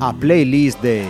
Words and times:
A 0.00 0.12
playlist 0.12 0.80
de 0.82 1.04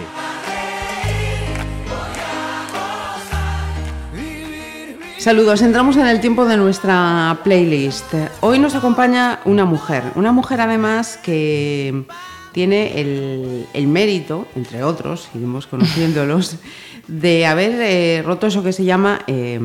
Saludos, 5.19 5.61
entramos 5.63 5.97
en 5.97 6.07
el 6.07 6.21
tiempo 6.21 6.45
de 6.45 6.57
nuestra 6.57 7.39
playlist. 7.43 8.15
Hoy 8.41 8.59
nos 8.59 8.75
acompaña 8.75 9.41
una 9.45 9.65
mujer, 9.65 10.05
una 10.15 10.33
mujer 10.33 10.61
además 10.61 11.19
que 11.23 12.05
tiene 12.53 13.01
el, 13.01 13.67
el 13.75 13.87
mérito, 13.87 14.47
entre 14.55 14.83
otros, 14.83 15.29
iremos 15.35 15.67
conociéndolos, 15.67 16.57
de 17.09 17.47
haber 17.47 17.73
eh, 17.81 18.23
roto 18.25 18.47
eso 18.47 18.63
que 18.63 18.73
se 18.73 18.85
llama 18.85 19.21
eh, 19.27 19.61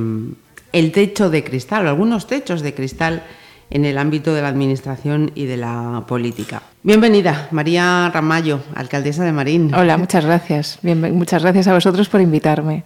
el 0.74 0.92
techo 0.92 1.30
de 1.30 1.44
cristal, 1.44 1.86
o 1.86 1.90
algunos 1.90 2.28
techos 2.28 2.62
de 2.62 2.74
cristal 2.74 3.24
en 3.70 3.86
el 3.86 3.98
ámbito 3.98 4.34
de 4.34 4.42
la 4.42 4.50
administración 4.50 5.32
y 5.34 5.46
de 5.46 5.58
la 5.58 6.04
política. 6.08 6.62
Bienvenida, 6.84 7.48
María 7.52 8.12
Ramallo, 8.14 8.60
alcaldesa 8.76 9.24
de 9.24 9.32
Marín. 9.32 9.74
Hola, 9.74 9.98
muchas 9.98 10.26
gracias. 10.26 10.80
Bien, 10.82 11.00
muchas 11.16 11.42
gracias 11.42 11.68
a 11.68 11.74
vosotros 11.74 12.10
por 12.10 12.22
invitarme. 12.22 12.84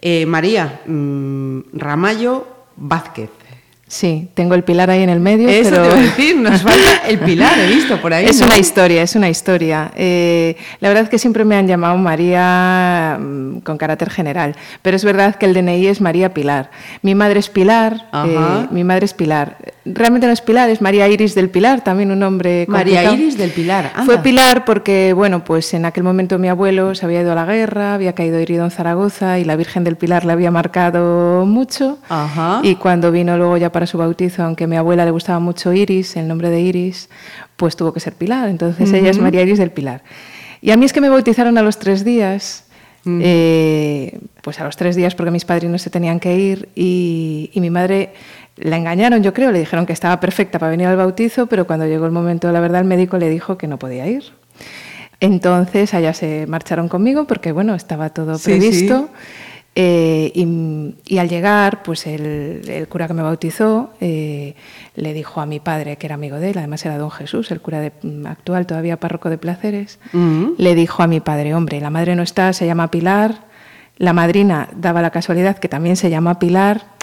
Eh, 0.00 0.26
María 0.26 0.80
mmm, 0.86 1.60
Ramallo 1.72 2.46
Vázquez. 2.76 3.30
Sí, 3.88 4.28
tengo 4.34 4.54
el 4.54 4.64
pilar 4.64 4.90
ahí 4.90 5.04
en 5.04 5.10
el 5.10 5.20
medio. 5.20 5.48
Eso 5.48 5.70
pero... 5.70 5.82
te 5.84 5.88
voy 5.88 5.98
a 5.98 6.02
decir, 6.02 6.36
nos 6.36 6.62
falta 6.62 7.06
el 7.06 7.20
pilar, 7.20 7.56
he 7.56 7.68
visto 7.68 8.00
por 8.00 8.12
ahí. 8.12 8.26
Es 8.26 8.40
¿no? 8.40 8.46
una 8.46 8.58
historia, 8.58 9.02
es 9.02 9.14
una 9.14 9.28
historia. 9.28 9.92
Eh, 9.94 10.56
la 10.80 10.88
verdad 10.88 11.04
es 11.04 11.10
que 11.10 11.20
siempre 11.20 11.44
me 11.44 11.54
han 11.54 11.68
llamado 11.68 11.96
María 11.96 13.16
mmm, 13.20 13.60
con 13.60 13.78
carácter 13.78 14.10
general, 14.10 14.56
pero 14.82 14.96
es 14.96 15.04
verdad 15.04 15.36
que 15.36 15.46
el 15.46 15.54
DNI 15.54 15.86
es 15.86 16.00
María 16.00 16.34
Pilar. 16.34 16.70
Mi 17.02 17.14
madre 17.14 17.38
es 17.38 17.48
Pilar, 17.48 18.08
eh, 18.12 18.66
mi 18.72 18.82
madre 18.82 19.04
es 19.04 19.14
Pilar. 19.14 19.56
Realmente 19.88 20.26
no 20.26 20.32
es 20.32 20.40
Pilar, 20.40 20.68
es 20.68 20.80
María 20.80 21.06
Iris 21.08 21.36
del 21.36 21.48
Pilar, 21.48 21.84
también 21.84 22.10
un 22.10 22.18
nombre 22.18 22.66
María 22.68 23.02
complicado. 23.02 23.14
Iris 23.14 23.38
del 23.38 23.50
Pilar. 23.50 23.92
Anda. 23.94 24.04
Fue 24.04 24.18
Pilar 24.18 24.64
porque, 24.64 25.12
bueno, 25.12 25.44
pues 25.44 25.72
en 25.74 25.84
aquel 25.84 26.02
momento 26.02 26.38
mi 26.38 26.48
abuelo 26.48 26.94
se 26.96 27.06
había 27.06 27.20
ido 27.20 27.30
a 27.32 27.34
la 27.36 27.44
guerra, 27.44 27.94
había 27.94 28.12
caído 28.12 28.36
herido 28.38 28.64
en 28.64 28.72
Zaragoza 28.72 29.38
y 29.38 29.44
la 29.44 29.54
Virgen 29.54 29.84
del 29.84 29.96
Pilar 29.96 30.24
le 30.24 30.32
había 30.32 30.50
marcado 30.50 31.46
mucho. 31.46 31.98
Ajá. 32.08 32.60
Y 32.64 32.74
cuando 32.74 33.12
vino 33.12 33.36
luego 33.36 33.56
ya 33.58 33.70
para 33.70 33.86
su 33.86 33.96
bautizo, 33.96 34.42
aunque 34.42 34.64
a 34.64 34.66
mi 34.66 34.76
abuela 34.76 35.04
le 35.04 35.12
gustaba 35.12 35.38
mucho 35.38 35.72
Iris, 35.72 36.16
el 36.16 36.26
nombre 36.26 36.50
de 36.50 36.60
Iris, 36.60 37.08
pues 37.56 37.76
tuvo 37.76 37.92
que 37.92 38.00
ser 38.00 38.14
Pilar. 38.14 38.48
Entonces 38.48 38.90
uh 38.90 38.92
-huh. 38.92 38.98
ella 38.98 39.10
es 39.10 39.18
María 39.20 39.42
Iris 39.42 39.58
del 39.58 39.70
Pilar. 39.70 40.02
Y 40.60 40.72
a 40.72 40.76
mí 40.76 40.84
es 40.84 40.92
que 40.92 41.00
me 41.00 41.08
bautizaron 41.08 41.58
a 41.58 41.62
los 41.62 41.78
tres 41.78 42.04
días. 42.04 42.64
Uh 43.04 43.10
-huh. 43.10 43.20
eh, 43.22 44.18
pues 44.42 44.58
a 44.60 44.64
los 44.64 44.76
tres 44.76 44.96
días 44.96 45.14
porque 45.14 45.30
mis 45.30 45.44
padrinos 45.44 45.80
se 45.80 45.90
tenían 45.90 46.18
que 46.18 46.36
ir 46.36 46.68
y, 46.74 47.50
y 47.52 47.60
mi 47.60 47.70
madre 47.70 48.10
la 48.56 48.76
engañaron, 48.76 49.22
yo 49.22 49.32
creo, 49.32 49.52
le 49.52 49.58
dijeron 49.58 49.86
que 49.86 49.92
estaba 49.92 50.18
perfecta 50.20 50.58
para 50.58 50.70
venir 50.70 50.86
al 50.86 50.96
bautizo, 50.96 51.46
pero 51.46 51.66
cuando 51.66 51.86
llegó 51.86 52.06
el 52.06 52.12
momento, 52.12 52.50
la 52.52 52.60
verdad, 52.60 52.80
el 52.80 52.86
médico 52.86 53.18
le 53.18 53.28
dijo 53.28 53.58
que 53.58 53.66
no 53.66 53.78
podía 53.78 54.06
ir. 54.06 54.24
Entonces 55.20 55.94
allá 55.94 56.12
se 56.12 56.46
marcharon 56.46 56.88
conmigo 56.88 57.26
porque, 57.26 57.52
bueno, 57.52 57.74
estaba 57.74 58.10
todo 58.10 58.38
sí, 58.38 58.50
previsto. 58.50 59.08
Sí. 59.12 59.46
Eh, 59.78 60.32
y, 60.34 60.94
y, 61.06 61.18
al 61.18 61.28
llegar, 61.28 61.82
pues 61.82 62.06
el, 62.06 62.62
el, 62.66 62.88
cura 62.88 63.06
que 63.08 63.12
me 63.12 63.20
bautizó 63.20 63.90
eh, 64.00 64.54
le 64.94 65.12
dijo 65.12 65.42
a 65.42 65.44
mi 65.44 65.60
padre, 65.60 65.96
que 65.96 66.06
era 66.06 66.14
amigo 66.14 66.38
de 66.38 66.48
él, 66.48 66.56
además 66.56 66.86
era 66.86 66.96
don 66.96 67.10
Jesús, 67.10 67.50
el 67.50 67.60
cura 67.60 67.80
de, 67.80 67.92
actual, 68.24 68.66
todavía 68.66 68.98
párroco 68.98 69.28
de 69.28 69.36
Placeres, 69.36 69.98
uh 70.14 70.16
-huh. 70.16 70.54
le 70.56 70.74
dijo 70.74 71.02
a 71.02 71.06
mi 71.06 71.20
padre, 71.20 71.54
hombre, 71.54 71.78
la 71.82 71.90
madre 71.90 72.16
no 72.16 72.22
está, 72.22 72.54
se 72.54 72.64
llama 72.64 72.90
Pilar, 72.90 73.44
la 73.98 74.14
madrina 74.14 74.70
daba 74.74 75.02
la 75.02 75.10
casualidad 75.10 75.58
que 75.58 75.68
también 75.68 75.96
se 75.96 76.08
llama 76.08 76.38
Pilar, 76.38 76.95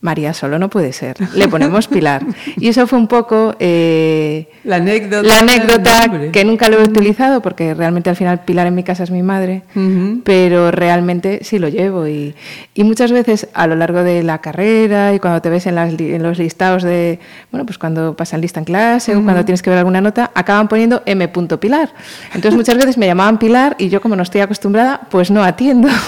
María 0.00 0.32
solo 0.32 0.58
no 0.58 0.70
puede 0.70 0.94
ser, 0.94 1.16
le 1.34 1.46
ponemos 1.46 1.86
Pilar. 1.86 2.24
Y 2.56 2.68
eso 2.68 2.86
fue 2.86 2.98
un 2.98 3.06
poco 3.06 3.54
eh, 3.58 4.48
la 4.64 4.76
anécdota, 4.76 5.28
la 5.28 5.38
anécdota 5.40 6.30
que 6.32 6.42
nunca 6.42 6.70
lo 6.70 6.78
he 6.80 6.84
utilizado 6.84 7.42
porque 7.42 7.74
realmente 7.74 8.08
al 8.08 8.16
final 8.16 8.40
Pilar 8.44 8.66
en 8.66 8.74
mi 8.74 8.82
casa 8.82 9.02
es 9.04 9.10
mi 9.10 9.22
madre, 9.22 9.62
uh 9.74 9.78
-huh. 9.78 10.20
pero 10.24 10.70
realmente 10.70 11.40
sí 11.42 11.58
lo 11.58 11.68
llevo. 11.68 12.08
Y, 12.08 12.34
y, 12.74 12.84
muchas 12.84 13.12
veces 13.12 13.48
a 13.52 13.66
lo 13.66 13.76
largo 13.76 14.02
de 14.02 14.22
la 14.22 14.38
carrera 14.38 15.12
y 15.12 15.18
cuando 15.18 15.42
te 15.42 15.50
ves 15.50 15.66
en, 15.66 15.74
las, 15.74 15.92
en 15.92 16.22
los 16.22 16.38
listados 16.38 16.82
de, 16.82 17.18
bueno, 17.50 17.66
pues 17.66 17.76
cuando 17.76 18.16
pasan 18.16 18.40
lista 18.40 18.58
en 18.58 18.64
clase 18.64 19.12
uh 19.12 19.18
-huh. 19.18 19.20
o 19.20 19.24
cuando 19.24 19.44
tienes 19.44 19.62
que 19.62 19.68
ver 19.68 19.80
alguna 19.80 20.00
nota, 20.00 20.30
acaban 20.34 20.66
poniendo 20.68 21.02
M. 21.04 21.28
Pilar. 21.28 21.90
Entonces 22.34 22.54
muchas 22.54 22.76
veces 22.76 22.96
me 22.96 23.06
llamaban 23.06 23.38
Pilar 23.38 23.76
y 23.78 23.90
yo 23.90 24.00
como 24.00 24.16
no 24.16 24.22
estoy 24.22 24.40
acostumbrada, 24.40 25.02
pues 25.10 25.30
no 25.30 25.44
atiendo. 25.44 25.88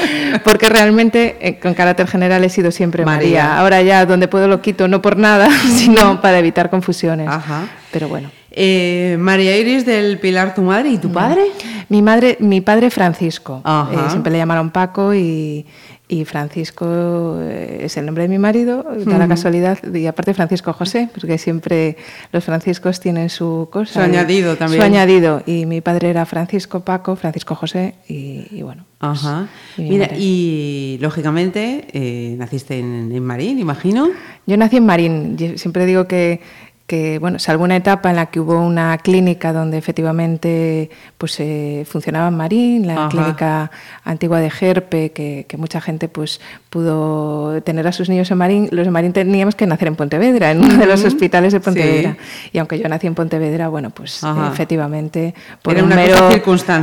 porque 0.44 0.68
realmente 0.68 1.36
eh, 1.40 1.58
con 1.58 1.74
carácter 1.74 2.06
general 2.06 2.44
he 2.44 2.48
sido 2.48 2.70
siempre 2.70 3.04
María. 3.14 3.58
Ahora 3.58 3.82
ya 3.82 4.06
donde 4.06 4.28
puedo 4.28 4.48
lo 4.48 4.60
quito, 4.60 4.88
no 4.88 5.02
por 5.02 5.16
nada, 5.16 5.48
sino 5.76 6.20
para 6.20 6.38
evitar 6.38 6.70
confusiones. 6.70 7.28
Ajá. 7.28 7.68
Pero 7.92 8.08
bueno. 8.08 8.30
Eh, 8.52 9.16
María 9.20 9.56
Iris 9.56 9.86
del 9.86 10.18
Pilar, 10.18 10.54
tu 10.54 10.62
madre, 10.62 10.90
¿y 10.90 10.98
tu 10.98 11.12
padre? 11.12 11.42
Mi 11.88 12.02
madre, 12.02 12.36
mi 12.40 12.60
padre 12.60 12.90
Francisco. 12.90 13.62
Eh, 13.64 13.96
siempre 14.08 14.32
le 14.32 14.38
llamaron 14.38 14.70
Paco 14.70 15.14
y, 15.14 15.66
y 16.10 16.24
Francisco 16.24 17.38
eh, 17.40 17.82
es 17.84 17.96
el 17.96 18.04
nombre 18.04 18.24
de 18.24 18.28
mi 18.28 18.38
marido, 18.38 18.82
da 18.82 18.90
uh 18.90 19.04
-huh. 19.04 19.18
la 19.18 19.28
casualidad, 19.28 19.78
y 19.94 20.06
aparte 20.06 20.34
Francisco 20.34 20.72
José, 20.72 21.08
porque 21.14 21.38
siempre 21.38 21.96
los 22.32 22.42
franciscos 22.44 22.98
tienen 22.98 23.30
su 23.30 23.68
cosa. 23.70 23.92
Su 23.94 24.00
añadido 24.00 24.56
también. 24.56 24.80
Su 24.82 24.86
añadido, 24.86 25.42
y 25.46 25.66
mi 25.66 25.80
padre 25.80 26.10
era 26.10 26.26
Francisco 26.26 26.80
Paco, 26.80 27.14
Francisco 27.14 27.54
José, 27.54 27.94
y, 28.08 28.46
y 28.50 28.62
bueno. 28.62 28.84
Pues, 28.98 29.12
Ajá. 29.24 29.48
Y 29.78 29.82
Mira, 29.82 30.06
madre. 30.06 30.18
y 30.20 30.98
lógicamente 31.00 31.86
eh, 31.92 32.34
naciste 32.38 32.78
en, 32.78 33.10
en 33.12 33.24
Marín, 33.24 33.58
imagino. 33.58 34.08
Yo 34.46 34.56
nací 34.56 34.76
en 34.78 34.86
Marín, 34.86 35.36
Yo 35.38 35.56
siempre 35.56 35.86
digo 35.86 36.06
que 36.06 36.40
que, 36.90 37.20
bueno, 37.20 37.38
salvo 37.38 37.62
una 37.62 37.76
etapa 37.76 38.10
en 38.10 38.16
la 38.16 38.26
que 38.26 38.40
hubo 38.40 38.60
una 38.60 38.98
clínica 38.98 39.52
donde 39.52 39.78
efectivamente 39.78 40.90
pues, 41.18 41.38
eh, 41.38 41.86
funcionaba 41.88 42.26
en 42.26 42.36
Marín, 42.36 42.88
la 42.88 42.94
Ajá. 42.94 43.08
clínica 43.10 43.70
antigua 44.02 44.40
de 44.40 44.50
Gerpe, 44.50 45.12
que, 45.12 45.46
que, 45.48 45.56
mucha 45.56 45.80
gente 45.80 46.08
pues, 46.08 46.40
pudo 46.68 47.62
tener 47.62 47.86
a 47.86 47.92
sus 47.92 48.08
niños 48.08 48.28
en 48.32 48.38
Marín, 48.38 48.68
los 48.72 48.86
de 48.86 48.90
Marín 48.90 49.12
teníamos 49.12 49.54
que 49.54 49.68
nacer 49.68 49.86
en 49.86 49.94
Pontevedra, 49.94 50.50
en 50.50 50.64
uno 50.64 50.78
de 50.78 50.86
los 50.86 51.04
hospitales 51.04 51.52
de 51.52 51.60
Pontevedra. 51.60 52.16
Sí. 52.20 52.50
Y 52.54 52.58
aunque 52.58 52.76
yo 52.80 52.88
nací 52.88 53.06
en 53.06 53.14
Pontevedra, 53.14 53.68
bueno, 53.68 53.90
pues 53.90 54.24
eh, 54.24 54.26
efectivamente, 54.52 55.32
por 55.62 55.74
Era 55.74 55.84
un 55.84 55.90
mero... 55.90 56.28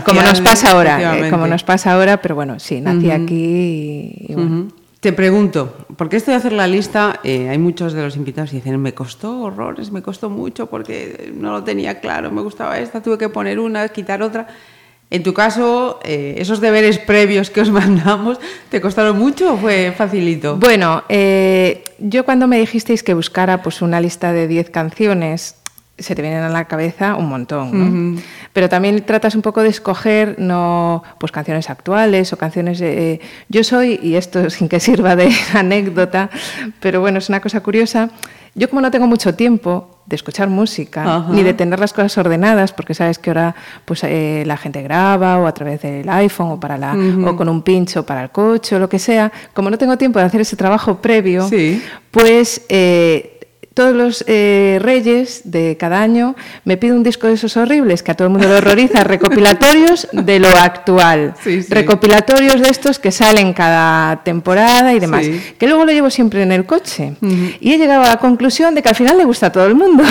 Como 0.06 0.22
nos 0.22 0.40
pasa 0.40 0.72
ahora, 0.72 1.18
eh, 1.18 1.30
como 1.30 1.48
nos 1.48 1.66
pasa 1.66 1.92
ahora, 1.92 2.22
pero 2.22 2.34
bueno, 2.34 2.62
sí, 2.62 2.80
nací 2.80 3.08
uh 3.08 3.12
-huh. 3.12 3.24
aquí 3.26 3.36
y, 3.36 4.26
y 4.30 4.34
bueno. 4.36 4.56
Uh 4.56 4.60
-huh. 4.68 4.87
Te 5.08 5.14
pregunto, 5.14 5.74
porque 5.96 6.18
esto 6.18 6.32
de 6.32 6.38
hacer 6.38 6.52
la 6.52 6.68
lista, 6.68 7.22
eh, 7.24 7.48
hay 7.48 7.58
muchos 7.58 7.94
de 7.94 8.02
los 8.02 8.18
invitados 8.18 8.50
que 8.50 8.58
dicen, 8.58 8.78
me 8.82 8.94
costó 8.94 9.40
horrores, 9.40 9.90
me 9.90 10.02
costó 10.02 10.30
mucho 10.30 10.66
porque 10.66 11.32
no 11.34 11.54
lo 11.54 11.64
tenía 11.64 12.02
claro, 12.02 12.30
me 12.30 12.42
gustaba 12.42 12.78
esta, 12.78 13.02
tuve 13.02 13.18
que 13.18 13.30
poner 13.30 13.58
una, 13.58 13.88
quitar 13.88 14.22
otra. 14.22 14.48
En 15.10 15.24
tu 15.24 15.34
caso, 15.34 16.02
eh, 16.04 16.36
esos 16.40 16.60
deberes 16.60 17.00
previos 17.00 17.50
que 17.50 17.62
os 17.62 17.72
mandamos, 17.72 18.38
¿te 18.68 18.82
costaron 18.82 19.18
mucho 19.18 19.54
o 19.54 19.58
fue 19.58 19.94
facilito? 19.96 20.58
Bueno, 20.58 21.06
eh, 21.08 21.86
yo 22.00 22.26
cuando 22.26 22.46
me 22.50 22.60
dijisteis 22.60 23.02
que 23.02 23.14
buscara 23.14 23.64
pues, 23.64 23.82
una 23.82 24.02
lista 24.02 24.34
de 24.34 24.50
10 24.50 24.72
canciones, 24.72 25.56
se 25.98 26.16
te 26.16 26.22
vienen 26.22 26.44
a 26.44 26.50
la 26.50 26.66
cabeza 26.66 27.16
un 27.16 27.28
montón, 27.28 27.72
¿no? 27.72 27.86
Uh 27.86 28.16
-huh. 28.16 28.22
Pero 28.54 28.70
también 28.70 29.04
tratas 29.04 29.36
un 29.36 29.42
poco 29.42 29.64
de 29.64 29.70
escoger 29.70 30.36
no 30.38 31.04
pues 31.18 31.32
canciones 31.32 31.70
actuales 31.70 32.32
o 32.34 32.38
canciones 32.38 32.80
de, 32.80 33.14
eh, 33.14 33.22
yo 33.50 33.64
soy 33.64 34.00
y 34.04 34.16
esto 34.16 34.50
sin 34.56 34.70
que 34.70 34.80
sirva 34.80 35.16
de 35.16 35.32
anécdota, 35.54 36.30
pero 36.80 37.02
bueno, 37.02 37.18
es 37.18 37.30
una 37.30 37.42
cosa 37.42 37.62
curiosa. 37.62 38.10
Yo 38.54 38.68
como 38.70 38.82
no 38.82 38.90
tengo 38.90 39.06
mucho 39.06 39.36
tiempo 39.36 40.02
de 40.08 40.16
escuchar 40.16 40.48
música 40.50 41.26
ni 41.30 41.44
de 41.44 41.54
tener 41.54 41.80
las 41.80 41.94
cosas 41.94 42.18
ordenadas, 42.18 42.74
porque 42.74 42.96
sabes 42.96 43.20
que 43.20 43.30
ahora 43.30 43.54
pues 43.86 44.04
eh, 44.04 44.44
la 44.48 44.58
gente 44.58 44.82
graba 44.82 45.38
o 45.38 45.46
a 45.46 45.54
través 45.54 45.82
del 45.84 46.10
iPhone 46.10 46.54
o 46.54 46.60
para 46.60 46.76
la 46.76 46.94
uh 46.94 46.98
-huh. 46.98 47.30
o 47.30 47.36
con 47.36 47.50
un 47.50 47.62
pincho 47.62 48.04
para 48.04 48.24
el 48.24 48.32
coche 48.32 48.76
o 48.76 48.80
lo 48.80 48.90
que 48.90 48.98
sea, 48.98 49.32
como 49.54 49.70
no 49.70 49.78
tengo 49.78 49.96
tiempo 49.96 50.18
de 50.18 50.26
hacer 50.26 50.42
ese 50.42 50.56
trabajo 50.56 50.96
previo, 50.96 51.48
sí. 51.48 51.84
pues 52.10 52.66
eh, 52.70 53.37
todos 53.78 53.96
los 53.96 54.26
eh, 54.26 54.80
reyes 54.82 55.42
de 55.44 55.78
cada 55.80 56.02
año 56.02 56.36
me 56.66 56.78
pide 56.78 56.94
un 56.94 57.04
disco 57.04 57.28
de 57.28 57.34
esos 57.34 57.58
horribles 57.58 58.02
que 58.02 58.10
a 58.10 58.16
todo 58.16 58.28
el 58.28 58.32
mundo 58.32 58.48
le 58.48 58.56
horroriza, 58.56 59.04
recopilatorios 59.04 60.08
de 60.14 60.40
lo 60.40 60.48
actual, 60.48 61.36
sí, 61.44 61.62
sí. 61.62 61.72
recopilatorios 61.72 62.60
de 62.60 62.70
estos 62.70 62.98
que 62.98 63.12
salen 63.12 63.54
cada 63.54 64.24
temporada 64.24 64.96
y 64.96 65.00
demás, 65.00 65.26
sí. 65.26 65.40
que 65.60 65.68
luego 65.68 65.86
lo 65.86 65.92
llevo 65.92 66.10
siempre 66.10 66.42
en 66.42 66.52
el 66.54 66.66
coche. 66.66 67.14
Uh 67.22 67.28
-huh. 67.28 67.58
Y 67.60 67.74
he 67.74 67.78
llegado 67.78 68.02
a 68.02 68.08
la 68.08 68.18
conclusión 68.18 68.74
de 68.74 68.82
que 68.82 68.90
al 68.90 68.96
final 68.96 69.16
le 69.16 69.26
gusta 69.26 69.46
a 69.46 69.52
todo 69.52 69.68
el 69.68 69.76
mundo. 69.76 70.04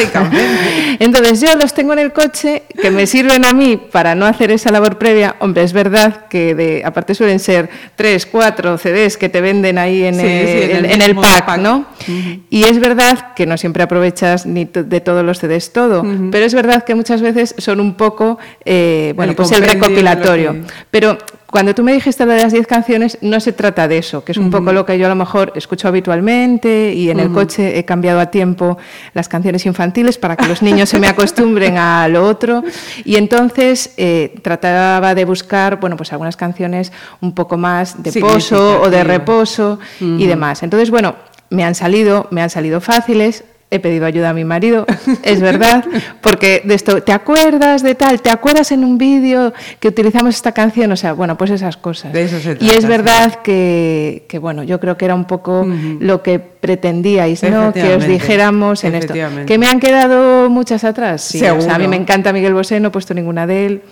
Entonces 1.00 1.40
yo 1.40 1.52
los 1.56 1.74
tengo 1.74 1.94
en 1.94 1.98
el 1.98 2.12
coche 2.12 2.62
que 2.80 2.92
me 2.92 3.08
sirven 3.08 3.44
a 3.44 3.52
mí 3.52 3.76
para 3.76 4.14
no 4.14 4.24
hacer 4.24 4.52
esa 4.52 4.70
labor 4.70 4.98
previa. 4.98 5.34
Hombre, 5.40 5.64
es 5.64 5.72
verdad 5.72 6.28
que 6.28 6.54
de, 6.54 6.82
aparte 6.84 7.16
suelen 7.16 7.40
ser 7.40 7.68
tres, 7.96 8.24
cuatro 8.24 8.78
CDs 8.78 9.16
que 9.16 9.28
te 9.28 9.40
venden 9.40 9.78
ahí 9.78 10.04
en, 10.04 10.20
el, 10.20 10.26
en, 10.28 10.76
el, 10.76 10.84
en 10.92 11.02
el, 11.02 11.16
pack, 11.16 11.44
pack. 11.44 11.60
¿no? 11.60 11.86
Uh 12.06 12.12
-huh. 12.12 12.40
Y 12.50 12.62
es 12.62 12.78
verdad 12.88 13.34
que 13.34 13.46
no 13.46 13.56
siempre 13.56 13.82
aprovechas 13.82 14.46
ni 14.46 14.64
de 14.64 15.00
todos 15.00 15.24
los 15.24 15.38
CDs 15.38 15.72
todo, 15.72 16.02
uh 16.02 16.04
-huh. 16.04 16.30
pero 16.30 16.44
es 16.44 16.54
verdad 16.54 16.84
que 16.84 16.94
muchas 16.94 17.20
veces 17.22 17.54
son 17.58 17.80
un 17.80 17.94
poco, 17.94 18.38
eh, 18.64 19.12
bueno, 19.16 19.30
el 19.30 19.36
pues 19.36 19.52
el 19.52 19.62
recopilatorio. 19.62 20.52
Que... 20.52 20.62
Pero 20.90 21.18
cuando 21.54 21.72
tú 21.72 21.84
me 21.84 21.92
dijiste 21.92 22.26
lo 22.26 22.32
de 22.32 22.42
las 22.42 22.52
10 22.52 22.66
canciones, 22.66 23.16
no 23.20 23.38
se 23.38 23.52
trata 23.52 23.86
de 23.86 23.98
eso, 23.98 24.24
que 24.24 24.32
es 24.32 24.38
un 24.38 24.50
poco 24.50 24.72
lo 24.72 24.84
que 24.84 24.98
yo 24.98 25.06
a 25.06 25.08
lo 25.08 25.14
mejor 25.14 25.52
escucho 25.54 25.86
habitualmente 25.86 26.92
y 26.92 27.10
en 27.10 27.20
el 27.20 27.30
coche 27.30 27.78
he 27.78 27.84
cambiado 27.84 28.18
a 28.18 28.26
tiempo 28.26 28.76
las 29.12 29.28
canciones 29.28 29.64
infantiles 29.64 30.18
para 30.18 30.34
que 30.34 30.48
los 30.48 30.62
niños 30.62 30.88
se 30.88 30.98
me 30.98 31.06
acostumbren 31.06 31.78
a 31.78 32.08
lo 32.08 32.26
otro. 32.26 32.64
Y 33.04 33.14
entonces 33.14 33.94
eh, 33.96 34.34
trataba 34.42 35.14
de 35.14 35.24
buscar, 35.24 35.78
bueno, 35.78 35.96
pues 35.96 36.12
algunas 36.12 36.36
canciones 36.36 36.90
un 37.20 37.32
poco 37.36 37.56
más 37.56 38.02
de 38.02 38.12
pozo 38.20 38.82
o 38.82 38.90
de 38.90 39.04
reposo 39.04 39.78
y 40.00 40.26
demás. 40.26 40.64
Entonces, 40.64 40.90
bueno, 40.90 41.14
me 41.54 41.64
han 41.64 41.74
salido, 41.74 42.28
me 42.30 42.42
han 42.42 42.50
salido 42.50 42.80
fáciles, 42.80 43.44
he 43.74 43.80
pedido 43.80 44.06
ayuda 44.06 44.30
a 44.30 44.34
mi 44.34 44.44
marido, 44.44 44.86
es 45.22 45.40
verdad, 45.40 45.84
porque 46.20 46.62
de 46.64 46.74
esto, 46.74 47.02
¿te 47.02 47.12
acuerdas 47.12 47.82
de 47.82 47.94
tal? 47.94 48.20
¿Te 48.22 48.30
acuerdas 48.30 48.70
en 48.72 48.84
un 48.84 48.98
vídeo 48.98 49.52
que 49.80 49.88
utilizamos 49.88 50.36
esta 50.36 50.52
canción? 50.52 50.92
O 50.92 50.96
sea, 50.96 51.12
bueno, 51.12 51.36
pues 51.36 51.50
esas 51.50 51.76
cosas. 51.76 52.12
De 52.12 52.22
eso 52.22 52.38
se 52.38 52.56
y 52.60 52.70
es 52.70 52.86
verdad 52.86 53.42
que, 53.42 54.26
que, 54.28 54.38
bueno, 54.38 54.62
yo 54.62 54.78
creo 54.78 54.96
que 54.96 55.04
era 55.04 55.14
un 55.14 55.24
poco 55.24 55.66
lo 55.98 56.22
que 56.22 56.38
pretendíais, 56.38 57.42
¿no? 57.42 57.72
Que 57.72 57.94
os 57.94 58.06
dijéramos 58.06 58.84
en 58.84 58.94
esto. 58.94 59.12
Que 59.46 59.58
me 59.58 59.66
han 59.66 59.80
quedado 59.80 60.48
muchas 60.48 60.84
atrás, 60.84 61.22
sí. 61.22 61.44
O 61.44 61.60
sea, 61.60 61.74
a 61.74 61.78
mí 61.78 61.88
me 61.88 61.96
encanta 61.96 62.32
Miguel 62.32 62.54
Bosé, 62.54 62.80
no 62.80 62.88
he 62.88 62.90
puesto 62.90 63.12
ninguna 63.12 63.46
de 63.46 63.66
él, 63.66 63.82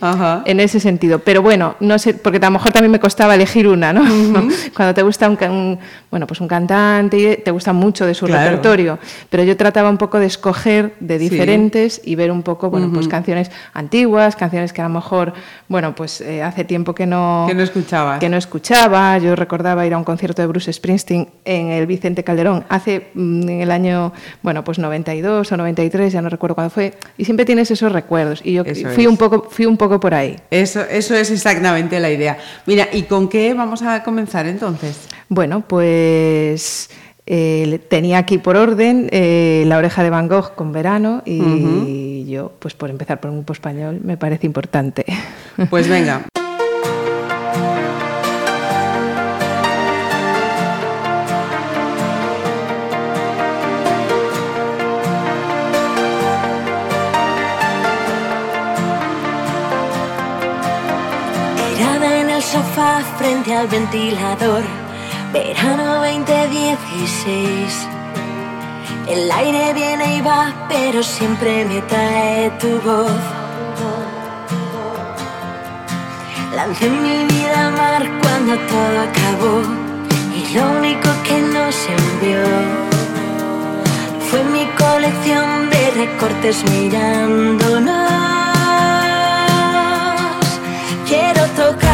en 0.47 0.61
ese 0.61 0.81
sentido. 0.81 1.19
Pero 1.19 1.43
bueno, 1.43 1.75
no 1.81 1.99
sé, 1.99 2.15
porque 2.15 2.39
a 2.39 2.47
lo 2.47 2.53
mejor 2.53 2.73
también 2.73 2.91
me 2.91 3.01
costaba 3.01 3.35
elegir 3.35 3.69
una, 3.69 3.93
¿no? 3.93 4.03
Cuando 4.77 4.95
te 4.95 5.03
gusta 5.03 5.29
un, 5.29 5.79
bueno, 6.11 6.27
pues 6.27 6.41
un 6.41 6.49
cantante 6.49 7.19
y 7.19 7.37
te 7.43 7.51
gusta 7.51 7.73
mucho 7.73 8.07
de 8.07 8.15
su 8.15 8.27
repertorio, 8.27 8.99
pero 9.29 9.43
yo 9.45 9.57
trataba 9.73 9.89
un 9.89 9.97
poco 9.97 10.19
de 10.19 10.27
escoger 10.27 10.93
de 11.01 11.19
diferentes 11.19 12.03
y 12.05 12.15
ver 12.15 12.31
un 12.31 12.43
poco, 12.43 12.69
bueno, 12.69 12.91
pues 12.93 13.09
canciones 13.09 13.51
antiguas, 13.73 14.37
canciones 14.37 14.75
que 14.75 14.83
a 14.83 14.85
lo 14.89 14.93
mejor, 14.93 15.33
bueno, 15.67 15.95
pues 15.95 16.21
eh, 16.21 16.43
hace 16.43 16.65
tiempo 16.65 16.95
que 16.95 17.07
no... 17.07 17.47
Que 17.49 17.55
no 17.55 17.63
escuchaba. 17.63 18.19
Que 18.19 18.29
no 18.29 18.37
escuchaba. 18.37 19.17
Yo 19.17 19.35
recordaba 19.35 19.87
ir 19.87 19.95
a 19.95 19.99
un 19.99 20.05
concierto 20.05 20.43
de 20.43 20.49
Bruce 20.49 20.71
Springsteen 20.71 21.27
en 21.47 21.69
el 21.69 21.87
Vicente 21.87 22.23
Calderón 22.23 22.67
hace, 22.69 23.09
mm, 23.15 23.49
en 23.49 23.61
el 23.63 23.71
año, 23.71 24.13
bueno, 24.43 24.63
pues 24.63 24.79
92 24.79 25.51
o 25.51 25.57
93, 25.57 26.13
ya 26.13 26.21
no 26.21 26.29
recuerdo 26.29 26.55
cuándo 26.55 26.71
fue, 26.71 26.93
y 27.17 27.25
siempre 27.25 27.47
tienes 27.47 27.71
esos 27.71 27.91
recuerdos. 27.91 28.43
Y 28.45 28.53
yo 28.53 28.65
fui, 28.95 29.07
un 29.07 29.17
poco, 29.17 29.49
fui 29.49 29.65
un 29.65 29.79
poco 29.79 29.99
por 29.99 30.13
ahí. 30.13 30.37
Eso, 30.51 30.83
eso 30.83 31.15
es 31.15 31.31
exactamente 31.31 31.99
la 31.99 32.11
idea. 32.11 32.37
Mira, 32.67 32.89
¿y 32.93 33.05
con 33.05 33.31
qué 33.31 33.55
vamos 33.55 33.81
a 33.81 34.03
comenzar 34.03 34.47
entonces? 34.47 35.09
Bueno, 35.31 35.63
pues 35.67 36.91
eh, 37.27 37.81
tenía 37.89 38.19
aquí 38.19 38.39
por 38.39 38.57
orden 38.57 39.09
eh, 39.13 39.65
La 39.67 39.79
oreja 39.79 40.03
de 40.03 40.11
Van 40.11 40.29
Gogh 40.29 40.55
con 40.55 40.73
verano 40.73 41.23
y 41.25 42.27
yo, 42.29 42.53
pues 42.59 42.75
por 42.75 42.91
empezar 42.91 43.21
por 43.21 43.31
un 43.31 43.39
grupo 43.39 43.53
español, 43.53 44.01
me 44.03 44.17
parece 44.17 44.47
importante. 44.47 45.05
Pues 45.69 45.87
venga. 45.87 46.23
Tirada 61.77 62.21
en 62.21 62.31
el 62.31 62.43
sofá 62.43 63.03
frente 63.19 63.55
al 63.55 63.69
ventilador 63.69 64.82
Verano 65.33 65.95
2016. 66.05 67.89
El 69.09 69.33
aire 69.33 69.73
viene 69.73 70.17
y 70.17 70.21
va, 70.21 70.53
pero 70.69 71.03
siempre 71.03 71.65
me 71.65 71.81
trae 71.83 72.51
tu 72.61 72.79
voz. 72.83 73.11
Lancé 76.55 76.91
mi 76.91 77.25
vida 77.25 77.67
al 77.67 77.73
mar 77.73 78.03
cuando 78.21 78.59
todo 78.73 79.01
acabó. 79.09 79.63
Y 80.37 80.55
lo 80.55 80.71
único 80.79 81.09
que 81.27 81.41
nos 81.41 81.77
envió 81.89 82.45
fue 84.29 84.45
mi 84.45 84.67
colección 84.77 85.71
de 85.71 85.91
recortes 85.93 86.63
mirándonos. 86.71 88.13
Quiero 91.09 91.47
tocar 91.57 91.92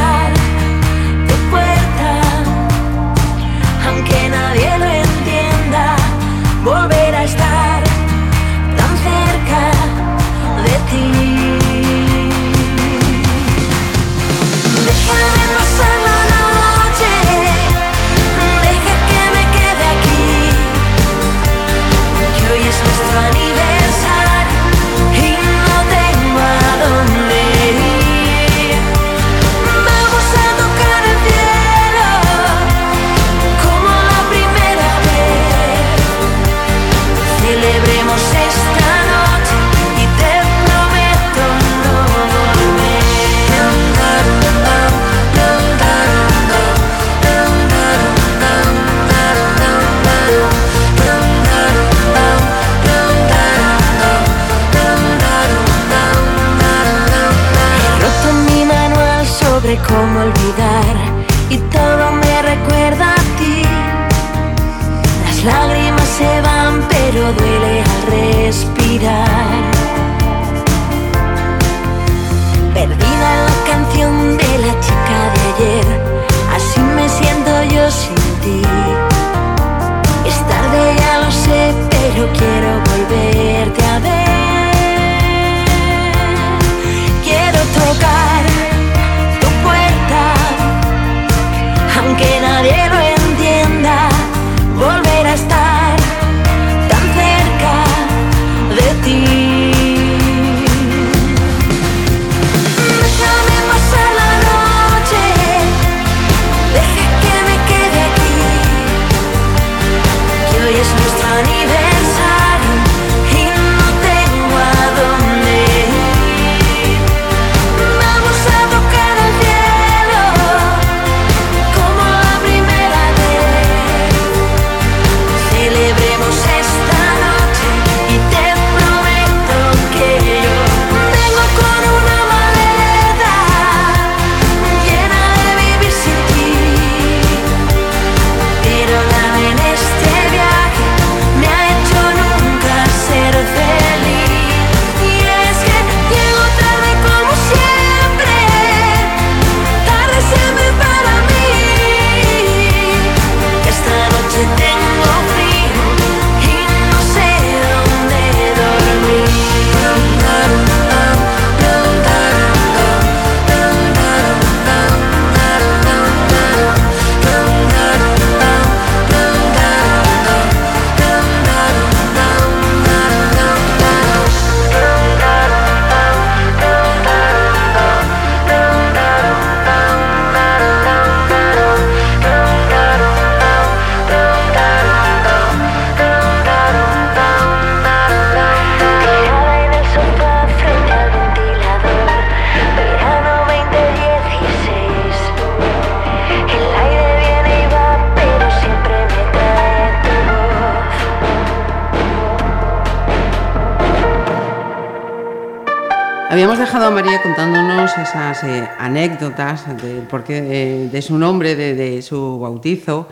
anécdotas 209.28 209.82
de, 209.82 210.02
porque, 210.08 210.42
de, 210.42 210.88
de, 210.88 211.02
su 211.02 211.18
nombre, 211.18 211.54
de, 211.54 211.74
de 211.74 212.02
su 212.02 212.38
bautizo. 212.38 213.08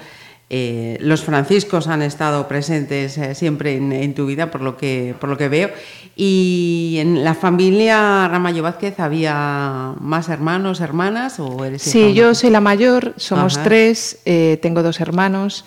Eh, 0.48 0.96
los 1.00 1.24
franciscos 1.24 1.88
han 1.88 2.02
estado 2.02 2.46
presentes 2.46 3.18
eh, 3.18 3.34
siempre 3.34 3.76
en, 3.76 3.92
en, 3.92 4.14
tu 4.14 4.26
vida, 4.26 4.48
por 4.52 4.60
lo, 4.60 4.76
que, 4.76 5.14
por 5.20 5.28
lo 5.28 5.36
que 5.36 5.48
veo. 5.48 5.70
¿Y 6.14 6.98
en 7.00 7.24
la 7.24 7.34
familia 7.34 8.28
Ramallo 8.28 8.62
Vázquez 8.62 9.00
había 9.00 9.94
más 9.98 10.28
hermanos, 10.28 10.80
hermanas? 10.80 11.40
O 11.40 11.64
eres 11.64 11.82
sí, 11.82 12.14
yo 12.14 12.34
soy 12.34 12.50
la 12.50 12.60
mayor, 12.60 13.12
somos 13.16 13.56
Ajá. 13.56 13.64
tres, 13.64 14.20
eh, 14.24 14.58
tengo 14.62 14.84
dos 14.84 15.00
hermanos 15.00 15.64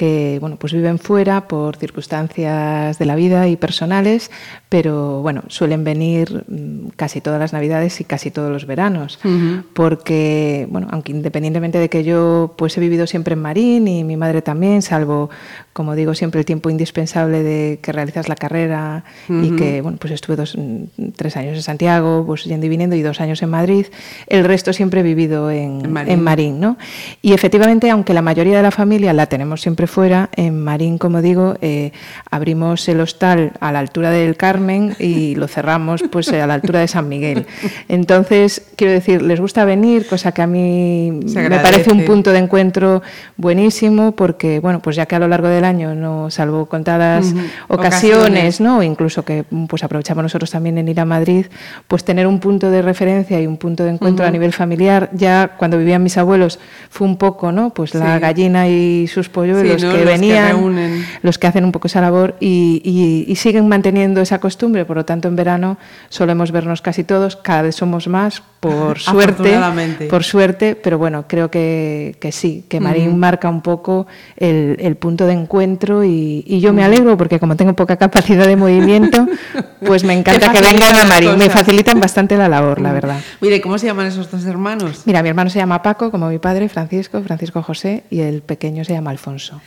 que 0.00 0.38
bueno, 0.40 0.56
pues 0.56 0.72
viven 0.72 0.98
fuera 0.98 1.46
por 1.46 1.76
circunstancias 1.76 2.98
de 2.98 3.04
la 3.04 3.16
vida 3.16 3.48
y 3.48 3.56
personales, 3.56 4.30
pero 4.70 5.20
bueno, 5.20 5.42
suelen 5.48 5.84
venir 5.84 6.44
mm, 6.48 6.92
casi 6.96 7.20
todas 7.20 7.38
las 7.38 7.52
navidades 7.52 8.00
y 8.00 8.04
casi 8.04 8.30
todos 8.30 8.50
los 8.50 8.64
veranos, 8.64 9.18
uh 9.24 9.28
-huh. 9.28 9.62
porque 9.74 10.66
bueno, 10.70 10.88
aunque 10.90 11.12
independientemente 11.12 11.78
de 11.78 11.90
que 11.90 12.02
yo 12.02 12.54
pues 12.56 12.78
he 12.78 12.80
vivido 12.80 13.06
siempre 13.06 13.34
en 13.34 13.42
Marín 13.42 13.88
y 13.88 14.02
mi 14.02 14.16
madre 14.16 14.40
también, 14.40 14.80
salvo 14.80 15.28
como 15.74 15.94
digo 15.94 16.14
siempre 16.14 16.40
el 16.40 16.46
tiempo 16.46 16.70
indispensable 16.70 17.42
de 17.42 17.78
que 17.82 17.92
realizas 17.92 18.26
la 18.30 18.36
carrera 18.36 19.04
uh 19.28 19.32
-huh. 19.34 19.44
y 19.46 19.56
que 19.56 19.82
bueno, 19.82 19.98
pues 20.00 20.14
estuve 20.14 20.36
dos, 20.36 20.56
mm, 20.56 21.10
tres 21.14 21.36
años 21.36 21.56
en 21.56 21.62
Santiago, 21.62 22.24
pues 22.26 22.44
yendo 22.44 22.64
y 22.64 22.70
viniendo 22.70 22.96
y 22.96 23.02
dos 23.02 23.20
años 23.20 23.42
en 23.42 23.50
Madrid, 23.50 23.84
el 24.28 24.44
resto 24.44 24.72
siempre 24.72 25.00
he 25.00 25.02
vivido 25.02 25.50
en, 25.50 25.84
en 25.84 25.92
Marín, 25.92 26.12
en 26.14 26.22
Marín 26.22 26.60
¿no? 26.60 26.78
Y 27.20 27.34
efectivamente, 27.34 27.90
aunque 27.90 28.14
la 28.14 28.22
mayoría 28.22 28.56
de 28.56 28.62
la 28.62 28.70
familia 28.70 29.12
la 29.12 29.26
tenemos 29.26 29.60
siempre 29.60 29.86
fuera, 29.90 30.30
en 30.36 30.62
Marín, 30.62 30.96
como 30.96 31.20
digo, 31.20 31.56
eh, 31.60 31.92
abrimos 32.30 32.88
el 32.88 33.00
hostal 33.00 33.52
a 33.60 33.72
la 33.72 33.80
altura 33.80 34.10
del 34.10 34.36
Carmen 34.36 34.96
y 34.98 35.34
lo 35.34 35.48
cerramos 35.48 36.02
pues 36.10 36.32
a 36.32 36.46
la 36.46 36.54
altura 36.54 36.80
de 36.80 36.88
San 36.88 37.08
Miguel. 37.08 37.46
Entonces, 37.88 38.62
quiero 38.76 38.94
decir, 38.94 39.20
les 39.20 39.40
gusta 39.40 39.64
venir, 39.64 40.06
cosa 40.06 40.32
que 40.32 40.42
a 40.42 40.46
mí 40.46 41.10
me 41.12 41.58
parece 41.58 41.92
un 41.92 42.04
punto 42.04 42.32
de 42.32 42.38
encuentro 42.38 43.02
buenísimo, 43.36 44.12
porque, 44.12 44.60
bueno, 44.60 44.80
pues 44.80 44.96
ya 44.96 45.06
que 45.06 45.16
a 45.16 45.18
lo 45.18 45.28
largo 45.28 45.48
del 45.48 45.64
año, 45.64 45.94
no 45.94 46.30
salvo 46.30 46.66
contadas 46.66 47.26
uh 47.26 47.36
-huh. 47.36 47.50
ocasiones, 47.68 47.90
ocasiones, 48.00 48.60
¿no? 48.60 48.82
incluso 48.82 49.24
que 49.24 49.44
pues 49.68 49.82
aprovechamos 49.82 50.22
nosotros 50.22 50.50
también 50.50 50.78
en 50.78 50.88
ir 50.88 51.00
a 51.00 51.04
Madrid, 51.04 51.46
pues 51.88 52.04
tener 52.04 52.26
un 52.26 52.38
punto 52.38 52.70
de 52.70 52.82
referencia 52.82 53.40
y 53.40 53.46
un 53.46 53.56
punto 53.56 53.84
de 53.84 53.90
encuentro 53.90 54.24
uh 54.24 54.26
-huh. 54.26 54.28
a 54.28 54.32
nivel 54.32 54.52
familiar, 54.52 55.10
ya 55.12 55.56
cuando 55.58 55.76
vivían 55.78 56.02
mis 56.02 56.16
abuelos 56.16 56.58
fue 56.90 57.06
un 57.06 57.16
poco, 57.16 57.52
¿no? 57.52 57.70
Pues 57.70 57.94
la 57.94 58.14
sí. 58.14 58.20
gallina 58.20 58.68
y 58.68 59.06
sus 59.08 59.28
polluelos 59.28 59.79
¿no? 59.82 59.92
que 59.92 59.98
los 59.98 60.06
venían, 60.06 60.74
que 60.74 61.04
los 61.22 61.38
que 61.38 61.46
hacen 61.46 61.64
un 61.64 61.72
poco 61.72 61.86
esa 61.88 62.00
labor 62.00 62.36
y, 62.40 62.82
y, 62.84 63.30
y, 63.30 63.36
siguen 63.36 63.68
manteniendo 63.68 64.20
esa 64.20 64.38
costumbre. 64.38 64.84
Por 64.84 64.96
lo 64.96 65.04
tanto, 65.04 65.28
en 65.28 65.36
verano 65.36 65.78
solemos 66.08 66.52
vernos 66.52 66.82
casi 66.82 67.04
todos, 67.04 67.36
cada 67.36 67.62
vez 67.62 67.76
somos 67.76 68.08
más, 68.08 68.42
por 68.60 68.98
suerte. 69.00 69.58
Por 70.08 70.24
suerte, 70.24 70.76
pero 70.76 70.98
bueno, 70.98 71.24
creo 71.26 71.50
que, 71.50 72.16
que 72.20 72.32
sí, 72.32 72.64
que 72.68 72.80
Marín 72.80 73.08
uh 73.08 73.12
-huh. 73.12 73.16
marca 73.16 73.48
un 73.48 73.62
poco 73.62 74.06
el, 74.36 74.76
el, 74.80 74.96
punto 74.96 75.26
de 75.26 75.32
encuentro 75.32 76.04
y, 76.04 76.44
y 76.46 76.60
yo 76.60 76.70
uh 76.70 76.72
-huh. 76.72 76.76
me 76.76 76.84
alegro 76.84 77.16
porque 77.16 77.40
como 77.40 77.56
tengo 77.56 77.74
poca 77.74 77.96
capacidad 77.96 78.46
de 78.46 78.56
movimiento, 78.56 79.26
pues 79.86 80.04
me 80.04 80.12
encanta 80.12 80.52
que 80.52 80.60
vengan 80.60 80.96
a 80.96 81.04
Marín. 81.04 81.38
Me 81.38 81.48
facilitan 81.50 82.00
bastante 82.00 82.36
la 82.36 82.48
labor, 82.48 82.80
la 82.80 82.92
verdad. 82.92 83.20
Mire, 83.40 83.60
¿cómo 83.60 83.78
se 83.78 83.86
llaman 83.86 84.06
esos 84.06 84.30
dos 84.30 84.44
hermanos? 84.44 85.02
Mira, 85.06 85.22
mi 85.22 85.28
hermano 85.28 85.50
se 85.50 85.58
llama 85.58 85.82
Paco, 85.82 86.10
como 86.10 86.28
mi 86.28 86.38
padre, 86.38 86.68
Francisco, 86.68 87.22
Francisco 87.22 87.62
José, 87.62 88.04
y 88.10 88.20
el 88.20 88.42
pequeño 88.42 88.84
se 88.84 88.92
llama 88.92 89.10
Alfonso. 89.10 89.59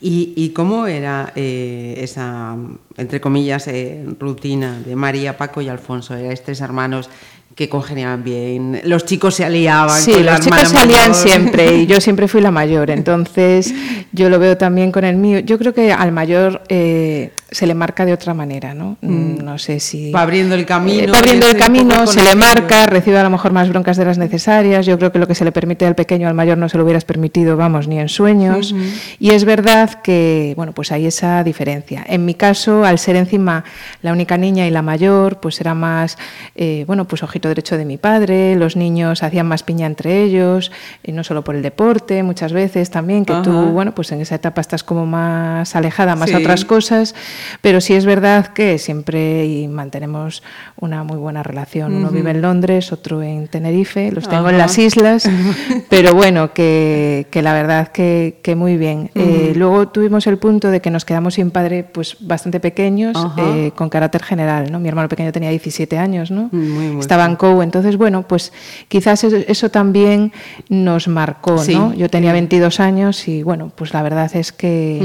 ¿Y, 0.00 0.50
cómo 0.50 0.86
era 0.86 1.32
eh, 1.36 1.94
esa, 1.98 2.56
entre 2.96 3.20
comillas, 3.20 3.68
eh, 3.68 4.04
rutina 4.18 4.80
de 4.80 4.96
María, 4.96 5.36
Paco 5.36 5.60
y 5.60 5.68
Alfonso? 5.68 6.16
Erais 6.16 6.42
tres 6.42 6.60
hermanos 6.60 7.08
que 7.54 7.68
congeniaban 7.68 8.22
bien. 8.22 8.80
Los 8.84 9.04
chicos 9.04 9.34
se 9.34 9.44
aliaban. 9.44 10.00
Sí, 10.00 10.12
con 10.12 10.26
los 10.26 10.40
chicos 10.40 10.68
se 10.68 10.78
alían 10.78 11.14
siempre 11.14 11.76
y 11.76 11.86
yo 11.86 12.00
siempre 12.00 12.28
fui 12.28 12.40
la 12.40 12.50
mayor. 12.50 12.90
Entonces, 12.90 13.74
yo 14.12 14.30
lo 14.30 14.38
veo 14.38 14.56
también 14.56 14.92
con 14.92 15.04
el 15.04 15.16
mío. 15.16 15.40
Yo 15.40 15.58
creo 15.58 15.74
que 15.74 15.92
al 15.92 16.12
mayor 16.12 16.62
eh, 16.68 17.32
se 17.50 17.66
le 17.66 17.74
marca 17.74 18.04
de 18.04 18.12
otra 18.12 18.32
manera, 18.34 18.74
¿no? 18.74 18.96
Mm. 19.00 19.44
No 19.44 19.58
sé 19.58 19.80
si... 19.80 20.12
Va 20.12 20.22
abriendo 20.22 20.54
el 20.54 20.64
camino. 20.64 21.02
Eh, 21.02 21.06
va 21.08 21.18
abriendo 21.18 21.48
el 21.48 21.56
camino, 21.56 22.06
se 22.06 22.22
le 22.22 22.34
marca, 22.36 22.86
recibe 22.86 23.18
a 23.18 23.24
lo 23.24 23.30
mejor 23.30 23.52
más 23.52 23.68
broncas 23.68 23.96
de 23.96 24.04
las 24.04 24.18
necesarias. 24.18 24.86
Yo 24.86 24.98
creo 24.98 25.10
que 25.10 25.18
lo 25.18 25.26
que 25.26 25.34
se 25.34 25.44
le 25.44 25.50
permite 25.50 25.84
al 25.86 25.96
pequeño, 25.96 26.28
al 26.28 26.34
mayor 26.34 26.58
no 26.58 26.68
se 26.68 26.78
lo 26.78 26.84
hubieras 26.84 27.04
permitido, 27.04 27.56
vamos, 27.56 27.88
ni 27.88 27.98
en 27.98 28.08
sueños. 28.08 28.72
Uh 28.72 28.76
-huh. 28.76 29.16
Y 29.18 29.30
es 29.30 29.44
verdad 29.44 30.00
que, 30.02 30.54
bueno, 30.56 30.72
pues 30.72 30.92
hay 30.92 31.06
esa 31.06 31.42
diferencia. 31.42 32.04
En 32.06 32.24
mi 32.24 32.34
caso, 32.34 32.84
al 32.84 32.98
ser 32.98 33.16
encima 33.16 33.64
la 34.02 34.12
única 34.12 34.36
niña 34.38 34.66
y 34.66 34.70
la 34.70 34.82
mayor, 34.82 35.40
pues 35.40 35.60
era 35.60 35.74
más, 35.74 36.18
eh, 36.54 36.84
bueno, 36.86 37.06
pues 37.06 37.22
ojito 37.22 37.39
derecho 37.48 37.76
de 37.76 37.84
mi 37.84 37.96
padre, 37.96 38.56
los 38.56 38.76
niños 38.76 39.22
hacían 39.22 39.46
más 39.46 39.62
piña 39.62 39.86
entre 39.86 40.22
ellos, 40.22 40.70
y 41.02 41.12
no 41.12 41.24
solo 41.24 41.42
por 41.42 41.54
el 41.54 41.62
deporte, 41.62 42.22
muchas 42.22 42.52
veces 42.52 42.90
también, 42.90 43.24
que 43.24 43.32
-huh. 43.32 43.42
tú, 43.42 43.52
bueno, 43.72 43.94
pues 43.94 44.12
en 44.12 44.20
esa 44.20 44.34
etapa 44.34 44.60
estás 44.60 44.82
como 44.82 45.06
más 45.06 45.74
alejada, 45.76 46.16
más 46.16 46.30
sí. 46.30 46.36
a 46.36 46.38
otras 46.38 46.64
cosas. 46.64 47.14
Pero 47.60 47.80
sí 47.80 47.94
es 47.94 48.04
verdad 48.04 48.48
que 48.48 48.78
siempre 48.78 49.66
mantenemos 49.68 50.42
una 50.76 51.04
muy 51.04 51.16
buena 51.18 51.42
relación. 51.42 51.94
Uno 51.94 52.08
uh 52.08 52.10
-huh. 52.10 52.14
vive 52.14 52.30
en 52.30 52.42
Londres, 52.42 52.92
otro 52.92 53.22
en 53.22 53.48
Tenerife, 53.48 54.10
los 54.12 54.28
tengo 54.28 54.46
-huh. 54.46 54.50
en 54.50 54.58
las 54.58 54.78
islas, 54.78 55.28
pero 55.88 56.14
bueno, 56.14 56.52
que, 56.52 57.26
que 57.30 57.42
la 57.42 57.52
verdad 57.52 57.88
que, 57.88 58.38
que 58.42 58.54
muy 58.54 58.76
bien. 58.76 59.10
Uh 59.14 59.18
-huh. 59.18 59.50
eh, 59.50 59.52
luego 59.56 59.88
tuvimos 59.88 60.26
el 60.26 60.38
punto 60.38 60.70
de 60.70 60.80
que 60.80 60.90
nos 60.90 61.04
quedamos 61.04 61.34
sin 61.34 61.50
padre 61.50 61.84
pues 61.84 62.16
bastante 62.20 62.60
pequeños, 62.60 63.16
eh, 63.36 63.72
con 63.74 63.88
carácter 63.88 64.22
general. 64.22 64.70
¿no? 64.70 64.80
Mi 64.80 64.88
hermano 64.88 65.08
pequeño 65.08 65.32
tenía 65.32 65.50
17 65.50 65.98
años, 65.98 66.30
¿no? 66.30 66.48
Muy, 66.52 66.88
muy 66.90 67.00
estaba 67.00 67.24
entonces 67.62 67.96
bueno, 67.96 68.22
pues 68.22 68.52
quizás 68.88 69.24
eso, 69.24 69.70
también 69.70 70.32
nos 70.68 71.08
marcó. 71.08 71.58
Sí. 71.58 71.74
¿no? 71.74 71.94
Yo 71.94 72.08
tenía 72.08 72.32
22 72.32 72.80
años 72.80 73.28
y 73.28 73.42
bueno, 73.42 73.70
pues 73.74 73.92
la 73.92 74.02
verdad 74.02 74.30
es 74.34 74.52
que, 74.52 75.02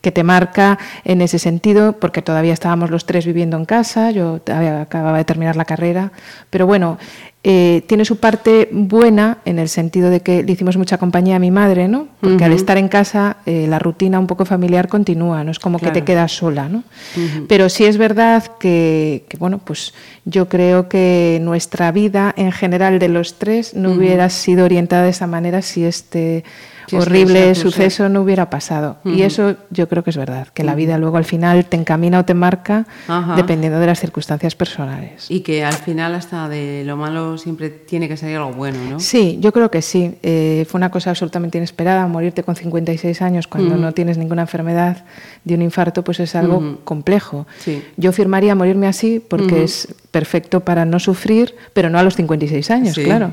que 0.00 0.12
te 0.12 0.22
marca 0.22 0.78
en 1.04 1.20
ese 1.20 1.38
sentido, 1.38 1.92
porque 1.92 2.22
todavía 2.22 2.52
estábamos 2.52 2.90
los 2.90 3.06
tres 3.06 3.26
viviendo 3.26 3.56
en 3.56 3.64
casa, 3.64 4.10
yo 4.10 4.40
acababa 4.80 5.18
de 5.18 5.24
terminar 5.24 5.56
la 5.56 5.64
carrera, 5.64 6.12
pero 6.50 6.66
bueno, 6.66 6.98
eh, 7.42 7.82
tiene 7.86 8.04
su 8.04 8.16
parte 8.16 8.68
buena 8.70 9.38
en 9.46 9.58
el 9.58 9.70
sentido 9.70 10.10
de 10.10 10.20
que 10.20 10.42
le 10.42 10.52
hicimos 10.52 10.76
mucha 10.76 10.98
compañía 10.98 11.36
a 11.36 11.38
mi 11.38 11.50
madre, 11.50 11.88
¿no? 11.88 12.08
Porque 12.20 12.36
uh 12.36 12.38
-huh. 12.38 12.44
al 12.44 12.52
estar 12.52 12.76
en 12.76 12.88
casa 12.88 13.38
eh, 13.46 13.66
la 13.66 13.78
rutina 13.78 14.18
un 14.18 14.26
poco 14.26 14.44
familiar 14.44 14.88
continúa, 14.88 15.42
no 15.42 15.50
es 15.50 15.58
como 15.58 15.78
claro. 15.78 15.94
que 15.94 16.00
te 16.00 16.04
quedas 16.04 16.32
sola, 16.32 16.68
¿no? 16.68 16.78
Uh 17.16 17.20
-huh. 17.20 17.46
Pero 17.48 17.70
sí 17.70 17.86
es 17.86 17.96
verdad 17.96 18.44
que, 18.58 19.24
que, 19.26 19.38
bueno, 19.38 19.56
pues 19.56 19.94
yo 20.26 20.50
creo 20.50 20.90
que 20.90 21.38
nuestra 21.40 21.92
vida 21.92 22.34
en 22.36 22.52
general 22.52 22.98
de 22.98 23.08
los 23.08 23.38
tres 23.38 23.74
no 23.74 23.88
uh 23.88 23.92
-huh. 23.92 23.96
hubiera 23.96 24.28
sido 24.28 24.66
orientada 24.66 25.04
de 25.04 25.10
esa 25.10 25.26
manera 25.26 25.62
si 25.62 25.84
este 25.84 26.44
sí, 26.90 26.96
horrible 26.96 27.54
sí, 27.54 27.62
suceso 27.62 28.08
no 28.08 28.22
hubiera 28.22 28.50
pasado. 28.50 28.96
Uh 29.04 29.10
-huh. 29.10 29.16
Y 29.16 29.22
eso 29.22 29.56
yo 29.70 29.88
creo 29.88 30.04
que 30.04 30.10
es 30.10 30.16
verdad, 30.16 30.48
que 30.48 30.64
la 30.64 30.74
vida 30.74 30.98
luego 30.98 31.16
al 31.16 31.24
final 31.24 31.64
te 31.64 31.76
encamina 31.76 32.20
o 32.20 32.24
te 32.24 32.34
marca 32.34 32.86
Ajá. 33.08 33.36
dependiendo 33.36 33.80
de 33.80 33.86
las 33.86 34.00
circunstancias 34.00 34.54
personales. 34.54 35.26
Y 35.30 35.40
que 35.40 35.64
al 35.64 35.74
final 35.74 36.14
hasta 36.14 36.48
de 36.48 36.82
lo 36.84 36.96
malo 36.96 37.38
siempre 37.38 37.70
tiene 37.70 38.08
que 38.08 38.16
salir 38.16 38.36
algo 38.36 38.52
bueno, 38.52 38.78
¿no? 38.88 39.00
Sí, 39.00 39.38
yo 39.40 39.52
creo 39.52 39.70
que 39.70 39.82
sí. 39.82 40.14
Eh, 40.22 40.66
fue 40.68 40.78
una 40.78 40.90
cosa 40.90 41.10
absolutamente 41.10 41.58
inesperada, 41.58 42.06
morirte 42.06 42.42
con 42.42 42.56
56 42.56 43.22
años 43.22 43.46
cuando 43.46 43.74
uh 43.74 43.78
-huh. 43.78 43.80
no 43.80 43.92
tienes 43.92 44.18
ninguna 44.18 44.42
enfermedad 44.42 45.04
de 45.44 45.54
un 45.54 45.62
infarto, 45.62 46.02
pues 46.04 46.20
es 46.20 46.34
algo 46.34 46.58
uh 46.58 46.62
-huh. 46.62 46.76
complejo. 46.84 47.46
Sí. 47.58 47.82
Yo 47.96 48.12
firmaría 48.12 48.54
morirme 48.54 48.86
así 48.86 49.20
porque 49.26 49.64
es 49.64 49.88
perfecto 50.10 50.60
para 50.60 50.84
no 50.84 50.98
sufrir, 50.98 51.54
pero 51.72 51.88
no 51.88 51.98
a 51.98 52.02
los 52.02 52.16
56 52.16 52.70
años, 52.70 52.96
claro. 52.96 53.32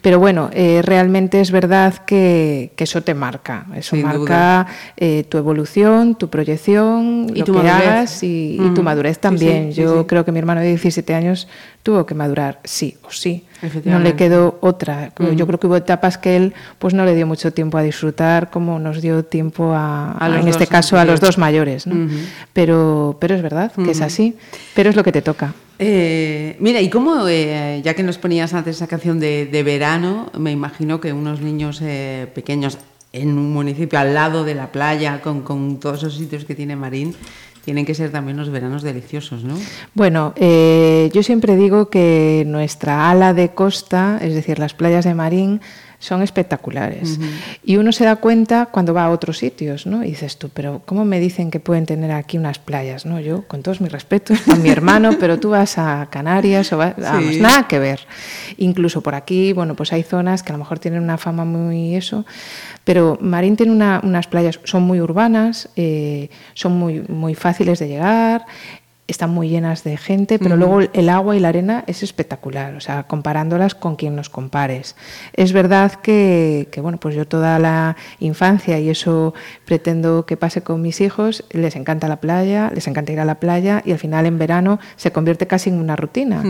Pero 0.00 0.18
bueno, 0.18 0.50
eh, 0.52 0.80
realmente 0.82 1.40
es 1.40 1.50
verdad 1.50 1.94
que, 2.06 2.72
que, 2.78 2.84
eso 2.84 3.02
te 3.02 3.14
marca. 3.14 3.66
Eso 3.74 3.96
Sin 3.96 4.06
marca 4.06 4.66
eh, 4.96 5.24
tu 5.28 5.36
evolución, 5.36 6.14
tu 6.14 6.30
proyección, 6.30 7.26
¿Y 7.34 7.40
lo 7.40 7.44
tu 7.44 7.52
que 7.52 7.58
madurez? 7.62 7.88
hagas 7.88 8.22
y, 8.22 8.56
y, 8.60 8.74
tu 8.74 8.82
madurez 8.82 9.18
también. 9.18 9.72
Yo 9.72 10.06
creo 10.06 10.24
que 10.24 10.32
mi 10.32 10.38
hermano 10.38 10.60
de 10.60 10.68
17 10.68 11.14
años 11.14 11.48
tuvo 11.82 12.06
que 12.06 12.14
madurar 12.14 12.60
sí 12.64 12.96
o 13.02 13.10
sí. 13.10 13.44
No 13.84 13.98
le 13.98 14.14
quedó 14.14 14.58
otra. 14.60 15.12
Uh 15.18 15.24
-huh. 15.24 15.34
Yo 15.34 15.46
creo 15.46 15.58
que 15.58 15.66
hubo 15.66 15.76
etapas 15.76 16.16
que 16.16 16.36
él 16.36 16.54
pues 16.78 16.94
no 16.94 17.04
le 17.04 17.14
dio 17.14 17.26
mucho 17.26 17.52
tiempo 17.52 17.76
a 17.78 17.82
disfrutar, 17.82 18.50
como 18.50 18.78
nos 18.78 19.02
dio 19.02 19.24
tiempo 19.24 19.72
a, 19.74 20.12
a, 20.12 20.26
a 20.26 20.40
en 20.40 20.46
este 20.48 20.66
caso, 20.66 20.96
a 20.98 21.04
los 21.04 21.20
dos 21.20 21.38
mayores. 21.38 21.86
¿no? 21.86 21.94
Uh 21.96 22.08
-huh. 22.08 22.26
pero, 22.52 23.16
pero 23.20 23.34
es 23.34 23.42
verdad 23.42 23.72
que 23.72 23.90
es 23.90 24.00
así, 24.00 24.36
pero 24.74 24.90
es 24.90 24.96
lo 24.96 25.02
que 25.02 25.12
te 25.12 25.22
toca. 25.22 25.54
Eh, 25.78 26.56
mira, 26.58 26.80
y 26.80 26.90
cómo, 26.90 27.28
eh, 27.28 27.80
ya 27.84 27.94
que 27.94 28.02
nos 28.02 28.18
ponías 28.18 28.52
antes 28.54 28.76
esa 28.76 28.86
canción 28.86 29.20
de, 29.20 29.62
verano, 29.64 30.30
me 30.38 30.50
imagino 30.50 31.00
que 31.00 31.12
unos 31.12 31.40
niños 31.40 31.80
eh, 31.82 32.26
pequeños 32.34 32.78
en 33.12 33.38
un 33.38 33.52
municipio 33.52 33.98
al 33.98 34.12
lado 34.12 34.44
de 34.44 34.54
la 34.54 34.72
playa, 34.72 35.20
con, 35.22 35.42
con 35.42 35.80
todos 35.80 35.98
esos 35.98 36.16
sitios 36.16 36.44
que 36.44 36.54
tiene 36.54 36.76
Marín, 36.76 37.14
tienen 37.68 37.84
que 37.84 37.94
ser 37.94 38.10
también 38.10 38.38
los 38.38 38.48
veranos 38.48 38.82
deliciosos, 38.82 39.44
¿no? 39.44 39.54
Bueno, 39.92 40.32
eh, 40.36 41.10
yo 41.12 41.22
siempre 41.22 41.54
digo 41.54 41.90
que 41.90 42.44
nuestra 42.46 43.10
ala 43.10 43.34
de 43.34 43.50
costa, 43.50 44.18
es 44.22 44.32
decir, 44.32 44.58
las 44.58 44.72
playas 44.72 45.04
de 45.04 45.14
Marín, 45.14 45.60
son 45.98 46.22
espectaculares. 46.22 47.18
Y 47.64 47.76
uno 47.76 47.90
se 47.90 48.04
da 48.04 48.16
cuenta 48.16 48.66
cuando 48.66 48.94
va 48.94 49.04
a 49.04 49.10
otros 49.10 49.38
sitios, 49.38 49.86
¿no? 49.86 50.04
Y 50.04 50.10
dices 50.10 50.36
tú, 50.38 50.48
pero 50.48 50.80
¿cómo 50.84 51.04
me 51.04 51.18
dicen 51.18 51.50
que 51.50 51.58
pueden 51.58 51.86
tener 51.86 52.12
aquí 52.12 52.38
unas 52.38 52.58
playas? 52.58 53.04
¿no? 53.04 53.18
Yo, 53.18 53.42
con 53.48 53.62
todos 53.62 53.80
mis 53.80 53.90
respetos, 53.90 54.46
a 54.48 54.54
mi 54.56 54.70
hermano, 54.70 55.16
pero 55.18 55.40
tú 55.40 55.50
vas 55.50 55.76
a 55.76 56.06
Canarias 56.10 56.72
o 56.72 56.78
vas, 56.78 56.94
vamos, 56.96 57.36
nada 57.38 57.66
que 57.66 57.78
ver. 57.80 58.00
Incluso 58.58 59.00
por 59.00 59.16
aquí, 59.16 59.52
bueno, 59.52 59.74
pues 59.74 59.92
hay 59.92 60.04
zonas 60.04 60.42
que 60.42 60.52
a 60.52 60.54
lo 60.54 60.58
mejor 60.58 60.78
tienen 60.78 61.02
una 61.02 61.18
fama 61.18 61.44
muy 61.44 61.96
eso, 61.96 62.24
pero 62.84 63.18
Marín 63.20 63.56
tiene 63.56 63.72
unas 63.72 64.26
playas, 64.28 64.60
son 64.64 64.82
muy 64.82 65.00
urbanas, 65.00 65.68
eh, 65.76 66.30
son 66.54 66.78
muy, 66.78 67.02
muy 67.08 67.34
fáciles 67.34 67.80
de 67.80 67.88
llegar, 67.88 68.46
están 69.08 69.30
muy 69.30 69.48
llenas 69.48 69.84
de 69.84 69.96
gente, 69.96 70.38
pero 70.38 70.58
luego 70.58 70.80
el 70.80 71.08
agua 71.08 71.34
y 71.34 71.40
la 71.40 71.48
arena 71.48 71.82
es 71.86 72.02
espectacular, 72.02 72.74
o 72.74 72.80
sea, 72.80 73.04
comparándolas 73.04 73.74
con 73.74 73.96
quien 73.96 74.14
nos 74.14 74.28
compares. 74.28 74.96
Es 75.32 75.54
verdad 75.54 75.92
que, 75.92 76.68
bueno, 76.82 76.98
pues 77.00 77.14
yo 77.14 77.26
toda 77.26 77.58
la 77.58 77.96
infancia, 78.20 78.78
y 78.78 78.90
eso 78.90 79.32
pretendo 79.64 80.26
que 80.26 80.36
pase 80.36 80.60
con 80.60 80.82
mis 80.82 81.00
hijos, 81.00 81.42
les 81.52 81.74
encanta 81.74 82.06
la 82.06 82.20
playa, 82.20 82.70
les 82.74 82.86
encanta 82.86 83.10
ir 83.10 83.20
a 83.20 83.24
la 83.24 83.36
playa, 83.36 83.82
y 83.82 83.92
al 83.92 83.98
final 83.98 84.26
en 84.26 84.38
verano 84.38 84.78
se 84.96 85.10
convierte 85.10 85.46
casi 85.46 85.70
en 85.70 85.80
una 85.80 85.96
rutina. 85.96 86.42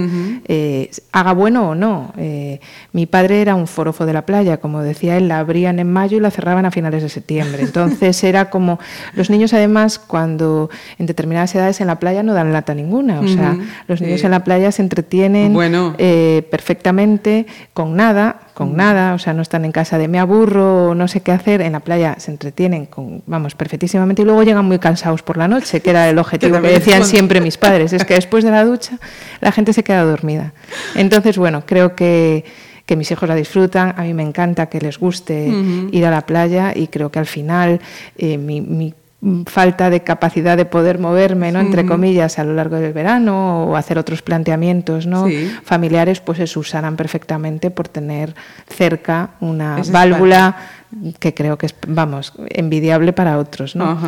Eh, 0.48 0.90
haga 1.12 1.32
bueno 1.34 1.70
o 1.70 1.74
no. 1.76 2.12
Eh, 2.16 2.58
mi 2.92 3.06
padre 3.06 3.40
era 3.40 3.54
un 3.54 3.68
forofo 3.68 4.04
de 4.04 4.12
la 4.12 4.26
playa, 4.26 4.56
como 4.56 4.82
decía 4.82 5.16
él, 5.16 5.28
la 5.28 5.38
abrían 5.38 5.78
en 5.78 5.92
mayo 5.92 6.16
y 6.16 6.20
la 6.20 6.32
cerraban 6.32 6.66
a 6.66 6.72
finales 6.72 7.04
de 7.04 7.08
septiembre. 7.08 7.62
Entonces 7.68 8.24
era 8.24 8.50
como, 8.50 8.80
los 9.14 9.30
niños 9.30 9.54
además, 9.54 10.00
cuando 10.00 10.70
en 10.98 11.06
determinadas 11.06 11.54
edades 11.54 11.80
en 11.80 11.86
la 11.86 12.00
playa 12.00 12.24
no 12.24 12.34
dan 12.34 12.47
lata 12.52 12.74
ninguna. 12.74 13.20
O 13.20 13.28
sea, 13.28 13.56
los 13.86 14.00
niños 14.00 14.22
en 14.24 14.30
la 14.30 14.44
playa 14.44 14.72
se 14.72 14.82
entretienen 14.82 15.56
eh, 15.98 16.46
perfectamente 16.50 17.46
con 17.72 17.96
nada, 17.96 18.40
con 18.54 18.76
nada, 18.76 19.14
o 19.14 19.18
sea, 19.18 19.32
no 19.32 19.42
están 19.42 19.64
en 19.64 19.72
casa 19.72 19.98
de 19.98 20.08
me 20.08 20.18
aburro, 20.18 20.94
no 20.94 21.08
sé 21.08 21.20
qué 21.20 21.32
hacer, 21.32 21.60
en 21.60 21.72
la 21.72 21.80
playa 21.80 22.16
se 22.18 22.30
entretienen 22.30 22.86
con, 22.86 23.22
vamos, 23.26 23.54
perfectísimamente. 23.54 24.22
Y 24.22 24.24
luego 24.24 24.42
llegan 24.42 24.64
muy 24.64 24.78
cansados 24.78 25.22
por 25.22 25.36
la 25.36 25.48
noche, 25.48 25.80
que 25.80 25.90
era 25.90 26.08
el 26.08 26.18
objetivo 26.18 26.60
que, 26.60 26.68
decían 26.68 27.04
siempre 27.04 27.40
mis 27.42 27.56
padres, 27.56 27.92
es 27.92 28.04
que 28.04 28.14
después 28.14 28.44
de 28.44 28.50
la 28.50 28.64
ducha 28.64 28.98
la 29.40 29.52
gente 29.52 29.72
se 29.72 29.84
queda 29.84 30.02
dormida. 30.04 30.52
Entonces, 30.94 31.38
bueno, 31.38 31.62
creo 31.66 31.94
que 31.94 32.44
que 32.88 32.96
mis 32.96 33.10
hijos 33.10 33.28
la 33.28 33.34
disfrutan, 33.34 33.94
a 33.98 34.02
mí 34.02 34.14
me 34.14 34.22
encanta 34.22 34.70
que 34.70 34.80
les 34.80 34.98
guste 34.98 35.52
ir 35.92 36.06
a 36.06 36.10
la 36.10 36.22
playa 36.22 36.72
y 36.74 36.86
creo 36.86 37.10
que 37.10 37.18
al 37.18 37.26
final 37.26 37.80
eh, 38.16 38.38
mi, 38.38 38.62
mi 38.62 38.94
falta 39.46 39.90
de 39.90 40.04
capacidad 40.04 40.56
de 40.56 40.64
poder 40.64 41.00
moverme, 41.00 41.50
¿no? 41.50 41.58
entre 41.58 41.84
comillas, 41.84 42.38
a 42.38 42.44
lo 42.44 42.54
largo 42.54 42.76
del 42.76 42.92
verano 42.92 43.64
o 43.64 43.74
hacer 43.76 43.98
otros 43.98 44.22
planteamientos 44.22 45.06
¿no? 45.06 45.26
familiares, 45.64 46.20
pues 46.20 46.48
se 46.48 46.58
usarán 46.58 46.96
perfectamente 46.96 47.70
por 47.70 47.88
tener 47.88 48.34
cerca 48.68 49.30
una 49.40 49.82
válvula 49.90 50.56
que 51.18 51.34
creo 51.34 51.58
que 51.58 51.66
es, 51.66 51.74
vamos, 51.88 52.32
envidiable 52.50 53.12
para 53.12 53.38
otros. 53.38 53.74
¿no? 53.74 53.98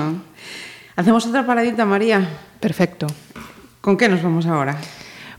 Hacemos 0.94 1.26
otra 1.26 1.44
paradita, 1.44 1.84
María. 1.84 2.28
Perfecto. 2.60 3.08
¿Con 3.80 3.96
qué 3.96 4.08
nos 4.08 4.22
vamos 4.22 4.46
ahora? 4.46 4.76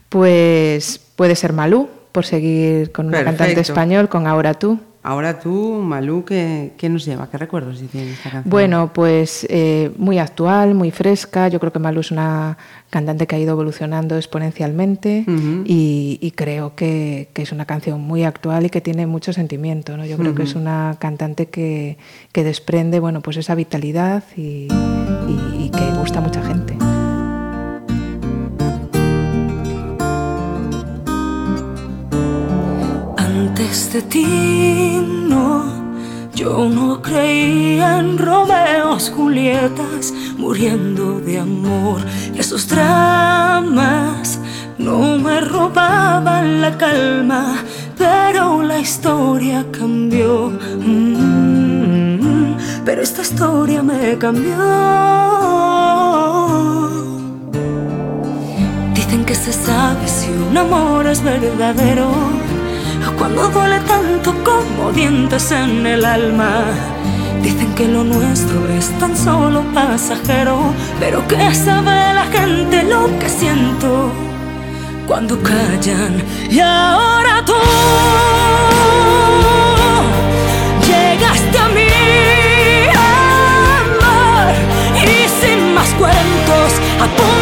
Pues 0.09 0.99
puede 1.15 1.35
ser 1.37 1.53
Malú, 1.53 1.87
por 2.11 2.25
seguir 2.25 2.91
con 2.91 3.07
una 3.07 3.23
cantante 3.23 3.61
español, 3.61 4.09
con 4.09 4.27
Ahora 4.27 4.53
tú. 4.53 4.79
Ahora 5.03 5.39
tú, 5.39 5.81
Malú, 5.83 6.23
¿qué, 6.25 6.71
nos 6.83 7.05
lleva? 7.05 7.27
¿Qué 7.29 7.37
recuerdos 7.37 7.81
tiene 7.91 8.11
esta 8.11 8.29
canción? 8.29 8.51
Bueno, 8.51 8.91
pues 8.93 9.47
eh, 9.49 9.91
muy 9.97 10.19
actual, 10.19 10.75
muy 10.75 10.91
fresca. 10.91 11.47
Yo 11.47 11.59
creo 11.59 11.73
que 11.73 11.79
Malú 11.79 12.01
es 12.01 12.11
una 12.11 12.57
cantante 12.91 13.25
que 13.25 13.35
ha 13.35 13.39
ido 13.39 13.51
evolucionando 13.51 14.15
exponencialmente 14.15 15.25
y, 15.65 16.33
creo 16.35 16.75
que, 16.75 17.29
es 17.33 17.51
una 17.51 17.65
canción 17.65 17.99
muy 17.99 18.23
actual 18.23 18.65
y 18.65 18.69
que 18.69 18.81
tiene 18.81 19.07
mucho 19.07 19.33
sentimiento. 19.33 19.97
¿no? 19.97 20.05
Yo 20.05 20.17
creo 20.17 20.35
que 20.35 20.43
es 20.43 20.53
una 20.53 20.97
cantante 20.99 21.47
que, 21.47 21.97
desprende 22.33 22.99
bueno, 22.99 23.21
pues 23.21 23.37
esa 23.37 23.55
vitalidad 23.55 24.23
y, 24.37 24.67
y 25.57 25.71
que 25.71 25.91
gusta 25.97 26.19
a 26.19 26.21
mucha 26.21 26.43
gente. 26.43 26.90
De 33.61 34.01
ti 34.01 34.99
no, 35.29 35.63
yo 36.33 36.67
no 36.67 36.99
creía 36.99 37.99
en 37.99 38.17
Romeos, 38.17 39.11
Julietas, 39.15 40.11
muriendo 40.35 41.19
de 41.19 41.37
amor. 41.37 42.01
Esos 42.35 42.67
dramas 42.67 44.39
no 44.79 45.19
me 45.19 45.41
robaban 45.41 46.59
la 46.59 46.75
calma, 46.75 47.63
pero 47.99 48.63
la 48.63 48.79
historia 48.79 49.63
cambió. 49.71 50.49
Mm, 50.79 52.55
pero 52.83 53.03
esta 53.03 53.21
historia 53.21 53.83
me 53.83 54.17
cambió. 54.17 54.57
Dicen 58.95 59.23
que 59.23 59.35
se 59.35 59.53
sabe 59.53 60.07
si 60.07 60.31
un 60.31 60.57
amor 60.57 61.05
es 61.05 61.21
verdadero 61.21 62.50
cuando 63.21 63.49
duele 63.49 63.79
tanto 63.81 64.33
como 64.43 64.91
dientes 64.91 65.51
en 65.51 65.85
el 65.85 66.03
alma. 66.03 66.63
Dicen 67.43 67.71
que 67.75 67.87
lo 67.87 68.03
nuestro 68.03 68.67
es 68.69 68.89
tan 68.97 69.15
solo 69.15 69.61
pasajero, 69.75 70.73
pero 70.99 71.27
que 71.27 71.53
sabe 71.53 72.15
la 72.15 72.25
gente 72.31 72.81
lo 72.81 73.19
que 73.19 73.29
siento 73.29 74.11
cuando 75.07 75.37
callan. 75.43 76.23
Y 76.49 76.59
ahora 76.61 77.45
tú 77.45 77.53
llegaste 80.89 81.57
a 81.59 81.67
mí, 81.77 81.93
amor, 83.75 84.51
y 84.97 85.45
sin 85.45 85.75
más 85.75 85.89
cuentos 85.99 86.69
apuntas 86.99 87.40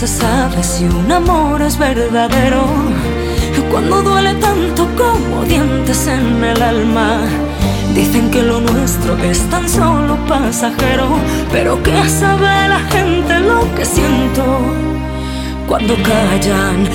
se 0.00 0.06
sabe 0.06 0.62
si 0.62 0.84
un 0.84 1.12
amor 1.12 1.60
es 1.60 1.76
verdadero. 1.76 2.64
Cuando 3.70 4.00
duele 4.00 4.32
tanto 4.34 4.88
como 4.96 5.42
dientes 5.44 6.06
en 6.06 6.42
el 6.42 6.62
alma. 6.62 7.20
Dicen 7.94 8.30
que 8.30 8.42
lo 8.42 8.62
nuestro 8.62 9.18
es 9.18 9.40
tan 9.50 9.68
solo 9.68 10.16
pasajero, 10.26 11.06
pero 11.52 11.82
que 11.82 11.92
sabe 12.08 12.68
la 12.68 12.80
gente 12.88 13.40
lo 13.40 13.74
que 13.74 13.84
siento 13.84 14.42
cuando 15.68 15.94
callan. 15.96 16.88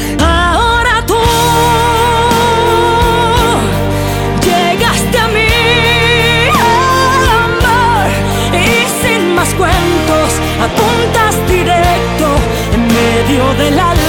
Del 13.36 13.78
alma 13.78 14.05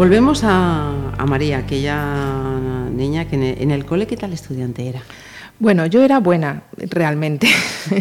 Volvemos 0.00 0.44
a, 0.44 1.12
a 1.18 1.26
María, 1.26 1.58
aquella 1.58 2.88
niña 2.90 3.26
que 3.26 3.36
en 3.36 3.42
el, 3.42 3.62
en 3.62 3.70
el 3.70 3.84
cole, 3.84 4.06
¿qué 4.06 4.16
tal 4.16 4.32
estudiante 4.32 4.88
era? 4.88 5.02
Bueno, 5.58 5.84
yo 5.84 6.02
era 6.02 6.20
buena, 6.20 6.62
realmente. 6.78 7.46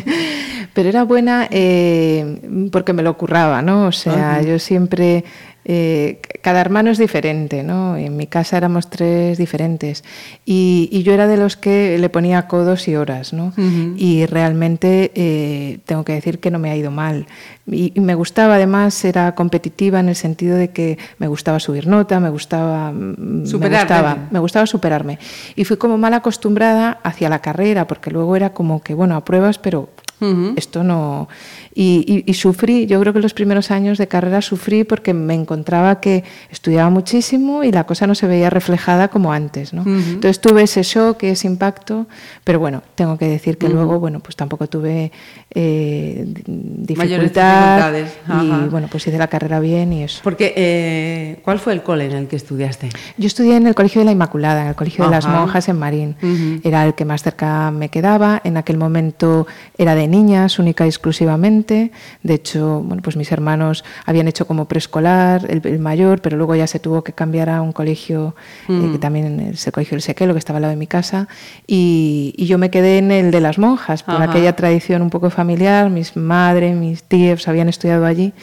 Pero 0.74 0.88
era 0.88 1.04
buena 1.04 1.50
eh, 1.52 2.70
porque 2.72 2.94
me 2.94 3.04
lo 3.04 3.18
curraba, 3.18 3.62
¿no? 3.62 3.88
O 3.88 3.92
sea, 3.92 4.36
Ajá. 4.36 4.42
yo 4.44 4.60
siempre. 4.60 5.26
eh, 5.66 6.22
cada 6.42 6.62
hermano 6.62 6.90
es 6.90 6.98
diferente, 6.98 7.64
¿no? 7.64 7.98
En 7.98 8.16
mi 8.16 8.28
casa 8.28 8.56
éramos 8.56 8.90
tres 8.90 9.38
diferentes. 9.38 10.06
Y, 10.46 10.88
y 10.94 11.04
yo 11.04 11.14
era 11.14 11.28
de 11.28 11.36
los 11.36 11.58
que 11.58 11.98
le 11.98 12.08
ponía 12.08 12.48
codos 12.48 12.88
y 12.88 12.96
horas, 12.96 13.34
¿no? 13.34 13.52
Y 13.98 14.26
realmente 14.26 15.12
eh, 15.16 15.80
tengo 15.86 16.06
que 16.06 16.14
decir 16.14 16.40
que 16.40 16.50
no 16.50 16.60
me 16.60 16.72
ha 16.72 16.78
ido 16.78 16.92
mal. 16.92 17.28
Y, 17.72 17.92
y 17.96 18.00
me 18.00 18.16
gustaba, 18.16 18.56
además, 18.56 19.04
era 19.06 19.36
competitiva 19.36 20.00
en 20.00 20.10
el 20.10 20.16
sentido 20.16 20.58
de 20.58 20.70
que 20.70 20.98
me 21.18 21.28
gustaba 21.28 21.60
subir 21.60 21.88
nota, 21.88 22.20
me 22.20 22.30
gustaba. 22.30 22.92
mm, 22.92 23.46
Superarte. 23.46 23.94
Me 23.94 24.00
gustaba, 24.00 24.28
me 24.32 24.40
gustaba 24.40 24.66
superarme. 24.66 25.20
Y 25.56 25.66
fui 25.66 25.78
como 25.78 25.98
mal 25.98 26.14
acostumbrada 26.14 27.00
hacia 27.04 27.30
la 27.30 27.40
carrera, 27.40 27.86
porque 27.88 28.12
luego 28.12 28.36
era 28.36 28.52
como 28.54 28.82
que, 28.82 28.94
bueno, 28.94 29.16
apruebas, 29.16 29.58
pero 29.60 29.90
Ujú. 30.22 30.54
esto 30.56 30.84
no... 30.84 31.28
Y, 31.74 32.04
y- 32.26 32.30
y 32.30 32.34
sufrí, 32.34 32.88
yo 32.88 33.00
creo 33.00 33.14
que 33.14 33.20
los 33.20 33.34
primeros 33.34 33.72
años 33.72 33.98
de 33.98 34.08
carrera 34.08 34.42
sufrí 34.42 34.84
porque 34.84 35.14
me 35.14 35.34
encontraba 35.34 36.02
que 36.02 36.24
estudiaba 36.52 36.90
muchísimo 36.90 37.64
y 37.64 37.72
la 37.72 37.86
cosa 37.86 38.06
no 38.06 38.16
se 38.16 38.28
veía 38.28 38.50
reflejada 38.50 39.08
como 39.08 39.32
antes, 39.32 39.72
¿no? 39.74 39.82
Ujú. 39.84 39.92
Entonces 39.92 40.42
tuve 40.42 40.64
ese 40.64 40.84
shock, 40.84 41.24
ese 41.24 41.48
impacto, 41.48 42.08
pero 42.44 42.60
bueno, 42.60 42.84
tengo 42.96 43.18
que 43.18 43.28
decir 43.30 43.58
que 43.58 43.68
Ujú. 43.68 43.76
luego, 43.76 44.00
bueno, 44.00 44.20
pues 44.20 44.36
tampoco 44.36 44.68
tuve 44.68 45.12
eh, 45.56 46.26
di- 46.26 46.96
Mayores 46.96 47.32
dificultad 47.32 47.92
dificultades, 47.94 48.12
ajá. 48.28 48.44
y 48.66 48.70
bueno, 48.70 48.88
pues 48.92 49.08
hice 49.08 49.18
la 49.18 49.28
carrera 49.28 49.60
bien 49.62 49.94
y 49.94 50.04
eso. 50.04 50.20
Porque, 50.24 50.54
eh, 50.58 51.40
¿cuál 51.44 51.60
fue 51.60 51.74
el 51.74 51.82
cole 51.84 52.06
en 52.08 52.12
el 52.14 52.28
que 52.28 52.36
estudiaste? 52.36 52.90
Yo 53.18 53.28
estudié 53.28 53.56
en 53.56 53.68
el 53.68 53.76
Colegio 53.76 54.00
de 54.02 54.06
la 54.06 54.12
Inmaculada, 54.12 54.64
en 54.64 54.68
el 54.70 54.76
Colegio 54.76 55.06
de 55.06 55.12
las 55.12 55.26
Ajá. 55.26 55.40
Monjas 55.40 55.70
en 55.70 55.78
Marín. 55.80 56.16
Era 56.64 56.86
el 56.86 56.94
que 56.94 57.06
más 57.06 57.24
cerca 57.24 57.72
me 57.72 57.90
quedaba. 57.90 58.42
En 58.44 58.58
aquel 58.58 58.78
momento 58.78 59.48
era 59.78 59.96
de 59.96 60.08
niñas, 60.10 60.60
única 60.60 60.86
y 60.86 60.89
exclusivamente. 60.89 61.91
De 62.24 62.34
hecho, 62.34 62.82
bueno, 62.82 63.02
pues 63.02 63.15
mis 63.15 63.32
hermanos 63.32 63.84
habían 64.06 64.28
hecho 64.28 64.45
como 64.48 64.65
preescolar, 64.65 65.45
el, 65.50 65.62
el 65.65 65.80
mayor, 65.80 66.22
pero 66.22 66.36
luego 66.38 66.56
ya 66.56 66.67
se 66.67 66.80
tuvo 66.80 67.04
que 67.04 67.13
cambiar 67.13 67.50
a 67.50 67.62
un 67.62 67.72
colegio, 67.72 68.36
eh, 68.67 68.72
Mm. 68.74 68.91
que 68.91 68.98
también 69.00 69.39
es 69.39 69.65
el 69.67 69.74
Colegio 69.74 69.95
del 69.95 70.02
Sequelo, 70.02 70.34
que 70.34 70.39
estaba 70.39 70.58
al 70.58 70.62
lado 70.63 70.72
de 70.72 70.78
mi 70.78 70.88
casa. 70.88 71.28
Y, 71.67 72.34
y 72.38 72.45
yo 72.48 72.58
me 72.58 72.69
quedé 72.69 72.98
en 72.98 73.12
el 73.12 73.32
de 73.32 73.41
las 73.41 73.58
monjas, 73.58 74.04
por 74.04 74.15
Ajá. 74.15 74.26
aquella 74.26 74.56
tradición 74.56 75.02
un 75.02 75.10
poco 75.10 75.30
familiar. 75.30 75.89
Mis 75.89 76.15
madres, 76.15 76.76
mis 76.76 77.04
tíos 77.04 77.48
habían 77.48 77.69
estudiado 77.69 78.06
allí. 78.06 78.34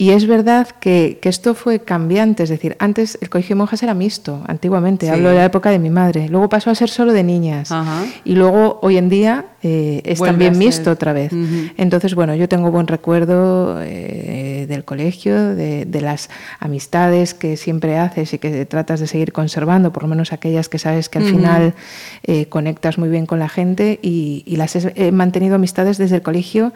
Y 0.00 0.12
es 0.12 0.26
verdad 0.26 0.66
que, 0.80 1.18
que 1.20 1.28
esto 1.28 1.54
fue 1.54 1.80
cambiante, 1.80 2.44
es 2.44 2.48
decir, 2.48 2.74
antes 2.78 3.18
el 3.20 3.28
colegio 3.28 3.54
de 3.54 3.58
monjas 3.58 3.82
era 3.82 3.92
mixto, 3.92 4.42
antiguamente, 4.46 5.04
Sí. 5.04 5.12
hablo 5.12 5.28
de 5.28 5.34
la 5.34 5.44
época 5.44 5.68
de 5.70 5.78
mi 5.78 5.90
madre, 5.90 6.26
luego 6.30 6.48
pasó 6.48 6.70
a 6.70 6.74
ser 6.74 6.88
solo 6.88 7.12
de 7.12 7.22
niñas 7.22 7.70
Ajá. 7.70 8.04
y 8.24 8.34
luego 8.34 8.78
hoy 8.80 8.96
en 8.96 9.10
día 9.10 9.44
eh, 9.62 10.00
es 10.06 10.18
Vuelve 10.18 10.32
también 10.32 10.56
mixto 10.58 10.90
otra 10.90 11.12
vez. 11.12 11.30
Entonces, 11.76 12.14
bueno, 12.14 12.34
yo 12.34 12.48
tengo 12.48 12.70
buen 12.70 12.86
recuerdo 12.86 13.76
eh, 13.82 14.64
del 14.70 14.84
colegio, 14.86 15.54
de, 15.54 15.84
de 15.84 16.00
las 16.00 16.30
amistades 16.60 17.34
que 17.34 17.58
siempre 17.58 17.98
haces 17.98 18.32
y 18.32 18.38
que 18.38 18.64
tratas 18.64 19.00
de 19.00 19.06
seguir 19.06 19.32
conservando, 19.34 19.92
por 19.92 20.04
lo 20.04 20.08
menos 20.08 20.32
aquellas 20.32 20.70
que 20.70 20.78
sabes 20.78 21.10
que 21.10 21.18
al 21.18 21.24
final 21.24 21.74
eh, 22.22 22.46
conectas 22.46 22.96
muy 22.96 23.10
bien 23.10 23.26
con 23.26 23.38
la 23.38 23.50
gente 23.50 23.98
y, 24.00 24.44
y 24.46 24.56
las 24.56 24.76
he 24.76 25.12
mantenido 25.12 25.56
amistades 25.56 25.98
desde 25.98 26.16
el 26.16 26.22
colegio 26.22 26.72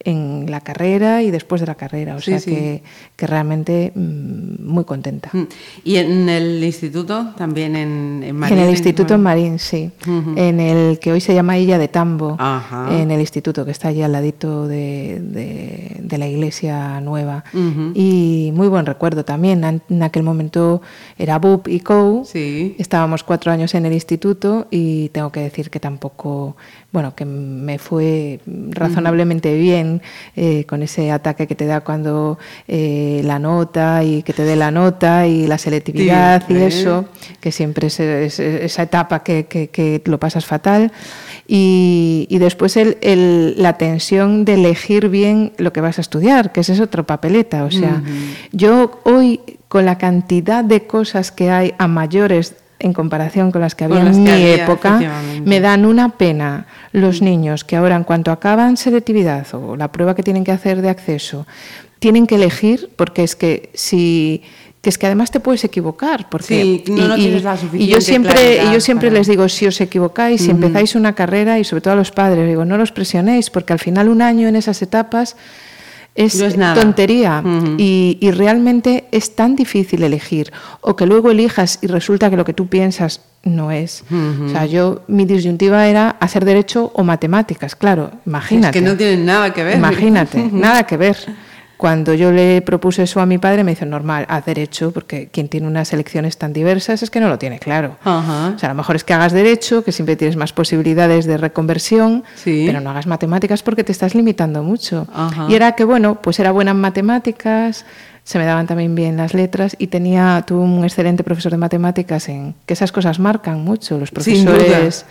en 0.00 0.50
la 0.50 0.60
carrera 0.60 1.22
y 1.22 1.30
después 1.30 1.60
de 1.60 1.66
la 1.66 1.74
carrera, 1.74 2.14
o 2.16 2.20
Sí, 2.20 2.30
sea 2.32 2.38
sí. 2.40 2.50
Que, 2.50 2.82
que 3.16 3.26
realmente 3.26 3.92
mm, 3.94 4.64
muy 4.64 4.84
contenta. 4.84 5.30
Mm. 5.32 5.42
¿Y 5.84 5.96
en 5.96 6.28
el 6.28 6.62
instituto? 6.62 7.32
También 7.36 7.74
en, 7.76 8.22
en 8.22 8.36
Madrid. 8.36 8.56
en 8.56 8.62
el 8.64 8.70
instituto 8.70 9.14
en 9.14 9.22
Marín, 9.22 9.58
sí. 9.58 9.90
En 10.36 10.60
el 10.60 10.98
que 11.00 11.12
hoy 11.12 11.20
se 11.20 11.34
llama 11.34 11.58
Illa 11.58 11.78
de 11.78 11.88
Tambo. 11.88 12.36
Ajá. 12.38 12.88
En 12.96 13.10
el 13.10 13.20
instituto 13.20 13.64
que 13.64 13.70
está 13.72 13.88
allí 13.88 14.02
al 14.02 14.12
ladito 14.12 14.68
de, 14.68 15.20
de- 15.20 15.96
de 16.00 16.18
la 16.18 16.28
iglesia 16.28 17.00
nueva. 17.00 17.42
Y 17.94 18.52
muy 18.54 18.68
buen 18.68 18.86
recuerdo 18.86 19.24
también. 19.24 19.64
En 19.88 20.02
aquel 20.02 20.22
momento 20.22 20.82
era 21.18 21.38
BUP 21.38 21.68
y 21.68 21.80
COU. 21.80 22.24
Sí. 22.24 22.76
Estábamos 22.78 23.24
cuatro 23.24 23.50
años 23.50 23.74
en 23.74 23.86
el 23.86 23.92
instituto 23.92 24.68
y 24.70 25.08
tengo 25.08 25.32
que 25.32 25.40
decir 25.40 25.68
que 25.70 25.80
tampoco, 25.80 26.56
bueno, 26.96 27.14
que 27.14 27.26
me 27.26 27.78
fue 27.78 28.40
razonablemente 28.70 29.54
bien 29.54 30.00
eh, 30.34 30.64
con 30.64 30.82
ese 30.82 31.10
ataque 31.10 31.46
que 31.46 31.54
te 31.54 31.66
da 31.66 31.82
cuando 31.82 32.38
eh, 32.68 33.20
la 33.22 33.38
nota 33.38 34.02
y 34.02 34.22
que 34.22 34.32
te 34.32 34.44
dé 34.44 34.56
la 34.56 34.70
nota 34.70 35.26
y 35.26 35.46
la 35.46 35.58
selectividad 35.58 36.44
Sí, 36.48 36.54
y 36.54 36.56
¿eh? 36.56 36.66
eso, 36.68 37.04
que 37.38 37.52
siempre 37.52 37.88
es, 37.88 38.00
es- 38.00 38.38
esa 38.40 38.82
etapa 38.84 39.22
que, 39.22 39.44
que- 39.44 39.68
que 39.68 40.00
lo 40.06 40.18
pasas 40.18 40.46
fatal. 40.46 40.90
Y, 41.46 42.26
y 42.30 42.38
después 42.38 42.78
el- 42.78 42.96
el- 43.02 43.54
la 43.62 43.74
tensión 43.76 44.46
de 44.46 44.54
elegir 44.54 45.10
bien 45.10 45.52
lo 45.58 45.74
que 45.74 45.82
vas 45.82 45.98
a 45.98 46.00
estudiar, 46.00 46.50
que 46.50 46.60
ese 46.60 46.72
es 46.72 46.80
otro 46.80 47.04
papeleta. 47.04 47.64
O 47.64 47.70
sea, 47.70 48.02
yo 48.52 49.00
hoy, 49.04 49.40
con 49.68 49.84
la 49.84 49.98
cantidad 49.98 50.64
de 50.64 50.86
cosas 50.86 51.30
que 51.30 51.50
hay 51.50 51.74
a 51.76 51.88
mayores 51.88 52.54
en 52.78 52.92
comparación 52.92 53.50
con 53.52 53.60
las 53.62 53.74
que 53.74 53.84
había 53.84 54.04
las 54.04 54.16
en 54.16 54.24
que 54.24 54.30
mi 54.32 54.42
había, 54.52 54.64
época, 54.64 55.00
me 55.44 55.60
dan 55.60 55.86
una 55.86 56.10
pena 56.10 56.66
los 56.92 57.22
niños 57.22 57.64
que 57.64 57.76
ahora, 57.76 57.96
en 57.96 58.04
cuanto 58.04 58.30
acaban 58.30 58.76
selectividad 58.76 59.46
o 59.54 59.76
la 59.76 59.90
prueba 59.92 60.14
que 60.14 60.22
tienen 60.22 60.44
que 60.44 60.52
hacer 60.52 60.82
de 60.82 60.90
acceso, 60.90 61.46
tienen 61.98 62.26
que 62.26 62.34
elegir, 62.34 62.90
porque 62.96 63.22
es 63.24 63.34
que 63.36 63.70
si 63.74 64.42
que 64.82 64.90
es 64.90 64.98
que 64.98 65.06
además 65.06 65.32
te 65.32 65.40
puedes 65.40 65.64
equivocar 65.64 66.28
porque 66.28 66.82
Sí, 66.84 66.84
no- 66.92 67.08
no 67.08 67.14
tienes 67.16 67.42
la 67.42 67.56
y 67.72 67.88
yo 67.88 68.00
siempre 68.00 68.62
y 68.68 68.72
yo 68.72 68.80
siempre 68.80 69.08
para- 69.08 69.18
les 69.18 69.26
digo 69.26 69.48
si 69.48 69.66
os 69.66 69.80
equivocáis 69.80 70.42
si 70.42 70.52
empezáis 70.52 70.94
una 70.94 71.12
carrera 71.14 71.58
y 71.58 71.64
sobre 71.64 71.80
todo 71.80 71.94
a 71.94 71.96
los 71.96 72.12
padres 72.12 72.46
digo 72.46 72.64
no 72.64 72.76
los 72.78 72.92
presionéis 72.92 73.50
porque 73.50 73.72
al 73.72 73.80
final 73.80 74.08
un 74.08 74.22
año 74.22 74.46
en 74.46 74.54
esas 74.54 74.80
etapas 74.82 75.36
es, 76.16 76.34
No 76.40 76.46
es 76.46 76.56
nada. 76.56 76.80
tontería 76.80 77.42
y, 77.78 78.18
y 78.20 78.30
realmente 78.30 79.04
es 79.12 79.34
tan 79.36 79.54
difícil 79.54 80.02
elegir 80.02 80.52
o 80.80 80.96
que 80.96 81.06
luego 81.06 81.30
elijas 81.30 81.78
y 81.82 81.86
resulta 81.86 82.30
que 82.30 82.36
lo 82.36 82.44
que 82.44 82.52
tú 82.54 82.66
piensas 82.68 83.20
no 83.44 83.70
es. 83.70 84.02
O 84.44 84.48
sea, 84.48 84.66
yo 84.66 85.02
mi 85.06 85.24
disyuntiva 85.24 85.86
era 85.86 86.10
hacer 86.18 86.44
derecho 86.44 86.90
o 86.94 87.04
matemáticas, 87.04 87.76
claro, 87.76 88.10
imagínate. 88.26 88.78
Es 88.78 88.82
que 88.84 88.90
no 88.90 88.96
tienen 88.96 89.24
nada 89.24 89.52
que 89.52 89.62
ver. 89.62 89.76
Imagínate, 89.76 90.48
nada 90.52 90.84
que 90.84 90.96
ver. 90.96 91.16
Cuando 91.76 92.14
yo 92.14 92.32
le 92.32 92.62
propuse 92.62 93.02
eso 93.02 93.20
a 93.20 93.26
mi 93.26 93.36
padre, 93.38 93.62
me 93.62 93.72
dijo, 93.72 93.84
normal, 93.84 94.24
haz 94.28 94.46
derecho, 94.46 94.92
porque 94.92 95.28
quien 95.28 95.48
tiene 95.48 95.66
unas 95.66 95.92
elecciones 95.92 96.38
tan 96.38 96.52
diversas 96.52 97.02
es 97.02 97.10
que 97.10 97.20
no 97.20 97.28
lo 97.28 97.38
tiene 97.38 97.58
claro. 97.58 97.96
Ajá. 98.02 98.52
O 98.56 98.58
sea, 98.58 98.70
a 98.70 98.72
lo 98.72 98.76
mejor 98.76 98.96
es 98.96 99.04
que 99.04 99.12
hagas 99.12 99.32
derecho, 99.32 99.84
que 99.84 99.92
siempre 99.92 100.16
tienes 100.16 100.36
más 100.36 100.52
posibilidades 100.52 101.26
de 101.26 101.36
reconversión, 101.36 102.24
Sí. 102.34 102.64
pero 102.66 102.80
no 102.80 102.90
hagas 102.90 103.06
matemáticas 103.06 103.62
porque 103.62 103.84
te 103.84 103.92
estás 103.92 104.14
limitando 104.14 104.62
mucho. 104.62 105.06
Ajá. 105.14 105.46
Y 105.50 105.54
era 105.54 105.72
que, 105.72 105.84
bueno, 105.84 106.20
pues 106.22 106.40
era 106.40 106.50
buena 106.50 106.70
en 106.70 106.80
matemáticas, 106.80 107.84
se 108.24 108.38
me 108.38 108.44
daban 108.44 108.66
también 108.66 108.94
bien 108.94 109.16
las 109.16 109.34
letras 109.34 109.76
y 109.78 109.86
tenía, 109.86 110.42
tuve 110.46 110.60
un 110.60 110.82
excelente 110.82 111.22
profesor 111.22 111.52
de 111.52 111.58
matemáticas 111.58 112.28
en 112.28 112.54
que 112.66 112.72
esas 112.74 112.90
cosas 112.90 113.18
marcan 113.20 113.62
mucho. 113.62 113.98
Los 113.98 114.10
profesores 114.10 115.04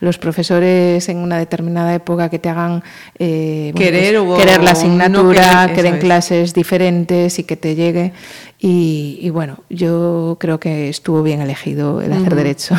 los 0.00 0.18
profesores 0.18 1.08
en 1.08 1.18
una 1.18 1.38
determinada 1.38 1.94
época 1.94 2.28
que 2.28 2.38
te 2.38 2.48
hagan 2.48 2.82
eh, 3.18 3.70
bueno, 3.74 3.86
Querer 3.90 4.16
o 4.18 4.36
querer 4.36 4.58
la 4.62 4.72
no 4.72 4.78
asignatura, 4.78 5.62
querer, 5.62 5.76
que 5.76 5.82
den 5.82 5.94
eso 5.94 5.96
es. 5.96 6.04
clases 6.04 6.54
diferentes 6.54 7.38
y 7.38 7.44
que 7.44 7.56
te 7.56 7.74
llegue. 7.74 8.12
Y, 8.58 9.18
y 9.20 9.30
bueno, 9.30 9.58
yo 9.68 10.36
creo 10.40 10.58
que 10.58 10.88
estuvo 10.88 11.22
bien 11.22 11.40
elegido 11.40 12.00
el 12.02 12.12
hacer 12.12 12.34
derecho. 12.34 12.74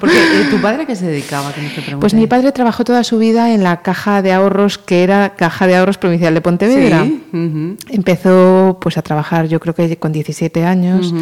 Porque 0.00 0.16
eh, 0.16 0.46
tu 0.50 0.60
padre 0.60 0.86
qué 0.86 0.96
se 0.96 1.06
dedicaba, 1.06 1.52
que 1.52 1.90
no? 1.90 2.00
Pues 2.00 2.14
mi 2.14 2.26
padre 2.26 2.52
trabajó 2.52 2.84
toda 2.84 3.04
su 3.04 3.18
vida 3.18 3.52
en 3.52 3.62
la 3.62 3.82
caja 3.82 4.22
de 4.22 4.32
ahorros 4.32 4.78
que 4.78 5.02
era 5.02 5.34
Caja 5.36 5.66
de 5.66 5.76
Ahorros 5.76 5.98
Provincial 5.98 6.34
de 6.34 6.40
Pontevedra. 6.40 7.04
Sí. 7.04 7.76
Empezó 7.88 8.78
pues 8.80 8.98
a 8.98 9.02
trabajar 9.02 9.48
yo 9.48 9.60
creo 9.60 9.74
que 9.74 9.96
con 9.96 10.12
17 10.12 10.64
años 10.64 11.14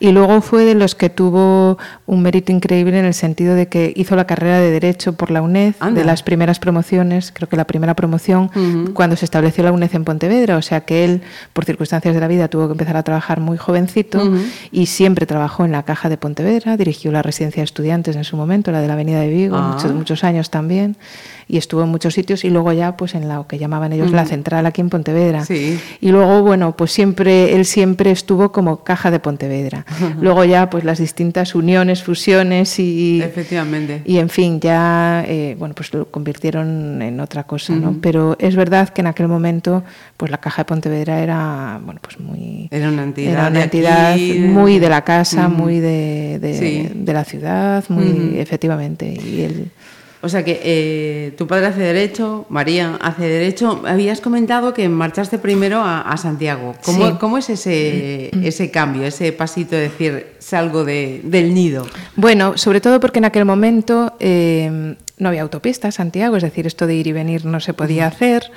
y 0.00 0.12
luego 0.12 0.40
fue 0.40 0.64
de 0.64 0.74
los 0.74 0.94
que 0.94 1.10
tuvo 1.10 1.78
un 2.06 2.22
mérito 2.22 2.52
increíble 2.52 2.98
en 2.98 3.04
el 3.04 3.14
sentido 3.14 3.54
de 3.54 3.68
que 3.68 3.92
hizo 3.96 4.16
la 4.16 4.26
carrera 4.26 4.60
de 4.60 4.70
Derecho 4.70 5.12
por 5.12 5.30
la 5.30 5.42
UNED, 5.42 5.74
Anda. 5.80 6.00
de 6.00 6.06
las 6.06 6.22
primeras 6.22 6.58
promociones, 6.58 7.32
creo 7.32 7.48
que 7.48 7.56
la 7.56 7.66
primera 7.66 7.94
promoción 7.94 8.50
cuando 8.94 9.16
se 9.16 9.24
estableció 9.24 9.64
la 9.64 9.72
UNED 9.72 9.94
en 9.94 10.04
Pontevedra, 10.04 10.56
o 10.56 10.62
sea 10.62 10.80
que 10.82 11.04
él 11.04 11.22
por 11.52 11.64
circunstancias 11.64 12.14
de 12.14 12.20
la 12.20 12.28
vida 12.28 12.48
tuvo 12.48 12.66
que 12.66 12.72
empezar 12.72 12.96
a 12.96 13.02
trabajar 13.02 13.40
muy 13.40 13.58
jovencito 13.58 14.22
y 14.70 14.86
siempre 14.86 15.26
trabajó 15.26 15.64
en 15.64 15.72
la 15.72 15.82
Caja 15.82 16.08
de 16.08 16.16
Pontevedra, 16.16 16.76
dirigió 16.76 17.12
la 17.12 17.22
residencia 17.22 17.60
de 17.60 17.64
estudiantes 17.64 18.07
en 18.16 18.24
su 18.24 18.36
momento, 18.36 18.70
la 18.72 18.80
de 18.80 18.86
la 18.88 18.94
Avenida 18.94 19.20
de 19.20 19.28
Vigo, 19.28 19.56
Ah. 19.56 19.72
muchos, 19.74 19.92
muchos 19.92 20.24
años 20.24 20.50
también 20.50 20.96
y 21.48 21.56
estuvo 21.56 21.82
en 21.82 21.88
muchos 21.88 22.14
sitios 22.14 22.44
y 22.44 22.50
luego 22.50 22.72
ya 22.72 22.96
pues 22.96 23.14
en 23.14 23.26
lo 23.26 23.46
que 23.46 23.58
llamaban 23.58 23.92
ellos 23.92 24.12
la 24.12 24.26
central 24.26 24.66
aquí 24.66 24.82
en 24.82 24.90
Pontevedra. 24.90 25.44
Sí. 25.44 25.80
Y 26.00 26.10
luego, 26.10 26.42
bueno, 26.42 26.76
pues 26.76 26.92
siempre, 26.92 27.54
él 27.54 27.64
siempre 27.64 28.10
estuvo 28.10 28.52
como 28.52 28.84
caja 28.84 29.10
de 29.10 29.18
Pontevedra. 29.18 29.86
Luego 30.20 30.44
ya, 30.44 30.68
pues 30.68 30.84
las 30.84 30.98
distintas 30.98 31.54
uniones, 31.54 32.02
fusiones 32.02 32.78
y... 32.78 33.22
Efectivamente. 33.22 34.02
Y 34.04 34.18
en 34.18 34.28
fin, 34.28 34.60
ya, 34.60 35.24
eh, 35.26 35.56
bueno, 35.58 35.74
pues 35.74 35.92
lo 35.94 36.10
convirtieron 36.10 37.00
en 37.00 37.18
otra 37.20 37.44
cosa, 37.44 37.74
¿no? 37.74 37.96
Pero 38.02 38.36
es 38.38 38.54
verdad 38.54 38.90
que 38.90 39.00
en 39.00 39.06
aquel 39.06 39.28
momento, 39.28 39.82
pues 40.18 40.30
la 40.30 40.38
caja 40.38 40.62
de 40.62 40.66
Pontevedra 40.66 41.20
era, 41.20 41.80
bueno, 41.82 42.00
pues 42.02 42.20
muy... 42.20 42.68
Era 42.70 42.88
una 42.90 43.04
entidad 43.04 43.32
Era 43.32 43.48
una 43.48 43.58
de 43.58 43.64
entidad 43.64 44.12
aquí, 44.12 44.38
muy 44.40 44.78
de 44.78 44.88
la 44.90 45.02
casa, 45.02 45.48
muy 45.48 45.80
de, 45.80 46.38
de, 46.40 46.58
Sí. 46.58 46.90
de 46.92 47.12
la 47.12 47.24
ciudad, 47.24 47.84
muy, 47.88 48.38
efectivamente. 48.38 49.06
Y 49.06 49.42
él... 49.42 49.70
O 50.20 50.28
sea 50.28 50.44
que 50.44 50.60
eh, 50.64 51.32
tu 51.38 51.46
padre 51.46 51.66
hace 51.66 51.80
derecho, 51.80 52.44
María 52.48 52.96
hace 53.00 53.24
derecho. 53.28 53.82
Habías 53.86 54.20
comentado 54.20 54.74
que 54.74 54.88
marchaste 54.88 55.38
primero 55.38 55.78
a, 55.80 56.00
a 56.00 56.16
Santiago. 56.16 56.74
¿Cómo, 56.84 57.06
Sí. 57.06 57.14
cómo 57.20 57.38
es 57.38 57.48
ese, 57.50 58.30
ese 58.44 58.70
cambio, 58.72 59.04
ese 59.04 59.32
pasito 59.32 59.76
de 59.76 59.82
decir 59.82 60.26
salgo 60.40 60.84
de, 60.84 61.20
del 61.22 61.54
nido? 61.54 61.86
Bueno, 62.16 62.56
sobre 62.58 62.80
todo 62.80 62.98
porque 62.98 63.18
en 63.20 63.26
aquel 63.26 63.44
momento 63.44 64.12
eh, 64.18 64.96
no 65.18 65.28
había 65.28 65.42
autopista 65.42 65.90
Santiago, 65.90 66.36
es 66.36 66.42
decir, 66.42 66.66
esto 66.66 66.86
de 66.86 66.94
ir 66.94 67.06
y 67.06 67.12
venir 67.12 67.44
no 67.44 67.60
se 67.60 67.74
podía 67.74 68.06
hacer. 68.06 68.50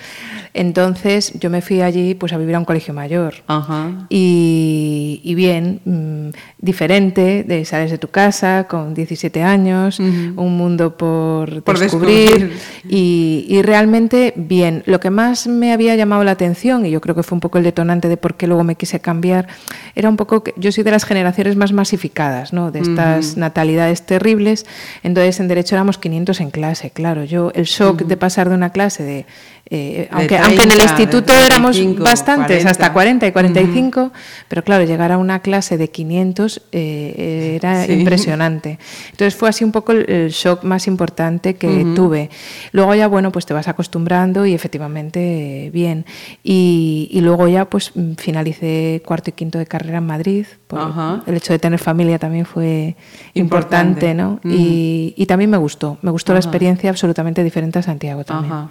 Entonces 0.54 1.34
yo 1.40 1.50
me 1.50 1.62
fui 1.62 1.82
allí 1.82 2.14
pues 2.14 2.34
a 2.34 2.38
vivir 2.38 2.56
a 2.56 2.60
un 2.60 2.66
colegio 2.66 2.94
mayor. 2.94 3.36
Ajá. 3.48 4.08
Y, 4.10 5.22
y 5.24 5.36
bien, 5.36 5.82
mm, 5.86 6.30
diferente, 6.60 7.44
de 7.44 7.64
sales 7.66 7.92
de 7.92 7.98
tu 7.98 8.10
casa 8.10 8.66
con 8.68 8.94
17 8.94 9.44
años, 9.44 10.00
un 10.00 10.58
mundo 10.58 10.98
por, 10.98 11.64
Por 11.64 11.80
descubrir, 11.80 12.32
descubrir. 12.32 12.58
Y, 12.90 13.46
y 13.48 13.62
realmente 13.62 14.34
bien. 14.36 14.84
Lo 14.86 15.00
que 15.00 15.10
más 15.10 15.48
me 15.48 15.72
había 15.72 15.96
llamado 15.96 16.24
la 16.24 16.32
atención, 16.32 16.86
y 16.86 16.92
yo 16.92 17.02
creo 17.02 17.16
que 17.16 17.24
fue 17.24 17.36
un 17.36 17.40
poco 17.40 17.58
el 17.58 17.64
detonante 17.64 18.08
de 18.08 18.18
por 18.18 18.36
qué 18.36 18.48
luego 18.48 18.64
me 18.64 18.76
quise 18.76 19.00
cambiar, 19.00 19.48
era 19.96 20.10
un 20.10 20.18
poco 20.18 20.44
que 20.44 20.54
yo 20.58 20.72
soy 20.72 20.84
de 20.84 20.92
las 20.92 21.06
generaciones 21.06 21.56
más 21.56 21.72
masificadas, 21.72 22.54
¿no? 22.54 22.72
de 22.72 22.80
estas 22.80 23.38
natalidades 23.38 24.06
terribles. 24.06 24.66
Entonces 25.04 25.40
en 25.40 25.48
Derecho 25.48 25.76
éramos 25.76 25.98
500 25.98 26.42
en 26.42 26.51
clase, 26.52 26.92
claro. 26.92 27.24
Yo 27.24 27.52
el 27.56 27.66
shock 27.66 28.04
de 28.04 28.18
pasar 28.18 28.50
de 28.50 28.56
una 28.56 28.72
clase 28.72 29.04
de... 29.04 29.26
eh, 29.74 30.10
aunque, 30.12 30.38
aunque 30.38 30.64
en 30.64 30.72
el 30.72 30.78
30, 30.78 30.84
instituto 30.84 31.34
éramos 31.34 31.72
35, 31.78 32.04
bastantes, 32.04 32.48
40. 32.64 32.70
hasta 32.72 32.92
40 32.94 33.28
y 33.28 33.32
45, 33.32 34.12
pero 34.50 34.64
claro, 34.66 34.84
llegar 34.84 35.14
a 35.14 35.18
una 35.18 35.40
clase 35.40 35.78
de 35.78 35.90
500 35.90 36.62
eh, 36.74 37.54
era 37.56 37.86
Sí. 37.86 37.94
impresionante. 37.94 38.80
Entonces 39.12 39.34
fue 39.36 39.48
así 39.48 39.64
un 39.64 39.72
poco 39.72 39.94
el, 39.94 40.10
el 40.10 40.30
shock 40.32 40.64
más 40.64 40.88
importante 40.88 41.56
que 41.56 41.86
tuve. 41.96 42.30
Luego 42.74 42.94
ya, 42.96 43.08
bueno, 43.08 43.32
pues 43.32 43.46
te 43.46 43.54
vas 43.54 43.70
acostumbrando 43.70 44.46
y 44.46 44.54
efectivamente 44.54 45.70
bien. 45.74 46.06
Y, 46.44 47.08
y 47.12 47.22
luego 47.22 47.48
ya 47.48 47.66
pues 47.66 47.92
mm, 47.96 48.14
finalicé 48.18 49.02
cuarto 49.06 49.30
y 49.30 49.34
quinto 49.34 49.58
de 49.58 49.66
carrera 49.68 50.00
en 50.00 50.06
Madrid. 50.06 50.46
por 50.68 50.80
Ajá. 50.80 51.24
el 51.26 51.36
hecho 51.38 51.54
de 51.54 51.60
tener 51.60 51.80
familia 51.80 52.20
también 52.20 52.46
fue 52.46 52.96
Importante. 53.34 54.10
importante, 54.12 54.14
¿no? 54.14 54.40
Y, 54.44 55.14
y 55.16 55.26
también 55.28 55.50
me 55.50 55.58
gustó. 55.58 55.98
Me 56.02 56.12
gustó 56.12 56.34
la 56.34 56.40
experiencia 56.40 56.90
absolutamente 56.90 57.42
diferente 57.44 57.80
a 57.80 57.82
Santiago 57.84 58.24
también. 58.26 58.52
Ajá. 58.54 58.70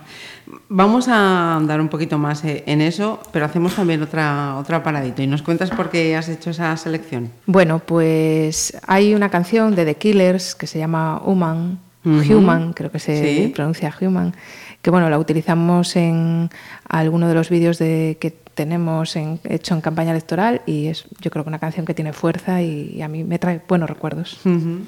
Vamos 0.90 1.06
a 1.06 1.54
andar 1.54 1.80
un 1.80 1.88
poquito 1.88 2.18
más 2.18 2.44
eh, 2.44 2.64
en 2.66 2.80
eso, 2.80 3.20
pero 3.30 3.44
hacemos 3.44 3.76
también 3.76 4.02
otra, 4.02 4.56
otra 4.56 4.82
paradito. 4.82 5.22
¿Y 5.22 5.28
nos 5.28 5.40
cuentas 5.40 5.70
por 5.70 5.88
qué 5.88 6.16
has 6.16 6.28
hecho 6.28 6.50
esa 6.50 6.76
selección? 6.76 7.30
Bueno, 7.46 7.78
pues 7.78 8.76
hay 8.88 9.14
una 9.14 9.28
canción 9.28 9.76
de 9.76 9.84
The 9.84 9.94
Killers 9.94 10.56
que 10.56 10.66
se 10.66 10.80
llama 10.80 11.22
Human. 11.24 11.78
Human, 12.04 12.72
creo 12.72 12.90
que 12.90 12.98
se 12.98 13.22
Sí. 13.22 13.52
pronuncia 13.54 13.94
Human, 14.00 14.34
que 14.82 14.90
bueno, 14.90 15.08
la 15.10 15.18
utilizamos 15.20 15.94
en 15.94 16.50
alguno 16.88 17.28
de 17.28 17.34
los 17.34 17.50
vídeos 17.50 17.78
de, 17.78 18.16
que 18.20 18.32
tenemos 18.32 19.14
en- 19.14 19.38
hecho 19.44 19.74
en 19.74 19.82
campaña 19.82 20.10
electoral 20.10 20.60
y 20.66 20.86
es 20.88 21.04
yo 21.20 21.30
creo 21.30 21.44
que 21.44 21.50
una 21.50 21.60
canción 21.60 21.86
que 21.86 21.94
tiene 21.94 22.12
fuerza 22.12 22.62
y, 22.62 22.94
y 22.96 23.02
a 23.02 23.06
mí 23.08 23.22
me 23.22 23.38
trae 23.38 23.60
buenos 23.68 23.88
recuerdos. 23.88 24.40
Ujú. 24.44 24.80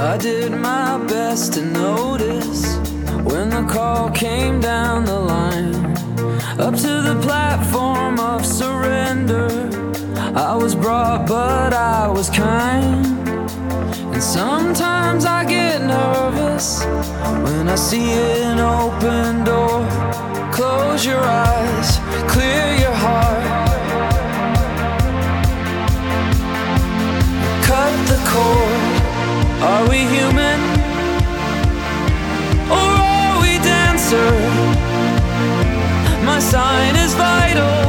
I 0.00 0.16
did 0.16 0.52
my 0.52 0.96
best 1.08 1.52
to 1.54 1.62
notice 1.62 2.78
when 3.22 3.50
the 3.50 3.66
call 3.70 4.08
came 4.10 4.58
down 4.58 5.04
the 5.04 5.20
line. 5.20 5.74
Up 6.58 6.74
to 6.74 7.02
the 7.02 7.20
platform 7.20 8.18
of 8.18 8.46
surrender. 8.46 9.48
I 10.34 10.56
was 10.56 10.74
brought, 10.74 11.28
but 11.28 11.74
I 11.74 12.08
was 12.08 12.30
kind. 12.30 13.04
And 14.14 14.22
sometimes 14.22 15.26
I 15.26 15.44
get 15.44 15.82
nervous 15.82 16.82
when 17.44 17.68
I 17.68 17.74
see 17.74 18.12
an 18.12 18.58
open 18.58 19.44
door. 19.44 19.86
Close 20.50 21.04
your 21.04 21.20
eyes, 21.20 21.98
clear 22.32 22.74
your 22.84 22.96
heart. 23.04 23.44
Cut 27.66 28.08
the 28.08 28.30
cord. 28.30 28.89
Are 29.62 29.86
we 29.90 29.98
human? 29.98 30.58
Or 32.72 32.90
are 33.12 33.42
we 33.42 33.58
dancer? 33.58 34.30
My 36.24 36.38
sign 36.40 36.96
is 36.96 37.12
vital. 37.12 37.84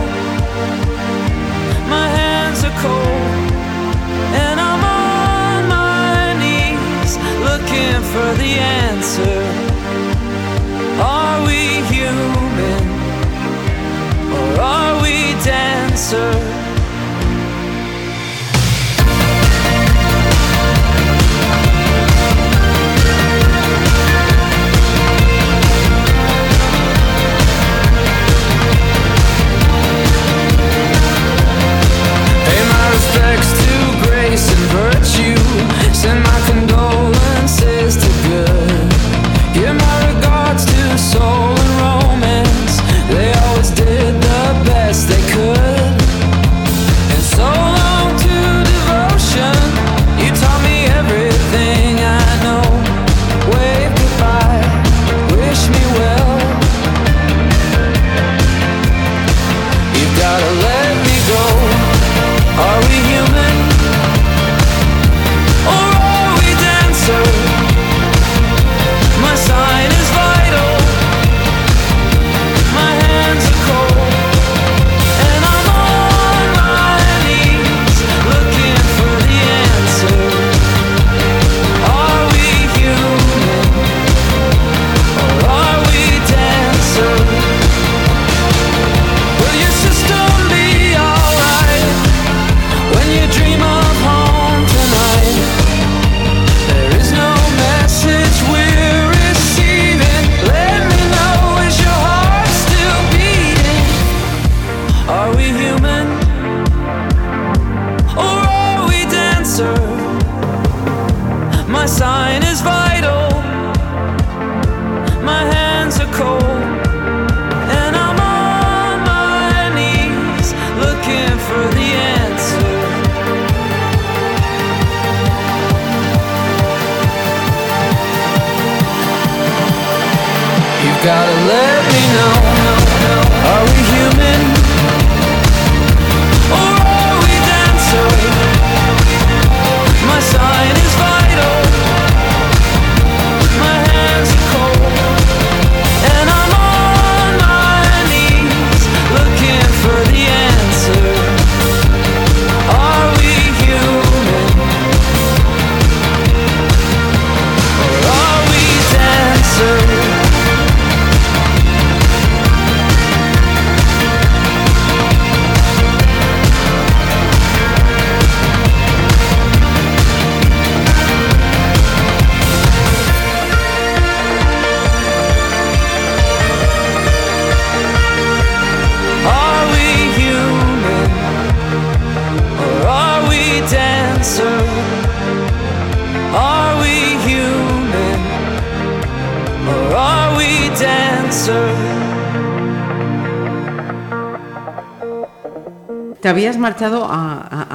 My 1.88 2.08
hands 2.10 2.66
are 2.66 2.78
cold. 2.84 3.52
And 4.44 4.60
I'm 4.60 4.84
on 4.84 5.70
my 5.70 6.34
knees 6.42 7.16
looking 7.48 8.02
for 8.12 8.30
the 8.42 8.52
answer. 8.84 9.40
Are 11.00 11.46
we 11.48 11.80
human? 11.88 12.84
Or 14.38 14.62
are 14.62 15.02
we 15.02 15.34
dancer? 15.42 16.61
in 36.04 36.24
my 36.24 36.51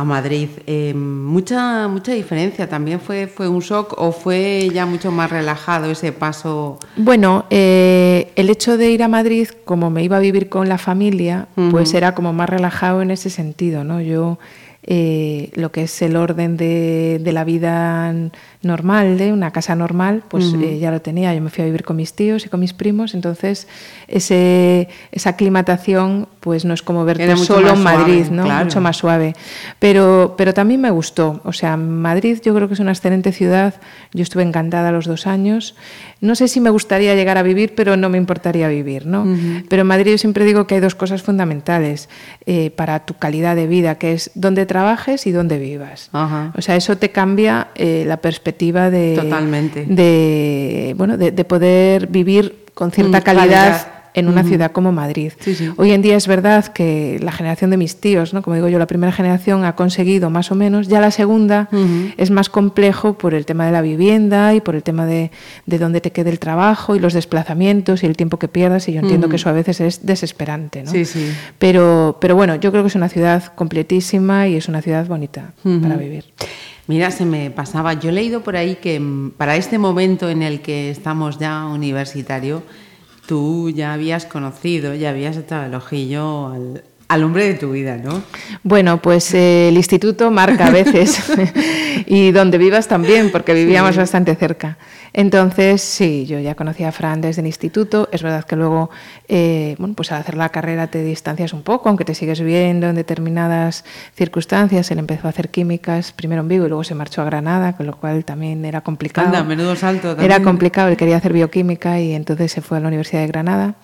Madrid. 0.07 0.49
Eh, 0.67 0.95
mucha, 0.95 1.87
mucha 1.89 2.13
diferencia. 2.13 2.69
¿También 2.69 3.01
fue, 3.01 3.27
fue 3.27 3.49
un 3.49 3.61
shock 3.61 3.95
o 3.99 4.13
fue 4.13 4.71
ya 4.73 4.87
mucho 4.87 5.13
más 5.13 5.31
relajado 5.31 5.91
ese 5.91 6.13
paso? 6.13 6.79
Bueno, 6.97 7.45
eh, 7.51 8.33
el 8.37 8.49
hecho 8.49 8.79
de 8.79 8.91
ir 8.91 9.03
a 9.03 9.09
Madrid, 9.09 9.49
como 9.65 9.91
me 9.91 10.03
iba 10.03 10.17
a 10.17 10.21
vivir 10.21 10.49
con 10.49 10.69
la 10.69 10.79
familia, 10.79 11.49
pues 11.71 11.93
era 11.93 12.15
como 12.15 12.33
más 12.33 12.49
relajado 12.49 13.03
en 13.03 13.11
ese 13.11 13.29
sentido, 13.29 13.85
¿no? 13.85 14.01
Yo 14.01 14.39
eh, 14.89 15.51
lo 15.55 15.73
que 15.73 15.83
es 15.83 16.01
el 16.01 16.15
orden 16.15 16.57
de, 16.57 17.21
de 17.21 17.33
la 17.33 17.43
vida 17.43 18.15
normal, 18.67 19.19
de 19.19 19.33
una 19.33 19.51
casa 19.51 19.75
normal, 19.75 20.23
pues 20.29 20.53
eh, 20.55 20.79
ya 20.79 20.91
lo 20.91 21.01
tenía. 21.01 21.35
Yo 21.35 21.41
me 21.41 21.51
fui 21.51 21.63
a 21.63 21.65
vivir 21.65 21.85
con 21.85 21.97
mis 21.97 22.13
tíos 22.13 22.45
y 22.45 22.49
con 22.49 22.61
mis 22.61 22.75
primos, 22.75 23.15
entonces 23.15 23.69
ese, 24.09 24.89
esa 25.13 25.31
aclimatación 25.31 26.29
pues 26.41 26.65
no 26.65 26.75
es 26.75 26.83
como 26.83 27.05
verte 27.05 27.37
solo 27.37 27.73
en 27.73 27.83
Madrid, 27.83 28.27
suave, 28.27 28.37
¿no? 28.37 28.45
claro. 28.45 28.65
Mucho 28.67 28.81
más 28.81 28.97
suave. 28.97 29.35
Pero, 29.81 30.35
pero 30.39 30.55
también 30.55 30.81
me 30.81 30.91
gustó. 30.91 31.41
O 31.43 31.53
sea, 31.53 31.77
Madrid 31.77 32.39
yo 32.45 32.55
creo 32.55 32.69
que 32.69 32.75
es 32.75 32.81
una 32.81 32.93
excelente 32.93 33.33
ciudad. 33.33 33.75
Yo 34.13 34.23
estuve 34.23 34.45
encantada 34.45 34.93
los 34.93 35.07
dos 35.07 35.27
años. 35.27 35.75
No 36.21 36.35
sé 36.35 36.47
si 36.47 36.61
me 36.61 36.71
gustaría 36.71 37.15
llegar 37.15 37.37
a 37.37 37.43
vivir, 37.43 37.75
pero 37.75 37.97
no 37.97 38.09
me 38.09 38.19
importaría 38.19 38.69
vivir, 38.69 39.07
¿no? 39.07 39.27
Pero 39.69 39.83
en 39.83 39.89
Madrid 39.89 40.13
yo 40.13 40.19
siempre 40.19 40.45
digo 40.45 40.67
que 40.67 40.77
hay 40.77 40.81
dos 40.81 40.95
cosas 40.95 41.23
fundamentales 41.23 42.09
eh, 42.47 42.71
para 42.71 43.01
tu 43.01 43.15
calidad 43.15 43.57
de 43.57 43.67
vida, 43.67 43.97
que 43.97 44.13
es 44.13 44.31
dónde 44.35 44.67
trabajes 44.67 45.27
y 45.27 45.33
dónde 45.33 45.59
vivas. 45.59 46.11
O 46.13 46.63
sea, 46.63 46.77
eso 46.77 46.97
te 46.97 47.11
cambia 47.11 47.69
eh, 47.75 48.05
la 48.07 48.19
perspectiva 48.19 48.56
de... 48.59 49.15
Totalmente. 49.21 49.85
De, 49.87 50.95
bueno, 50.97 51.17
de, 51.17 51.31
de 51.31 51.45
poder 51.45 52.07
vivir 52.09 52.65
con 52.75 52.91
cierta 52.91 53.21
Mm, 53.21 53.23
calidad, 53.23 53.47
calidad. 53.49 53.89
en 54.15 54.29
una 54.29 54.43
ciudad 54.45 54.73
como 54.73 54.93
Madrid. 54.93 55.33
Sí, 55.41 55.55
sí. 55.55 55.71
Hoy 55.77 55.93
en 55.93 56.01
día 56.01 56.17
es 56.17 56.27
verdad 56.27 56.67
que 56.67 57.19
la 57.23 57.33
generación 57.33 57.71
de 57.71 57.77
mis 57.77 57.97
tíos, 58.01 58.33
¿no? 58.33 58.41
como 58.43 58.57
digo 58.57 58.69
yo, 58.69 58.79
la 58.79 58.87
primera 58.87 59.13
generación 59.13 59.65
ha 59.65 59.75
conseguido 59.77 60.31
más 60.31 60.51
o 60.51 60.55
menos, 60.55 60.89
ya 60.89 61.01
la 61.01 61.11
segunda 61.11 61.69
es 62.17 62.31
más 62.31 62.49
complejo 62.49 63.19
por 63.19 63.35
el 63.35 63.45
tema 63.45 63.67
de 63.67 63.73
la 63.73 63.83
vivienda 63.83 64.55
y 64.55 64.61
por 64.63 64.75
el 64.75 64.83
tema 64.83 65.05
de, 65.07 65.31
de 65.67 65.79
dónde 65.79 66.01
te 66.01 66.13
quede 66.13 66.31
el 66.31 66.39
trabajo 66.39 66.97
y 66.97 66.99
los 66.99 67.13
desplazamientos 67.13 68.03
y 68.03 68.07
el 68.07 68.17
tiempo 68.17 68.39
que 68.39 68.49
pierdas 68.49 68.89
y 68.89 68.95
yo 68.95 69.01
entiendo 69.01 69.29
que 69.29 69.37
eso 69.37 69.51
a 69.51 69.53
veces 69.53 69.81
es 69.83 70.07
desesperante. 70.07 70.83
¿no? 70.83 70.91
Sí, 70.91 71.05
sí. 71.05 71.31
Pero, 71.59 72.17
pero 72.19 72.37
bueno, 72.37 72.57
yo 72.57 72.71
creo 72.73 72.83
que 72.83 72.89
es 72.89 72.95
una 72.95 73.09
ciudad 73.11 73.43
completísima 73.55 74.49
y 74.49 74.57
es 74.57 74.69
una 74.69 74.81
ciudad 74.81 75.07
bonita 75.07 75.53
para 75.83 75.97
vivir. 75.97 76.25
Mira, 76.89 77.11
se 77.11 77.25
me 77.25 77.51
pasaba. 77.51 77.95
Yo 77.95 78.11
he 78.11 78.13
leído 78.13 78.43
por 78.43 78.57
ahí 78.57 78.77
que 78.77 79.01
mm, 79.01 79.33
para 79.33 79.57
este 79.57 79.79
momento 79.79 80.29
en 80.29 80.43
el 80.43 80.61
que 80.61 80.91
estamos 80.91 81.39
ya 81.39 81.67
universitario, 81.67 82.63
tú 83.27 83.71
ya 83.71 83.93
habías 83.93 84.25
conocido, 84.25 84.95
ya 84.95 85.11
habías 85.11 85.37
echado 85.37 85.67
el 85.67 85.75
ojillo 85.75 86.49
al, 86.49 86.85
al 87.09 87.23
hombre 87.23 87.47
de 87.47 87.55
tu 87.55 87.73
vida, 87.73 87.97
¿no? 87.97 88.23
Bueno, 88.63 89.01
pues 89.01 89.33
eh, 89.35 89.69
el 89.69 89.77
instituto 89.77 90.31
marca 90.31 90.67
a 90.67 90.71
veces 90.71 91.23
y 92.07 92.33
donde 92.33 92.59
vivas 92.59 92.89
también, 92.89 93.31
porque 93.31 93.55
vivíamos 93.55 93.97
bastante 93.97 94.35
cerca. 94.35 94.77
Entonces, 95.13 95.81
sí, 95.81 96.27
yo 96.27 96.39
ya 96.41 96.55
conocía 96.55 96.89
a 96.89 96.93
Fran 96.93 97.23
desde 97.23 97.41
el 97.41 97.47
instituto. 97.47 98.07
Es 98.13 98.23
verdad 98.23 98.45
que 98.45 98.55
luego, 98.55 98.91
eh, 99.29 99.75
bueno, 99.79 99.95
pues 99.95 100.13
al 100.13 100.21
hacer 100.21 100.35
la 100.35 100.51
carrera 100.51 100.89
te 100.89 101.03
distancias 101.03 101.55
un 101.55 101.63
poco, 101.63 101.89
aunque 101.89 102.05
te 102.05 102.15
sigues 102.15 102.43
viendo 102.43 102.87
en 102.89 102.97
determinadas 102.97 103.87
circunstancias. 104.15 104.91
Él 104.91 104.99
empezó 104.99 105.27
a 105.27 105.31
hacer 105.31 105.49
químicas, 105.49 106.13
primero 106.13 106.43
en 106.43 106.49
Vigo 106.49 106.67
y 106.67 106.69
luego 106.69 106.85
se 106.85 106.95
marchó 106.95 107.23
a 107.23 107.25
Granada, 107.25 107.75
con 107.79 107.87
lo 107.87 107.97
cual 107.97 108.27
también 108.27 108.63
era 108.67 108.83
complicado. 108.83 109.29
Anda, 109.29 109.43
menudo 109.43 109.75
salto 109.75 110.11
Era 110.11 110.17
también. 110.17 110.43
complicado, 110.43 110.89
él 110.89 110.99
quería 110.99 111.17
hacer 111.17 111.33
bioquímica 111.33 111.99
y 111.99 112.13
entonces 112.13 112.53
se 112.53 112.61
fue 112.61 112.77
a 112.77 112.81
la 112.81 112.89
Universidad 112.89 113.23
de 113.23 113.29
Granada. 113.29 113.77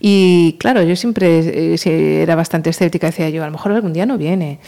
Y 0.00 0.56
claro, 0.58 0.82
yo 0.82 0.96
siempre 0.96 1.74
eh, 1.74 2.22
era 2.22 2.34
bastante 2.34 2.69
escéptica, 2.70 3.08
decía 3.08 3.28
yo, 3.30 3.42
a 3.42 3.46
lo 3.46 3.52
mejor 3.52 3.72
algún 3.72 3.92
día 3.92 4.06
no 4.06 4.16
viene, 4.18 4.58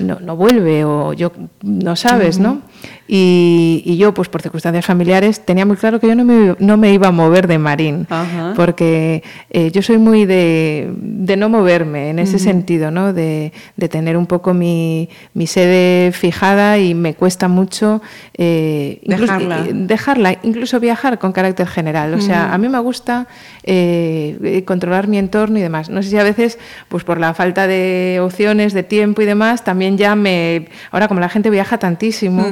no, 0.00 0.18
no 0.20 0.36
vuelve 0.36 0.84
o 0.84 1.12
yo 1.12 1.32
no 1.62 1.94
sabes, 1.96 2.38
¿no? 2.38 2.60
Y, 3.08 3.82
y 3.84 3.96
yo, 3.98 4.14
pues 4.14 4.28
por 4.28 4.40
circunstancias 4.42 4.86
familiares, 4.86 5.44
tenía 5.44 5.66
muy 5.66 5.76
claro 5.76 6.00
que 6.00 6.08
yo 6.08 6.14
no 6.14 6.24
me, 6.24 6.56
no 6.58 6.76
me 6.76 6.92
iba 6.92 7.08
a 7.08 7.10
mover 7.12 7.46
de 7.46 7.58
Marín, 7.58 8.06
Ajá. 8.08 8.54
porque 8.56 9.22
eh, 9.50 9.70
yo 9.70 9.82
soy 9.82 9.98
muy 9.98 10.24
de, 10.24 10.90
de 10.96 11.36
no 11.36 11.48
moverme 11.48 12.10
en 12.10 12.18
ese 12.18 12.38
sentido, 12.38 12.90
¿no? 12.90 13.12
De, 13.12 13.52
de 13.76 13.88
tener 13.88 14.16
un 14.16 14.26
poco 14.26 14.54
mi, 14.54 15.08
mi 15.34 15.46
sede 15.46 16.12
fijada 16.12 16.78
y 16.78 16.94
me 16.94 17.14
cuesta 17.14 17.48
mucho 17.48 18.00
eh, 18.38 19.00
incluso- 19.02 19.22
Dejarla. 19.32 19.58
eh, 19.66 19.70
dejarla, 19.74 20.38
incluso 20.42 20.80
viajar 20.80 21.18
con 21.18 21.32
carácter 21.32 21.66
general. 21.66 22.14
O 22.14 22.20
sea, 22.20 22.54
a 22.54 22.58
mí 22.58 22.68
me 22.68 22.78
gusta 22.78 23.26
eh, 23.64 24.62
controlar 24.66 25.06
mi 25.08 25.18
entorno 25.18 25.58
y 25.58 25.62
demás. 25.62 25.90
No 25.90 26.02
sé 26.02 26.10
si 26.10 26.18
a 26.18 26.22
veces, 26.24 26.58
pues 26.88 27.04
por 27.04 27.18
la 27.20 27.34
falta 27.42 27.66
de 27.66 28.20
opciones, 28.22 28.72
de 28.72 28.84
tiempo 28.84 29.20
y 29.20 29.24
demás, 29.24 29.64
también 29.64 29.98
ya 29.98 30.14
me... 30.14 30.68
Ahora 30.92 31.08
como 31.08 31.18
la 31.18 31.28
gente 31.28 31.50
viaja 31.50 31.76
tantísimo, 31.76 32.46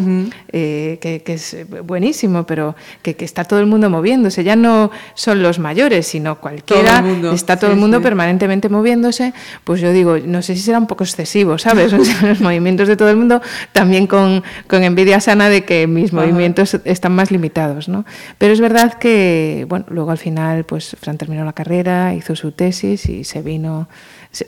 eh, 0.51 0.99
que, 1.01 1.23
que 1.23 1.35
es 1.35 1.57
buenísimo, 1.85 2.45
pero 2.45 2.75
que, 3.01 3.15
que 3.15 3.25
está 3.25 3.45
todo 3.45 3.61
el 3.61 3.67
mundo 3.67 3.89
moviéndose. 3.89 4.43
Ya 4.43 4.57
no 4.57 4.91
son 5.15 5.45
los 5.45 5.61
mayores, 5.61 6.09
sino 6.09 6.41
cualquiera. 6.41 6.95
Todo 6.95 7.03
mundo, 7.03 7.33
Está 7.33 7.57
todo 7.57 7.71
sí, 7.71 7.75
el 7.75 7.81
mundo 7.81 7.99
sí. 7.99 8.03
permanentemente 8.03 8.69
moviéndose. 8.69 9.33
Pues 9.63 9.81
yo 9.81 9.93
digo, 9.93 10.19
no 10.19 10.43
sé 10.43 10.57
si 10.57 10.63
será 10.63 10.79
un 10.79 10.89
poco 10.89 11.05
excesivo, 11.05 11.57
¿sabes? 11.57 11.93
O 12.01 12.05
sea, 12.05 12.29
los 12.31 12.41
movimientos 12.41 12.89
de 12.89 12.97
todo 12.97 13.11
el 13.11 13.17
mundo, 13.17 13.41
también 13.73 14.09
con, 14.09 14.43
con 14.67 14.83
envidia 14.83 15.21
sana 15.21 15.49
de 15.51 15.65
que 15.65 15.87
mis 15.87 16.13
Ajá. 16.13 16.23
movimientos 16.23 16.75
están 16.85 17.13
más 17.13 17.31
limitados, 17.31 17.89
¿no? 17.89 18.05
Pero 18.39 18.53
es 18.55 18.61
verdad 18.61 18.95
que, 18.95 19.67
bueno, 19.69 19.85
luego 19.89 20.11
al 20.11 20.19
final, 20.19 20.65
pues 20.65 20.97
Fran 21.01 21.17
terminó 21.17 21.45
la 21.45 21.53
carrera, 21.53 22.15
hizo 22.15 22.35
su 22.35 22.51
tesis 22.53 23.07
y 23.07 23.23
se 23.25 23.43
vino, 23.43 23.87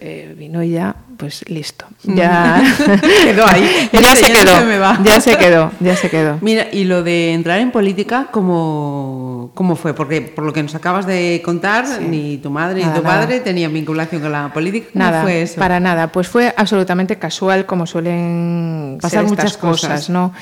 eh, 0.01 0.35
vino 0.39 0.63
y 0.63 0.71
ya, 0.71 0.95
pues 1.17 1.45
listo. 1.49 1.87
Ya 2.05 2.63
Quedó 3.25 3.45
ahí. 3.47 3.89
ya 3.93 4.15
se 4.15 4.23
ya 4.23 4.29
no 4.29 4.41
quedó, 4.41 4.59
se 4.71 4.79
va. 4.79 5.01
ya 5.05 5.21
se 5.21 5.37
quedó, 5.37 5.73
ya 5.81 5.97
se 5.97 6.09
quedó. 6.11 6.39
Mira, 6.41 6.67
y 6.73 6.85
lo 6.85 7.03
de 7.03 7.33
entrar 7.33 7.59
en 7.59 7.73
política, 7.73 8.29
¿cómo, 8.31 9.51
cómo 9.55 9.75
fue? 9.75 9.93
Porque 9.95 10.21
por 10.23 10.45
lo 10.45 10.53
que 10.53 10.63
nos 10.63 10.75
acabas 10.77 11.05
de 11.07 11.43
contar, 11.45 11.85
ni 12.01 12.39
tu 12.39 12.51
madre 12.51 12.77
ni 12.77 12.83
tu 12.93 13.03
nada. 13.03 13.03
padre 13.03 13.41
tenían 13.41 13.73
vinculación 13.73 14.23
con 14.23 14.31
la 14.33 14.53
política. 14.53 14.87
¿Cómo 14.93 15.05
Nada, 15.05 15.23
fue 15.23 15.43
eso? 15.43 15.59
para 15.59 15.81
nada. 15.81 16.09
Pues 16.09 16.29
fue 16.29 16.55
absolutamente 16.57 17.17
casual, 17.19 17.67
como 17.67 17.87
suelen 17.87 18.99
Pasar 19.01 19.21
ser 19.23 19.29
muchas 19.29 19.45
estas 19.47 19.59
cosas, 19.61 19.91
cosas. 19.91 20.11
¿no? 20.11 20.33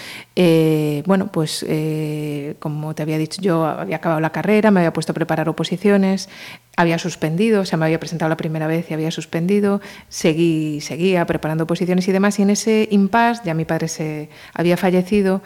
Eh, 0.43 1.03
bueno, 1.05 1.31
pues 1.31 1.67
eh, 1.69 2.55
como 2.61 2.95
te 2.95 3.03
había 3.03 3.19
dicho, 3.19 3.43
yo 3.43 3.67
había 3.67 3.97
acabado 3.97 4.23
la 4.23 4.33
carrera, 4.33 4.71
me 4.71 4.81
había 4.81 4.91
puesto 4.91 5.13
a 5.13 5.15
preparar 5.15 5.51
oposiciones, 5.51 6.31
había 6.79 6.99
suspendido, 6.99 7.61
o 7.61 7.65
sea, 7.67 7.77
me 7.77 7.85
había 7.85 8.01
presentado 8.01 8.31
la 8.31 8.39
primera 8.39 8.67
vez 8.67 8.91
y 8.91 8.95
había 8.95 9.11
suspendido, 9.11 9.83
seguí, 10.09 10.81
seguía 10.81 11.27
preparando 11.27 11.65
oposiciones 11.65 12.09
y 12.09 12.13
demás, 12.13 12.39
y 12.39 12.43
en 12.43 12.49
ese 12.49 12.89
impasse, 12.91 13.43
ya 13.45 13.53
mi 13.53 13.67
padre 13.67 13.89
se 13.89 14.31
había 14.55 14.79
fallecido, 14.79 15.43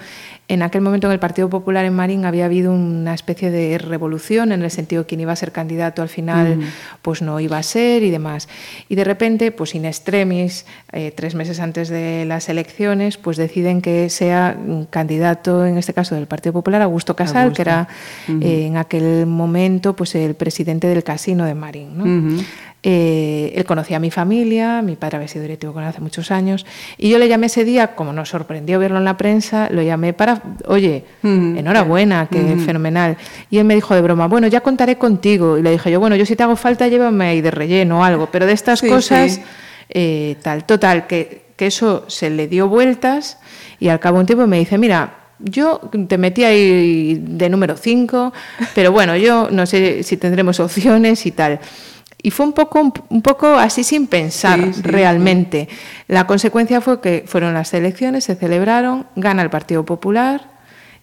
en 0.47 0.63
aquel 0.63 0.83
momento 0.83 1.07
en 1.07 1.13
el 1.15 1.19
Partido 1.19 1.49
Popular 1.49 1.85
en 1.87 1.95
Marín 1.95 2.27
había 2.27 2.45
habido 2.45 2.73
una 2.73 3.15
especie 3.15 3.51
de 3.51 3.79
revolución 3.79 4.53
en 4.53 4.63
el 4.63 4.71
sentido 4.71 5.03
de 5.03 5.07
quien 5.07 5.21
iba 5.21 5.33
a 5.33 5.37
ser 5.37 5.53
candidato 5.53 6.03
al 6.03 6.11
final 6.11 6.61
pues 7.01 7.23
no 7.23 7.41
iba 7.41 7.57
a 7.57 7.63
ser 7.63 8.03
y 8.03 8.11
demás. 8.11 8.49
Y 8.89 8.95
de 8.95 9.05
repente, 9.05 9.53
pues 9.53 9.75
in 9.75 9.87
extremis, 9.87 10.67
eh, 10.93 11.13
tres 11.15 11.35
meses 11.35 11.61
antes 11.61 11.89
de 11.89 12.25
las 12.27 12.49
elecciones, 12.49 13.17
pues 13.17 13.37
deciden 13.37 13.81
que 13.81 14.11
sea 14.11 14.59
candidato, 14.91 15.65
en 15.65 15.79
este 15.79 15.95
caso 15.95 16.15
del 16.15 16.27
Partido 16.27 16.53
Popular, 16.53 16.83
Augusto 16.83 17.17
Casal, 17.17 17.53
que 17.53 17.63
era 17.63 17.89
eh, 18.29 18.67
en 18.67 18.77
aquel 18.77 19.27
momento 19.27 19.97
pues 19.97 20.15
el 20.15 20.35
presidente 20.35 20.89
del 20.89 21.03
casino 21.03 21.47
de 21.47 21.55
Marín. 21.55 21.99
¿no? 21.99 22.45
Eh, 22.87 23.55
él 23.57 23.65
conocía 23.65 23.97
a 23.97 24.01
mi 24.01 24.11
familia, 24.11 24.83
mi 24.83 24.95
padre 24.95 25.17
había 25.17 25.29
sido 25.29 25.41
directivo 25.41 25.73
con 25.73 25.83
él 25.83 25.89
hace 25.89 26.03
muchos 26.03 26.31
años, 26.31 26.67
y 26.99 27.09
yo 27.09 27.19
le 27.19 27.29
llamé 27.29 27.47
ese 27.47 27.65
día, 27.65 27.95
como 27.95 28.13
nos 28.13 28.29
sorprendió 28.29 28.79
verlo 28.79 28.99
en 28.99 29.07
la 29.07 29.17
prensa, 29.17 29.71
lo 29.71 29.81
llamé 29.81 30.13
para, 30.13 30.43
oye, 30.67 31.03
enhorabuena, 31.23 32.29
qué 32.31 32.57
fenomenal. 32.65 33.17
Y 33.51 33.57
él 33.57 33.65
me 33.65 33.75
dijo 33.75 33.95
de 33.95 34.03
broma, 34.03 34.29
bueno, 34.29 34.49
ya 34.49 34.61
contaré 34.61 34.99
contigo. 34.99 35.57
Y 35.57 35.63
le 35.63 35.71
dije 35.71 35.91
yo, 35.91 35.99
bueno, 35.99 36.15
yo 36.15 36.27
si 36.27 36.37
te 36.37 36.43
hago 36.43 36.57
falta, 36.57 36.87
llévame 36.87 37.25
ahí 37.25 37.41
de 37.41 37.51
relleno 37.51 38.01
o 38.01 38.05
algo, 38.05 38.29
pero 38.31 38.45
de 38.45 38.53
estas 38.53 38.83
cosas, 38.83 39.41
eh, 39.89 40.37
tal, 40.43 40.65
total, 40.65 41.07
que, 41.07 41.47
que 41.57 41.69
eso 41.69 42.05
se 42.09 42.29
le 42.29 42.49
dio 42.49 42.69
vueltas 42.69 43.39
y 43.81 43.89
al 43.89 43.99
cabo 43.99 44.19
de 44.19 44.21
un 44.21 44.27
tiempo 44.27 44.47
me 44.47 44.59
dice, 44.59 44.77
mira, 44.77 45.15
yo 45.39 45.81
te 46.09 46.19
metí 46.19 46.45
ahí 46.45 47.15
de 47.15 47.49
número 47.49 47.77
5, 47.77 48.33
pero 48.75 48.93
bueno, 48.93 49.17
yo 49.17 49.49
no 49.51 49.67
sé 49.67 50.03
si 50.03 50.19
tendremos 50.19 50.61
opciones 50.61 51.25
y 51.27 51.31
tal. 51.31 51.61
Y 52.25 52.31
fue 52.31 52.47
un 52.47 52.55
poco, 52.55 52.91
un 53.11 53.21
poco 53.21 53.49
así 53.49 53.85
sin 53.85 54.07
pensar 54.07 54.59
realmente. 54.81 55.69
La 56.09 56.27
consecuencia 56.27 56.81
fue 56.81 57.03
que 57.03 57.23
fueron 57.27 57.53
las 57.53 57.75
elecciones, 57.75 58.25
se 58.25 58.35
celebraron, 58.35 59.07
gana 59.15 59.43
el 59.43 59.51
Partido 59.51 59.85
Popular, 59.85 60.55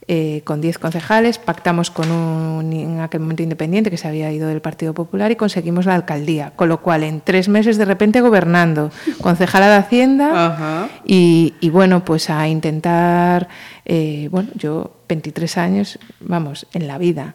eh, 0.07 0.41
con 0.45 0.61
10 0.61 0.79
concejales, 0.79 1.37
pactamos 1.37 1.91
con 1.91 2.09
un 2.09 2.73
en 2.73 3.01
aquel 3.01 3.19
momento 3.19 3.43
independiente 3.43 3.91
que 3.91 3.97
se 3.97 4.07
había 4.07 4.31
ido 4.31 4.47
del 4.47 4.61
Partido 4.61 4.95
Popular 4.95 5.29
y 5.29 5.35
conseguimos 5.35 5.85
la 5.85 5.93
alcaldía, 5.93 6.53
con 6.55 6.69
lo 6.69 6.81
cual 6.81 7.03
en 7.03 7.21
tres 7.21 7.49
meses 7.49 7.77
de 7.77 7.85
repente 7.85 8.19
gobernando, 8.21 8.89
concejala 9.21 9.69
de 9.69 9.75
Hacienda 9.75 10.89
y, 11.05 11.53
y, 11.59 11.69
bueno, 11.69 12.03
pues 12.03 12.31
a 12.31 12.47
intentar 12.47 13.47
eh, 13.85 14.29
bueno, 14.31 14.49
yo 14.55 15.00
23 15.11 15.57
años, 15.57 15.99
vamos, 16.21 16.67
en 16.71 16.87
la 16.87 16.97
vida. 16.97 17.33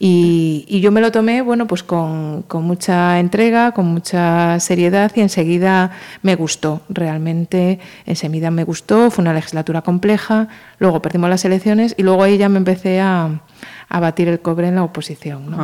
Y, 0.00 0.80
yo 0.80 0.90
me 0.90 1.00
lo 1.00 1.12
tomé, 1.12 1.40
bueno, 1.40 1.68
pues 1.68 1.84
con, 1.84 2.44
mucha 2.52 3.20
entrega, 3.20 3.70
con 3.70 3.86
mucha 3.86 4.58
seriedad 4.58 5.12
y 5.14 5.20
enseguida 5.20 5.92
me 6.22 6.34
gustó, 6.34 6.80
realmente 6.88 7.78
enseguida 8.06 8.50
me 8.50 8.64
gustó, 8.64 9.12
fue 9.12 9.22
una 9.22 9.32
legislatura 9.32 9.82
compleja, 9.82 10.48
luego 10.80 11.00
perdimos 11.00 11.30
las 11.30 11.44
elecciones 11.44 11.94
y 11.96 12.02
luego 12.02 12.24
ahí 12.24 12.38
ya 12.38 12.48
me 12.48 12.58
empecé 12.58 13.00
a, 13.00 13.42
batir 13.88 14.26
el 14.26 14.40
cobre 14.40 14.66
en 14.66 14.74
la 14.74 14.82
oposición. 14.82 15.54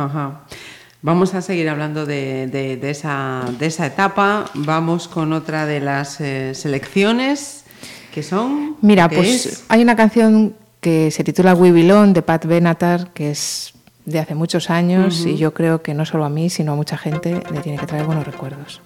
Vamos 1.01 1.33
a 1.33 1.41
seguir 1.41 1.67
hablando 1.67 2.05
de, 2.05 2.79
esa, 2.83 3.43
de, 3.59 3.65
esa, 3.65 3.85
etapa. 3.85 4.45
Vamos 4.53 5.09
con 5.09 5.33
otra 5.33 5.65
de 5.65 5.81
las 5.81 6.21
eh, 6.21 6.53
selecciones 6.55 7.65
que 8.13 8.23
son? 8.23 8.77
Mira, 8.81 9.09
pues 9.09 9.65
hay 9.67 9.81
una 9.81 9.95
canción 9.95 10.55
que 10.81 11.11
se 11.11 11.23
titula 11.23 11.53
We 11.53 11.71
Belong 11.71 12.13
de 12.13 12.21
Pat 12.21 12.45
Benatar, 12.45 13.11
que 13.13 13.31
es 13.31 13.73
de 14.05 14.19
hace 14.19 14.33
muchos 14.33 14.69
años 14.69 15.25
y 15.25 15.37
yo 15.37 15.53
creo 15.53 15.81
que 15.81 15.93
no 15.93 16.05
solo 16.05 16.25
a 16.25 16.29
mí, 16.29 16.49
sino 16.49 16.73
a 16.73 16.75
mucha 16.75 16.97
gente 16.97 17.43
le 17.51 17.59
tiene 17.59 17.77
que 17.77 17.85
traer 17.85 18.05
buenos 18.05 18.25
recuerdos. 18.25 18.81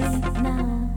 now. 0.00 0.90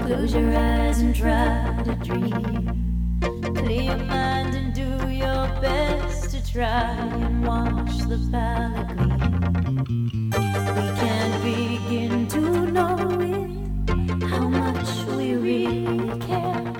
Close 0.00 0.34
your 0.34 0.56
eyes 0.56 1.00
and 1.00 1.14
try 1.14 1.82
to 1.84 1.94
dream. 1.96 3.20
Clear 3.56 3.82
your 3.82 3.96
mind 3.96 4.54
and 4.54 4.74
do 4.74 5.10
your 5.10 5.46
best 5.60 6.30
to 6.30 6.52
try 6.52 6.90
and 6.92 7.46
watch 7.46 7.98
the 8.08 8.16
valley 8.16 8.84
gleam. 8.94 10.30
We 10.30 10.86
can't 11.00 11.42
begin 11.42 12.26
to 12.28 12.40
know 12.76 12.96
it, 13.20 14.24
how 14.24 14.48
much 14.48 14.90
we 15.16 15.34
really 15.34 16.18
care. 16.20 16.72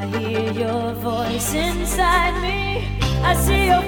I 0.00 0.06
hear 0.18 0.52
your 0.52 0.92
voice 0.94 1.54
inside 1.54 2.40
me. 2.42 2.98
I 3.22 3.34
see 3.34 3.66
your 3.66 3.87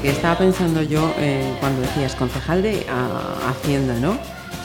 Que, 0.00 0.08
estaba 0.08 0.38
pensando 0.38 0.80
yo 0.82 1.12
eh, 1.18 1.44
cuando 1.60 1.82
decías 1.82 2.14
concejal 2.14 2.62
de 2.62 2.86
a- 2.90 3.50
Hacienda, 3.50 3.94
¿no? 4.00 4.16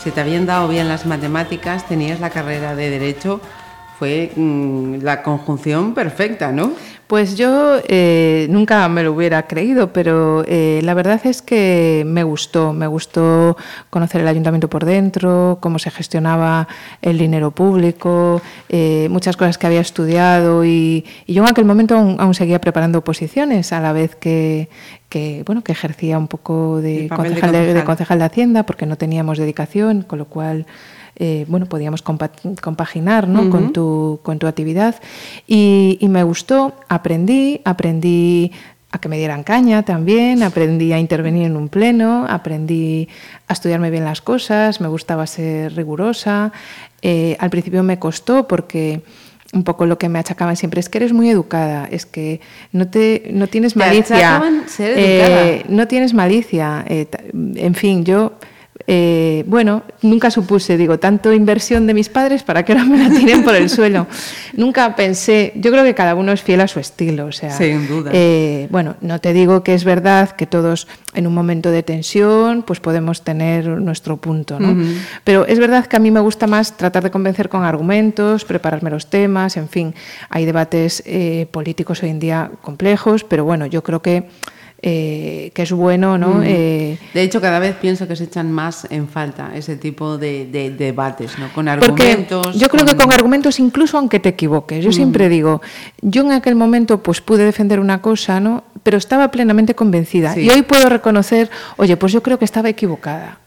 Si 0.02 0.10
te 0.12 0.22
habían 0.22 0.46
dado 0.46 0.70
bien 0.70 0.88
las 0.88 1.06
matemáticas, 1.06 1.86
tenías 1.86 2.22
la 2.22 2.30
carrera 2.30 2.76
de 2.78 2.90
Derecho, 2.90 3.42
fue 4.00 4.32
mm, 4.36 5.02
la 5.02 5.24
conjunción 5.24 5.94
perfecta, 5.94 6.54
¿no? 6.54 6.72
Pues 7.08 7.38
yo 7.38 7.78
eh, 7.88 8.48
nunca 8.50 8.88
me 8.90 9.02
lo 9.02 9.14
hubiera 9.14 9.48
creído, 9.48 9.94
pero 9.94 10.44
eh, 10.46 10.82
la 10.84 10.94
verdad 10.94 11.22
es 11.24 11.42
que 11.42 12.04
me 12.06 12.24
gustó, 12.24 12.74
me 12.74 12.86
gustó 12.86 13.56
conocer 13.90 14.22
el 14.22 14.28
ayuntamiento 14.28 14.70
por 14.70 14.84
dentro, 14.84 15.58
cómo 15.62 15.80
se 15.80 15.90
gestionaba 15.90 16.68
el 17.02 17.18
dinero 17.18 17.52
público, 17.52 18.42
muchas 19.10 19.38
cosas 19.38 19.58
que 19.58 19.68
había 19.68 19.80
estudiado 19.80 20.66
y, 20.66 21.06
y 21.26 21.34
yo 21.34 21.44
en 21.44 21.50
aquel 21.50 21.64
momento 21.64 21.96
aún, 21.96 22.18
aún 22.20 22.34
seguía 22.34 22.60
preparando 22.60 23.00
oposiciones 23.00 23.72
a 23.72 23.80
la 23.80 23.94
vez 23.94 24.16
que, 24.18 24.68
que, 25.10 25.44
bueno, 25.46 25.64
que 25.64 25.72
ejercía 25.72 26.18
un 26.18 26.28
poco 26.28 26.82
de 26.82 27.08
papel 27.10 27.36
de 27.36 27.40
concejal 27.42 27.52
de, 27.52 27.58
de 27.60 27.66
concejal. 27.66 27.86
concejal 27.86 28.20
de 28.20 28.26
Hacienda 28.26 28.64
porque 28.64 28.86
no 28.86 28.98
teníamos 28.98 29.38
dedicación, 29.38 30.02
con 30.02 30.20
lo 30.20 30.26
cual 30.26 30.66
eh, 31.16 31.46
bueno, 31.48 31.66
podíamos 31.66 32.04
compa- 32.04 32.30
compaginar 32.62 33.28
¿no? 33.28 33.50
con, 33.50 33.74
tu, 33.74 34.20
con 34.22 34.38
tu 34.38 34.48
actividad. 34.48 34.96
Y, 35.48 35.98
y 36.02 36.08
me 36.10 36.24
gustó, 36.24 36.74
aprendí, 36.90 37.62
aprendí 37.66 38.52
a 38.92 39.00
que 39.00 39.10
me 39.10 39.18
dieran 39.18 39.44
caña 39.44 39.84
también, 39.84 40.44
aprendí 40.44 40.94
a 40.94 41.00
intervenir 41.00 41.44
en 41.46 41.58
un 41.58 41.70
pleno, 41.70 42.26
aprendí 42.30 43.10
a 43.48 43.54
estudiarme 43.54 43.90
bien 43.90 44.06
las 44.06 44.22
cosas, 44.22 44.80
me 44.80 44.88
gustaba 44.88 45.26
ser 45.28 45.76
rigurosa. 45.76 46.52
Eh, 47.02 47.36
al 47.40 47.50
principio 47.50 47.84
me 47.84 48.00
costó 48.00 48.48
porque 48.48 49.02
un 49.58 49.64
poco 49.64 49.86
lo 49.86 49.98
que 49.98 50.08
me 50.08 50.20
achacaban 50.20 50.56
siempre 50.56 50.80
es 50.80 50.88
que 50.88 51.00
eres 51.00 51.12
muy 51.12 51.30
educada, 51.30 51.88
es 51.92 52.06
que 52.06 52.40
no 52.72 52.88
te 52.88 53.30
no 53.34 53.48
tienes 53.48 53.76
malicia, 53.76 54.42
ser 54.68 54.94
eh, 54.98 55.66
no 55.68 55.88
tienes 55.88 56.14
malicia, 56.14 56.86
eh, 56.88 57.08
en 57.56 57.76
fin, 57.76 58.06
yo 58.06 58.34
eh, 58.90 59.44
bueno, 59.48 59.84
nunca 60.02 60.32
supuse, 60.32 60.78
digo, 60.78 60.98
tanto 60.98 61.34
inversión 61.34 61.88
de 61.88 61.94
mis 61.94 62.08
padres 62.08 62.44
para 62.44 62.64
que 62.64 62.72
ahora 62.72 62.86
me 62.86 62.98
la 62.98 63.10
tiren 63.10 63.44
por 63.44 63.54
el 63.54 63.70
suelo. 63.70 64.08
nunca 64.54 64.96
pensé, 64.96 65.52
yo 65.56 65.72
creo 65.72 65.84
que 65.84 65.94
cada 65.94 66.16
uno 66.16 66.32
es 66.32 66.42
fiel 66.42 66.62
a 66.62 66.70
su 66.70 66.80
estilo, 66.80 67.26
o 67.26 67.32
sea, 67.34 67.52
Sin 67.52 67.86
duda. 67.86 68.12
eh, 68.14 68.68
bueno, 68.72 68.96
no 69.02 69.20
te 69.20 69.34
digo 69.34 69.62
que 69.62 69.74
es 69.74 69.84
verdad 69.84 70.32
que 70.32 70.46
todos 70.46 70.88
en 71.14 71.28
un 71.28 71.34
momento 71.34 71.70
de 71.70 71.84
tensión 71.84 72.64
pues 72.64 72.80
podemos 72.80 73.24
tener 73.24 73.68
nuestro 73.68 74.18
punto, 74.18 74.60
¿no? 74.60 74.78
Pero 75.24 75.46
es 75.46 75.60
verdad 75.60 75.86
que 75.86 75.98
a 75.98 76.00
mí 76.00 76.10
me 76.12 76.20
gusta 76.22 76.48
más 76.48 76.78
tratar 76.78 77.04
de 77.04 77.12
convencer 77.12 77.50
con 77.50 77.64
argumentos, 77.64 78.46
prepararme 78.46 78.90
los 78.90 79.08
temas, 79.08 79.58
en 79.58 79.68
fin, 79.68 79.96
hay 80.30 80.46
debates 80.46 81.04
eh, 81.06 81.48
políticos 81.52 82.04
hoy 82.04 82.10
en 82.10 82.20
día 82.20 82.52
complejos, 82.62 83.24
pero 83.24 83.44
bueno, 83.44 83.66
yo 83.66 83.84
creo 83.84 84.02
que, 84.02 84.30
eh, 84.82 85.52
que 85.56 85.64
es 85.64 85.72
bueno, 85.72 86.18
¿no? 86.18 86.42
Eh, 86.44 86.98
De 87.14 87.22
hecho, 87.22 87.42
cada 87.42 87.60
vez 87.60 87.76
pienso 87.76 88.08
que 88.08 88.16
se 88.16 88.26
echan 88.26 88.52
más 88.52 88.86
en 88.92 89.08
falta 89.08 89.52
ese 89.56 89.76
tipo 89.76 90.18
de, 90.18 90.46
de 90.46 90.70
debates, 90.70 91.40
¿no? 91.40 91.52
Con 91.54 91.68
argumentos. 91.68 92.58
yo 92.58 92.70
creo 92.70 92.86
que 92.86 92.96
con 92.96 93.12
argumentos, 93.12 93.60
incluso 93.60 93.98
aunque 93.98 94.20
te 94.20 94.30
equivoques, 94.30 94.84
yo 94.84 94.92
siempre 94.92 95.30
digo, 95.30 95.62
yo 96.02 96.22
en 96.22 96.32
aquel 96.32 96.56
momento 96.56 97.02
pues 97.02 97.22
pude 97.22 97.44
defender 97.44 97.80
una 97.80 98.02
cosa, 98.02 98.40
¿no? 98.40 98.64
Pero 98.84 98.98
estaba 98.98 99.32
plenamente 99.32 99.74
convencida. 99.74 100.34
Sí. 100.34 100.42
Y 100.42 100.50
hoy 100.50 100.62
puedo 100.62 100.88
reconocer, 100.90 101.50
oye, 101.78 101.98
pues 101.98 102.14
yo 102.14 102.22
creo 102.22 102.38
que 102.38 102.46
estaba 102.46 102.70
equivocada. 102.70 103.40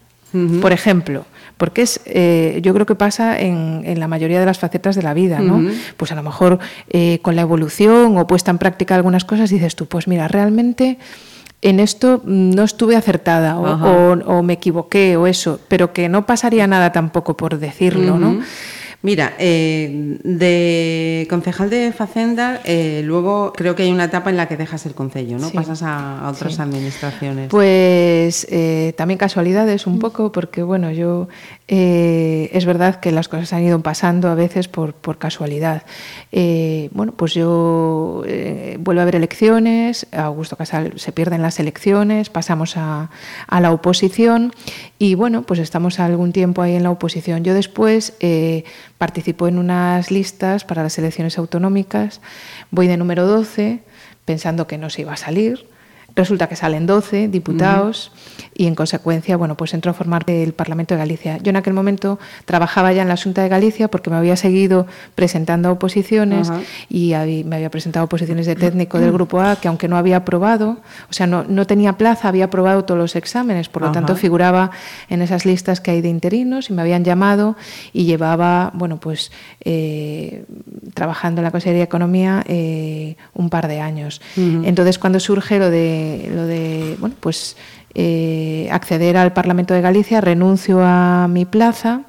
Por 0.61 0.73
ejemplo, 0.73 1.25
porque 1.57 1.83
es, 1.83 2.01
eh, 2.07 2.61
yo 2.63 2.73
creo 2.73 2.87
que 2.87 2.95
pasa 2.95 3.39
en, 3.41 3.83
en 3.85 3.99
la 4.01 4.07
mayoría 4.09 4.41
de 4.41 4.47
las 4.47 4.59
facetas 4.59 4.95
de 4.97 5.03
la 5.03 5.13
vida, 5.15 5.41
¿no? 5.41 5.63
Pues 5.97 6.13
a 6.13 6.15
lo 6.15 6.23
mejor 6.23 6.59
eh, 6.89 7.19
con 7.23 7.35
la 7.37 7.43
evolución 7.43 8.17
o 8.17 8.27
puesta 8.27 8.51
en 8.51 8.59
práctica 8.59 8.95
algunas 8.95 9.25
cosas 9.25 9.51
dices 9.51 9.75
tú, 9.77 9.87
pues 9.87 10.07
mira, 10.09 10.29
realmente 10.29 10.99
en 11.63 11.81
esto 11.81 12.23
mm, 12.25 12.51
no 12.55 12.63
estuve 12.63 12.97
acertada 12.97 13.59
o, 13.59 13.67
Ajá. 13.67 13.87
o- 13.87 14.39
o 14.39 14.43
me 14.43 14.55
equivoqué 14.55 15.17
o 15.17 15.27
eso, 15.27 15.61
pero 15.69 15.93
que 15.93 16.09
no 16.09 16.25
pasaría 16.27 16.67
nada 16.67 16.93
tampoco 16.93 17.37
por 17.37 17.59
decirlo, 17.59 18.19
¿no? 18.19 18.41
Mira, 19.03 19.33
eh, 19.39 20.19
de 20.25 21.27
concejal 21.31 21.71
de 21.71 21.91
Facenda, 21.91 22.61
eh, 22.65 23.01
luego 23.03 23.51
creo 23.57 23.75
que 23.75 23.85
hay 23.85 23.91
una 23.91 24.05
etapa 24.05 24.29
en 24.29 24.37
la 24.37 24.47
que 24.47 24.59
dejas 24.59 24.85
el 24.85 24.93
concello, 24.95 25.39
¿no? 25.39 25.49
Sí. 25.49 25.57
Pasas 25.57 25.83
a, 25.83 26.21
a 26.27 26.31
otras 26.31 26.57
Sí. 26.57 26.61
administraciones. 26.61 27.49
Pues 27.49 28.47
eh, 28.51 28.93
también 28.99 29.17
casualidades 29.17 29.87
un 29.87 30.01
poco, 30.01 30.33
porque 30.33 30.63
bueno, 30.63 30.91
yo 30.91 31.29
eh, 31.67 32.51
es 32.53 32.67
verdad 32.67 32.97
que 33.01 33.11
las 33.11 33.29
cosas 33.29 33.55
han 33.55 33.63
ido 33.65 33.81
pasando 33.81 34.29
a 34.29 34.35
veces 34.35 34.69
por, 34.69 34.93
por 34.93 35.17
casualidad. 35.17 35.83
Eh, 36.31 36.91
bueno, 36.93 37.13
pues 37.17 37.33
yo 37.33 38.23
vuelvo 38.81 39.01
a 39.01 39.03
haber 39.03 39.17
elecciones, 39.17 40.09
Augusto 40.13 40.57
Casal 40.57 40.93
se 40.97 41.13
pierden 41.13 41.41
las 41.41 41.59
elecciones, 41.59 42.29
pasamos 42.29 42.77
a, 42.77 43.09
a 43.47 43.61
la 43.63 43.73
oposición 43.73 44.53
y 44.99 45.15
bueno, 45.15 45.43
pues 45.45 45.59
estamos 45.59 46.01
algún 46.01 46.33
tiempo 46.33 46.61
ahí 46.61 46.75
en 46.75 46.83
la 46.83 46.91
oposición. 46.91 47.45
Yo 47.45 47.55
después 47.55 48.13
participo 49.01 49.49
en 49.49 49.57
unas 49.57 50.11
listas 50.11 50.65
para 50.65 50.83
las 50.83 50.99
elecciones 50.99 51.39
autonómicas, 51.39 52.21
voy 52.71 52.87
de 52.87 52.99
número 52.99 53.27
12 53.27 53.81
pensando 54.27 54.67
que 54.67 54.77
no 54.77 54.91
se 54.91 55.01
iba 55.01 55.15
a 55.15 55.17
salir. 55.17 55.70
Resulta 56.17 56.49
que 56.49 56.57
salen 56.57 56.87
12 56.87 57.29
diputados 57.29 58.13
y 58.55 58.67
en 58.67 58.75
consecuencia, 58.75 59.37
bueno, 59.37 59.57
pues 59.57 59.75
entro 59.75 59.91
a 59.91 59.95
formar 59.95 60.25
del 60.25 60.53
Parlamento 60.53 60.95
de 60.95 60.99
Galicia. 60.99 61.39
Yo 61.39 61.51
en 61.51 61.57
aquel 61.57 61.73
momento 61.73 62.19
trabajaba 62.45 62.93
ya 62.93 63.03
en 63.03 63.09
la 63.09 63.17
Junta 63.17 63.43
de 63.43 63.49
Galicia 63.49 63.89
porque 63.89 64.11
me 64.11 64.17
había 64.17 64.37
seguido 64.37 64.87
presentando 65.15 65.71
oposiciones 65.73 66.51
y 66.89 67.15
me 67.45 67.57
había 67.57 67.71
presentado 67.71 68.05
oposiciones 68.05 68.47
de 68.47 68.57
técnico 68.57 68.99
del 68.99 69.13
Grupo 69.13 69.41
A 69.41 69.57
que 69.57 69.69
aunque 69.69 69.89
no 69.89 69.97
había 69.97 70.19
aprobado, 70.19 70.79
o 71.09 71.13
sea, 71.13 71.27
no, 71.27 71.45
no 71.45 71.67
tenía 71.67 71.95
plaza, 71.95 72.29
había 72.29 72.47
aprobado 72.47 72.85
todos 72.85 72.99
los 72.99 73.17
exámenes, 73.17 73.69
por 73.69 73.83
lo 73.83 73.93
tanto 73.93 74.17
figuraba 74.17 74.71
en 75.09 75.23
esas 75.23 75.47
listas 75.47 75.81
que 75.81 75.93
hay 75.93 76.01
de 76.01 76.09
interinos 76.09 76.71
y 76.71 76.73
me 76.73 76.83
habían 76.83 77.05
llamado 77.05 77.57
y 77.93 78.05
llevaba, 78.05 78.71
bueno, 78.75 78.99
pues 78.99 79.31
eh, 79.65 80.45
trabajando 80.95 81.41
en 81.41 81.45
la 81.45 81.51
Consejería 81.51 81.81
de 81.81 81.85
Economía 81.85 82.45
eh, 82.47 83.17
un 83.35 83.51
par 83.51 83.69
de 83.69 83.81
años. 83.81 84.21
Entonces, 84.37 84.99
cuando 84.99 85.21
surge 85.21 85.59
lo 85.59 85.71
de, 85.71 86.00
lo 86.35 86.47
de 86.47 86.97
bueno, 87.01 87.15
pues 87.21 87.57
eh, 87.95 88.69
acceder 88.71 89.17
al 89.17 89.33
Parlamento 89.33 89.75
de 89.75 89.81
Galicia, 89.81 90.21
renuncio 90.21 90.81
a 90.83 91.27
mi 91.29 91.45
plaza 91.45 92.03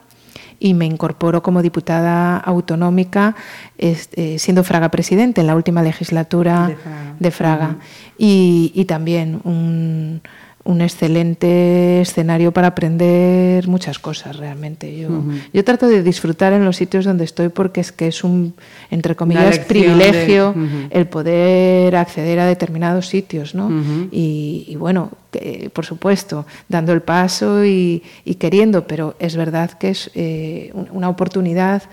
y 0.59 0.75
me 0.75 0.85
incorporo 0.85 1.41
como 1.41 1.63
diputada 1.63 2.37
autonómica, 2.37 3.35
este, 3.79 4.37
siendo 4.37 4.63
Fraga 4.63 4.89
presidente 4.89 5.41
en 5.41 5.47
la 5.47 5.55
última 5.55 5.81
legislatura 5.81 6.67
De 6.67 6.75
Fraga. 6.75 7.15
de 7.19 7.31
Fraga. 7.31 7.75
y, 8.17 8.71
y 8.75 8.85
también 8.85 9.41
un, 9.43 10.21
un 10.64 10.82
excelente 10.82 12.01
escenario 12.01 12.51
para 12.51 12.68
aprender 12.68 13.68
muchas 13.68 13.97
cosas 13.99 14.38
realmente. 14.38 14.95
Yo, 14.97 15.09
yo 15.53 15.64
trato 15.64 15.88
de 15.88 16.03
disfrutar 16.03 16.53
en 16.53 16.64
los 16.66 16.76
sitios 16.78 17.05
donde 17.05 17.24
estoy 17.24 17.49
porque 17.49 17.82
es 17.82 17.91
que 17.91 18.07
es 18.07 18.24
un, 18.24 18.53
entre 18.91 19.16
comillas, 19.16 19.43
privilegio 19.66 20.53
de- 20.53 20.88
el 20.99 21.07
poder 21.07 21.95
acceder 21.95 22.39
a 22.39 22.45
determinados 22.45 23.07
sitios, 23.07 23.55
¿no? 23.55 23.70
Y, 24.12 24.66
y 24.68 24.76
bueno, 24.76 25.09
que, 25.32 25.69
por 25.73 25.86
supuesto, 25.86 26.45
dando 26.67 26.91
el 26.93 27.01
paso 27.01 27.65
y, 27.65 28.03
y 28.25 28.36
queriendo, 28.36 28.86
pero 28.86 29.15
es 29.19 29.36
verdad 29.38 29.71
que 29.71 29.89
es 29.89 30.11
eh, 30.13 30.71
un- 30.73 30.89
una 30.91 31.09
oportunidad 31.09 31.84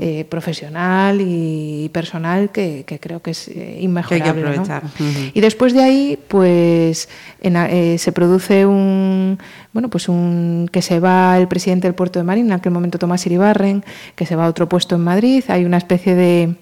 eh, 0.00 0.24
profesional 0.28 1.20
y 1.20 1.90
personal 1.92 2.50
que, 2.50 2.84
que 2.86 2.98
creo 2.98 3.20
que 3.20 3.32
es 3.32 3.48
eh, 3.48 3.78
inmejorable. 3.82 4.42
¿no? 4.42 4.48
aprovechar. 4.50 4.84
Ujú. 4.84 5.30
Y 5.34 5.40
después 5.40 5.74
de 5.74 5.82
ahí, 5.82 6.18
pues 6.28 7.08
en 7.40 7.56
eh, 7.56 7.98
se 7.98 8.12
produce 8.12 8.64
un 8.66 9.38
bueno, 9.72 9.90
pues 9.90 10.08
un 10.08 10.68
que 10.72 10.80
se 10.80 11.00
va 11.00 11.36
el 11.38 11.48
presidente 11.48 11.86
del 11.86 11.94
puerto 11.94 12.18
de 12.18 12.24
Marín, 12.24 12.46
en 12.46 12.52
aquel 12.52 12.72
momento 12.72 12.98
Tomás 12.98 13.26
Iribarren, 13.26 13.84
que 14.14 14.24
se 14.24 14.34
va 14.34 14.46
a 14.46 14.48
otro 14.48 14.68
puesto 14.70 14.94
en 14.94 15.02
Madrid, 15.02 15.44
hay 15.48 15.64
una 15.66 15.76
especie 15.76 16.14
de 16.14 16.54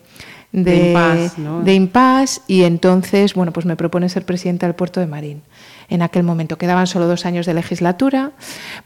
de, 0.51 0.63
De 0.63 0.87
impasse, 0.89 1.41
¿no? 1.41 1.63
de 1.63 1.75
impasse, 1.75 2.41
y 2.47 2.63
entonces, 2.63 3.35
bueno, 3.35 3.53
pues 3.53 3.67
me 3.67 3.75
propone 3.75 4.09
ser 4.09 4.25
presidenta 4.25 4.67
del 4.67 4.77
puerto 4.77 5.01
de 5.01 5.07
Marín. 5.09 5.43
En 5.89 6.03
aquel 6.03 6.23
momento 6.23 6.57
quedaban 6.59 6.87
solo 6.87 7.07
dos 7.07 7.27
años 7.27 7.47
de 7.47 7.55
legislatura, 7.55 8.33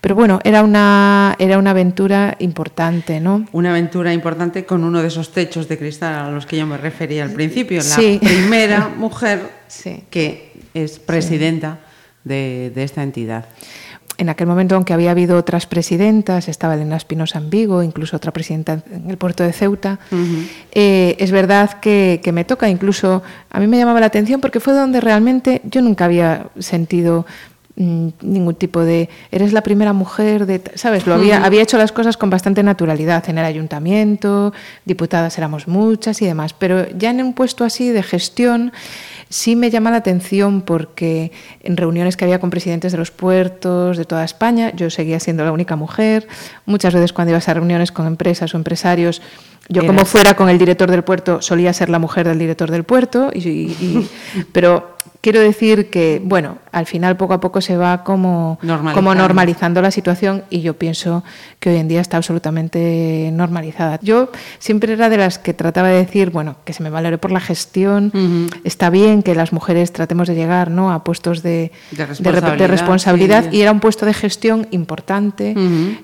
pero 0.01 0.14
bueno, 0.14 0.40
era 0.44 0.62
una, 0.62 1.36
era 1.38 1.59
una 1.59 1.70
aventura 1.70 2.36
importante, 2.38 3.20
¿no? 3.20 3.44
Una 3.53 3.70
aventura 3.70 4.12
importante 4.12 4.64
con 4.64 4.84
uno 4.84 5.01
de 5.01 5.09
esos 5.09 5.32
techos 5.32 5.68
de 5.68 5.78
cristal 5.78 6.14
a 6.26 6.30
los 6.30 6.46
que 6.46 6.57
yo 6.57 6.66
me 6.66 6.76
refería 6.76 7.22
al 7.24 7.30
principio. 7.32 7.78
La 7.78 7.82
Sí. 7.84 8.18
primera 8.22 8.88
mujer 8.96 9.40
Sí. 9.68 10.05
que 10.11 10.53
es 10.74 10.99
presidenta 10.99 11.78
de, 12.24 12.72
de 12.74 12.82
esta 12.82 13.03
entidad. 13.03 13.46
En 14.19 14.29
aquel 14.29 14.49
momento, 14.49 14.75
aunque 14.75 14.93
había 14.93 15.12
habido 15.12 15.37
otras 15.37 15.66
presidentas, 15.66 16.49
estaba 16.49 16.75
Elena 16.75 16.97
Espinosa 16.97 17.39
en 17.39 17.51
Vigo, 17.51 17.85
incluso 17.85 18.16
otra 18.16 18.33
presidenta 18.33 18.83
en 18.91 19.09
el 19.09 19.16
puerto 19.16 19.45
de 19.45 19.53
Ceuta, 19.53 20.01
eh, 20.73 21.16
es 21.21 21.31
verdad 21.31 21.79
que, 21.81 22.21
que 22.23 22.33
me 22.33 22.45
toca, 22.45 22.69
incluso 22.69 23.23
a 23.49 23.61
mí 23.61 23.69
me 23.69 23.79
llamaba 23.79 24.01
la 24.01 24.07
atención 24.07 24.41
porque 24.41 24.59
fue 24.59 24.75
donde 24.75 25.01
realmente 25.01 25.62
yo 25.64 25.83
nunca 25.83 26.07
había 26.07 26.49
sentido 26.59 27.27
mm, 27.79 28.09
ningún 28.20 28.55
tipo 28.55 28.81
de 28.81 29.09
eres 29.31 29.53
la 29.53 29.62
primera 29.62 29.95
mujer 29.95 30.45
de 30.45 30.61
sabes 30.74 31.07
lo 31.07 31.14
había 31.14 31.45
había 31.45 31.62
hecho 31.62 31.79
las 31.79 31.93
cosas 31.93 32.16
con 32.16 32.29
bastante 32.29 32.62
naturalidad 32.62 33.29
en 33.31 33.39
el 33.39 33.45
ayuntamiento 33.45 34.53
diputadas 34.85 35.39
éramos 35.39 35.66
muchas 35.66 36.20
y 36.20 36.26
demás 36.26 36.53
pero 36.53 36.87
ya 36.91 37.11
en 37.11 37.22
un 37.22 37.33
puesto 37.33 37.64
así 37.64 37.91
de 37.91 38.03
gestión 38.03 38.72
Sí 39.31 39.57
me 39.57 39.70
llama 39.70 39.91
la 39.91 39.99
atención 39.99 40.62
porque 40.62 41.33
en 41.61 41.76
reuniones 41.76 42.16
que 42.16 42.24
había 42.24 42.41
con 42.41 42.49
presidentes 42.49 42.93
de 42.93 42.99
los 42.99 43.11
puertos 43.11 43.99
de 43.99 44.07
toda 44.07 44.24
España, 44.24 44.72
yo 44.74 44.89
seguía 44.89 45.20
siendo 45.20 45.45
la 45.45 45.53
única 45.53 45.76
mujer. 45.76 46.26
Muchas 46.64 46.95
veces 46.95 47.12
cuando 47.12 47.33
ibas 47.33 47.49
a 47.49 47.55
reuniones 47.55 47.93
con 47.93 48.07
empresas 48.07 48.55
o 48.55 48.57
empresarios, 48.57 49.20
yo 49.68 49.87
como 49.87 50.07
fuera 50.07 50.35
con 50.35 50.49
el 50.49 50.57
director 50.57 50.91
del 50.91 51.05
puerto 51.05 51.43
solía 51.43 51.74
ser 51.74 51.91
la 51.91 51.99
mujer 51.99 52.26
del 52.26 52.39
director 52.39 52.70
del 52.70 52.85
puerto, 52.85 53.31
y, 53.35 54.09
pero 54.53 54.97
quiero 55.21 55.41
decir 55.41 55.91
que, 55.91 56.21
bueno, 56.25 56.59
al 56.73 56.87
final 56.87 57.16
poco 57.16 57.35
a 57.35 57.41
poco 57.41 57.61
se 57.61 57.77
va 57.77 58.05
como 58.05 58.59
normalizando. 58.62 58.95
como 58.95 59.14
normalizando 59.14 59.83
la 59.83 59.91
situación 59.91 60.45
y 60.51 60.61
yo 60.61 60.75
pienso 60.75 61.25
que 61.61 61.71
hoy 61.71 61.77
en 61.77 61.89
día 61.89 62.01
está 62.01 62.16
absolutamente 62.16 63.31
normalizada. 63.33 63.99
Yo 64.03 64.31
siempre 64.59 64.93
era 64.93 65.09
de 65.09 65.16
las 65.16 65.39
que 65.39 65.55
trataba 65.55 65.89
de 65.89 65.97
decir, 65.97 66.31
bueno, 66.31 66.57
que 66.64 66.73
se 66.73 66.83
me 66.83 66.91
valore 66.91 67.19
por 67.19 67.33
la 67.33 67.41
gestión, 67.41 68.12
está 68.64 68.91
bien 68.91 69.23
que 69.23 69.35
las 69.35 69.53
mujeres 69.53 69.93
tratemos 69.93 70.29
de 70.29 70.35
llegar 70.35 70.71
¿no? 70.71 70.93
a 70.93 71.05
puestos 71.05 71.43
de, 71.43 71.73
responsabilidad, 72.69 73.51
y 73.53 73.62
era 73.62 73.73
un 73.73 73.81
puesto 73.81 74.07
de 74.07 74.14
gestión 74.14 74.69
importante. 74.71 75.55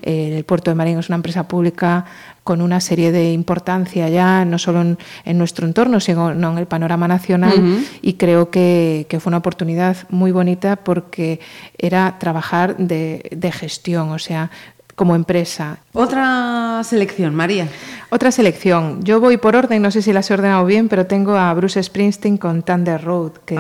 Eh, 0.03 0.35
el 0.37 0.45
puerto 0.45 0.71
de 0.71 0.75
Marín 0.75 0.99
es 0.99 1.09
una 1.09 1.17
empresa 1.17 1.47
pública 1.47 2.05
con 2.45 2.61
una 2.61 2.81
serie 2.81 3.11
de 3.11 3.33
importancia 3.33 4.09
ya, 4.11 4.45
no 4.45 4.59
solo 4.59 4.83
en, 4.83 5.39
nuestro 5.39 5.67
entorno, 5.67 5.99
sino 5.99 6.31
en 6.31 6.59
el 6.59 6.67
panorama 6.67 7.09
nacional. 7.09 7.83
Y 8.03 8.13
creo 8.15 8.51
que, 8.51 9.07
fue 9.19 9.31
una 9.31 9.39
oportunidad 9.39 9.97
muy 10.11 10.31
bonita 10.31 10.77
porque 10.77 11.41
era 11.79 12.17
trabajar 12.19 12.77
de, 12.77 13.53
gestión, 13.53 14.11
o 14.11 14.19
sea, 14.19 14.51
como 14.95 15.17
empresa. 15.17 15.79
Otra 15.95 16.83
selección, 16.85 17.35
María. 17.35 17.67
Otra 18.11 18.31
selección. 18.31 19.03
Yo 19.03 19.21
voy 19.21 19.39
por 19.39 19.57
orden, 19.57 19.81
no 19.81 19.91
sé 19.91 20.03
si 20.03 20.13
las 20.13 20.31
he 20.31 20.35
ordenado 20.35 20.67
bien, 20.67 20.89
pero 20.89 21.07
tengo 21.07 21.37
a 21.37 21.53
Bruce 21.55 21.83
Springsteen 21.83 22.37
con 22.37 22.63
Thunder 22.63 23.03
Road, 23.03 23.33
que... 23.47 23.59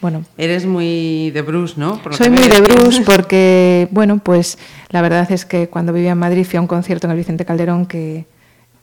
Bueno, 0.00 0.24
eres 0.38 0.64
muy 0.64 1.30
de 1.30 1.42
Bruce, 1.42 1.74
¿no? 1.76 2.00
soy 2.12 2.30
muy 2.30 2.48
de 2.48 2.60
Bruce 2.60 3.02
porque, 3.06 3.86
bueno, 3.90 4.18
pues 4.18 4.58
la 4.88 5.02
verdad 5.02 5.30
es 5.30 5.44
que 5.44 5.68
cuando 5.68 5.92
vivía 5.92 6.12
en 6.12 6.18
Madrid 6.18 6.46
fui 6.46 6.56
a 6.56 6.60
un 6.60 6.66
concierto 6.66 7.06
en 7.06 7.10
el 7.10 7.18
Vicente 7.18 7.44
Calderón 7.44 7.84
que, 7.84 8.24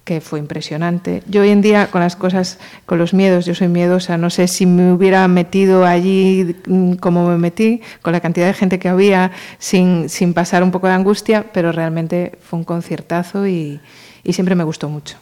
que 0.08 0.22
fue 0.22 0.38
impresionante. 0.40 1.24
Yo 1.28 1.42
hoy 1.42 1.50
en 1.50 1.62
día 1.62 1.92
con 1.92 2.02
las 2.02 2.16
cosas, 2.16 2.60
con 2.86 3.00
los 3.00 3.14
miedos, 3.14 3.46
yo 3.46 3.56
soy 3.56 3.68
miedosa, 3.68 4.18
no 4.18 4.30
sé 4.30 4.48
si 4.48 4.66
me 4.66 4.94
hubiera 4.94 5.28
metido 5.28 5.86
allí 5.86 6.56
mm, 6.68 6.94
como 6.94 7.28
me 7.28 7.38
metí, 7.38 7.82
con 8.04 8.14
la 8.14 8.20
cantidad 8.20 8.46
de 8.46 8.54
gente 8.54 8.78
que 8.78 8.88
había, 8.88 9.32
sin, 9.58 10.10
sin 10.10 10.36
pasar 10.36 10.62
un 10.62 10.72
poco 10.72 10.88
de 10.88 10.94
angustia, 10.94 11.48
pero 11.52 11.72
realmente 11.72 12.38
fue 12.42 12.60
un 12.60 12.66
conciertazo 12.66 13.48
y, 13.48 13.82
y 14.24 14.34
siempre 14.34 14.54
me 14.54 14.64
gustó 14.64 14.88
mucho. 14.88 15.18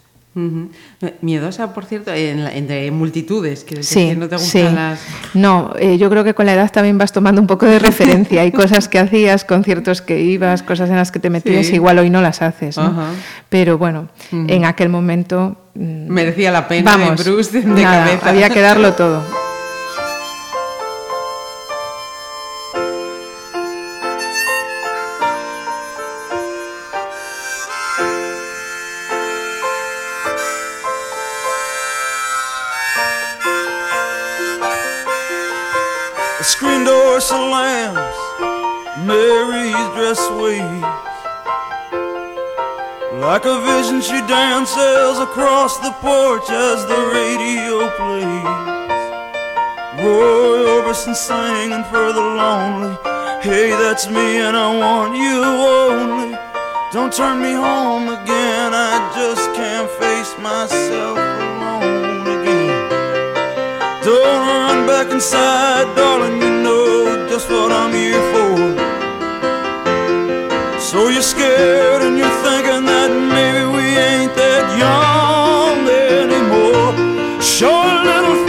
Miedosa, 1.22 1.74
por 1.74 1.86
cierto, 1.86 2.12
entre 2.14 2.92
multitudes, 2.92 3.64
que, 3.64 3.84
sí, 3.84 4.16
no 4.18 4.28
te 4.28 4.36
gustan 4.36 4.76
las... 4.76 5.00
No, 5.34 5.74
eh, 5.80 5.98
yo 5.98 6.10
creo 6.10 6.26
que 6.26 6.34
con 6.34 6.46
la 6.46 6.54
edad 6.54 6.70
también 6.70 6.98
vas 6.98 7.14
tomando 7.14 7.40
un 7.40 7.48
poco 7.48 7.66
de 7.66 7.80
referencia. 7.80 8.42
Hay 8.42 8.52
cosas 8.54 8.90
que 8.90 9.00
hacías, 9.00 9.46
conciertos 9.46 10.02
que 10.02 10.20
ibas, 10.20 10.62
cosas 10.62 10.90
en 10.90 10.98
las 10.98 11.14
que 11.14 11.20
te 11.20 11.30
metías, 11.30 11.70
igual 11.70 12.00
hoy 12.00 12.10
no 12.10 12.22
las 12.22 12.42
haces, 12.42 12.76
¿no? 12.76 12.94
Pero 13.48 13.78
bueno, 13.78 14.10
en 14.32 14.66
aquel 14.66 14.90
momento... 14.90 15.56
Mm, 15.74 16.10
Merecía 16.10 16.52
la 16.52 16.68
pena, 16.68 16.98
vamos, 16.98 17.24
Bruce, 17.24 17.62
de 17.62 17.84
cabeza. 17.84 18.30
Había 18.30 18.50
que 18.50 18.60
darlo 18.60 18.94
todo. 18.94 19.24
Mary's 39.06 39.88
dress 39.96 40.22
wheat 40.38 41.06
like 43.20 43.46
a 43.46 43.60
vision, 43.62 44.02
she 44.02 44.20
dances 44.28 45.18
across 45.20 45.80
the 45.80 45.92
porch 46.00 46.48
as 46.50 46.86
the 46.86 47.02
radio 47.14 47.90
plays. 47.98 48.66
Roy 50.04 50.60
Orbison 50.76 51.16
singing 51.16 51.84
for 51.86 52.14
the 52.14 52.22
lonely. 52.22 52.96
Hey, 53.42 53.70
that's 53.72 54.08
me, 54.10 54.38
and 54.46 54.56
I 54.56 54.78
want 54.78 55.16
you 55.16 55.44
only. 55.44 56.38
Don't 56.92 57.12
turn 57.12 57.42
me 57.42 57.54
home 57.54 58.10
again, 58.10 58.74
I 58.74 59.12
just 59.16 59.46
can't 59.56 59.90
face 59.92 60.36
myself 60.40 61.18
alone 61.18 62.28
again. 62.38 62.90
Don't 64.04 64.48
run 64.48 64.86
back 64.86 65.12
inside, 65.12 65.88
darling, 65.96 66.55
just 67.36 67.50
what 67.50 67.70
I'm 67.70 67.92
here 67.92 68.26
for. 68.32 68.56
So 70.80 71.10
you're 71.10 71.22
scared 71.22 72.02
and 72.02 72.18
you're 72.18 72.38
thinking 72.46 72.86
that 72.92 73.12
maybe 73.36 73.64
we 73.76 73.86
ain't 74.10 74.34
that 74.40 74.66
young 74.84 75.80
anymore. 76.16 76.96
Show 77.42 77.76
a 77.76 77.98
little 78.10 78.45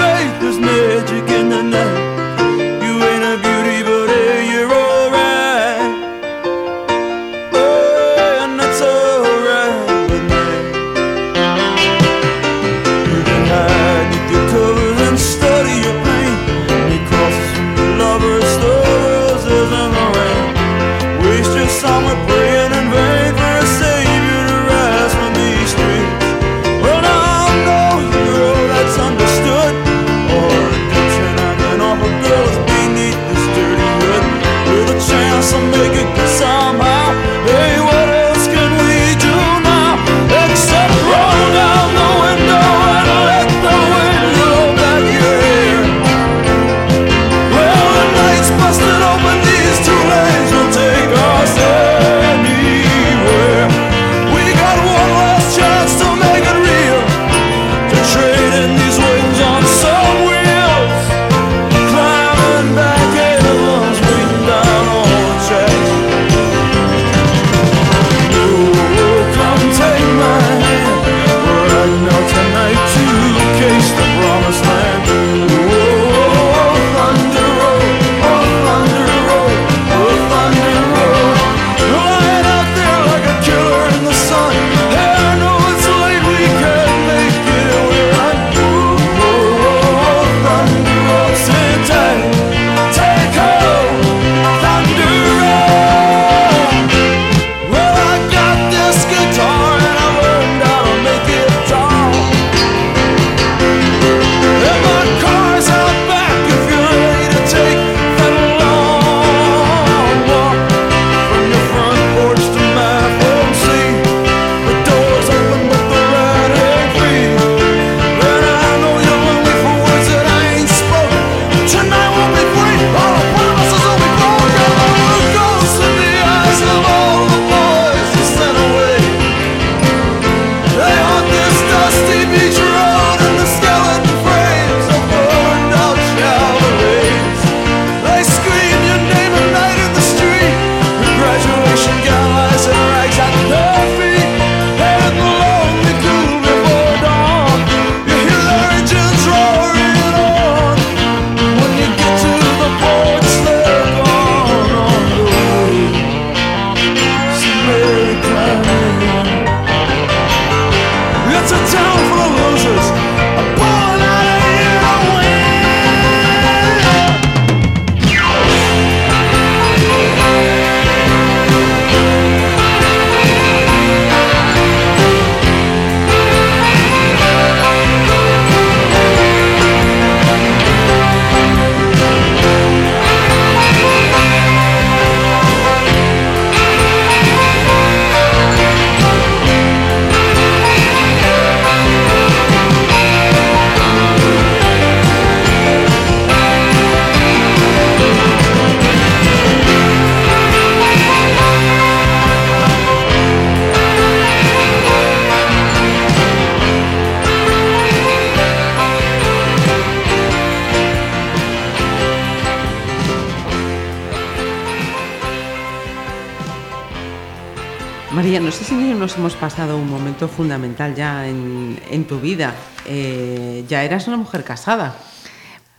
nos 218.97 219.17
hemos 219.17 219.35
pasado 219.35 219.77
un 219.77 219.89
momento 219.89 220.29
fundamental 220.29 220.95
ya 220.95 221.27
en, 221.29 222.05
tu 222.09 222.21
vida. 222.21 222.55
Eh, 222.87 223.65
ya 223.69 223.85
eras 223.85 224.09
una 224.09 224.17
mujer 224.17 224.45
casada. 224.45 224.97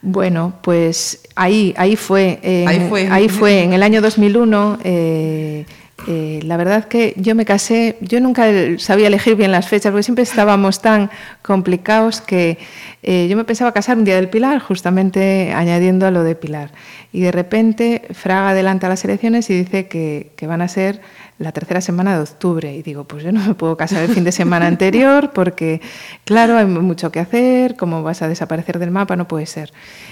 Bueno, 0.02 0.54
pues 0.62 1.24
ahí, 1.36 1.74
ahí 1.78 1.96
fue. 1.96 2.40
ahí 2.68 2.88
fue. 2.88 3.08
Ahí 3.10 3.30
fue, 3.30 3.64
en 3.64 3.74
el 3.74 3.84
año 3.84 4.02
2001. 4.02 4.80
Eh, 4.84 5.66
eh, 6.08 6.40
la 6.44 6.58
verdad 6.58 6.86
que 6.86 7.16
yo 7.18 7.34
me 7.34 7.44
casé, 7.44 7.98
yo 8.02 8.22
nunca 8.22 8.46
sabía 8.78 9.08
elegir 9.08 9.36
bien 9.36 9.52
las 9.52 9.68
fechas, 9.68 9.92
porque 9.92 10.04
siempre 10.04 10.24
estábamos 10.24 10.80
tan 10.80 11.10
complicados 11.42 12.22
que 12.22 12.60
yo 13.04 13.36
me 13.36 13.44
pensaba 13.44 13.74
casar 13.74 13.98
un 13.98 14.04
día 14.04 14.16
del 14.16 14.30
Pilar, 14.30 14.60
justamente 14.60 15.52
añadiendo 15.54 16.06
a 16.06 16.12
lo 16.12 16.24
de 16.24 16.36
Pilar. 16.36 16.72
Y 17.12 17.22
de 17.22 17.32
repente 17.32 18.04
Fraga 18.14 18.52
adelanta 18.52 18.88
las 18.88 19.04
elecciones 19.04 19.50
y 19.50 19.56
dice 19.58 19.88
que, 19.88 20.32
que 20.36 20.48
van 20.48 20.62
a 20.62 20.68
ser 20.68 21.02
la 21.40 21.52
tercera 21.52 21.82
semana 21.82 22.16
de 22.16 22.22
octubre. 22.22 22.76
Y 22.76 22.82
digo, 22.82 23.04
pues 23.04 23.24
yo 23.24 23.32
no 23.32 23.46
me 23.46 23.54
puedo 23.54 23.78
casar 23.78 24.04
el 24.04 24.10
fin 24.10 24.24
de 24.24 24.32
semana 24.32 24.68
anterior 24.68 25.32
porque, 25.34 25.82
claro, 26.26 26.58
hay 26.58 26.66
mucho 26.66 27.12
que 27.12 27.20
hacer, 27.20 27.76
como 27.76 28.04
vas 28.04 28.22
a 28.22 28.28
desaparecer 28.28 28.80
del 28.80 28.92
mapa, 28.92 29.16
no 29.16 29.28
puede 29.28 29.46
ser. 29.46 29.72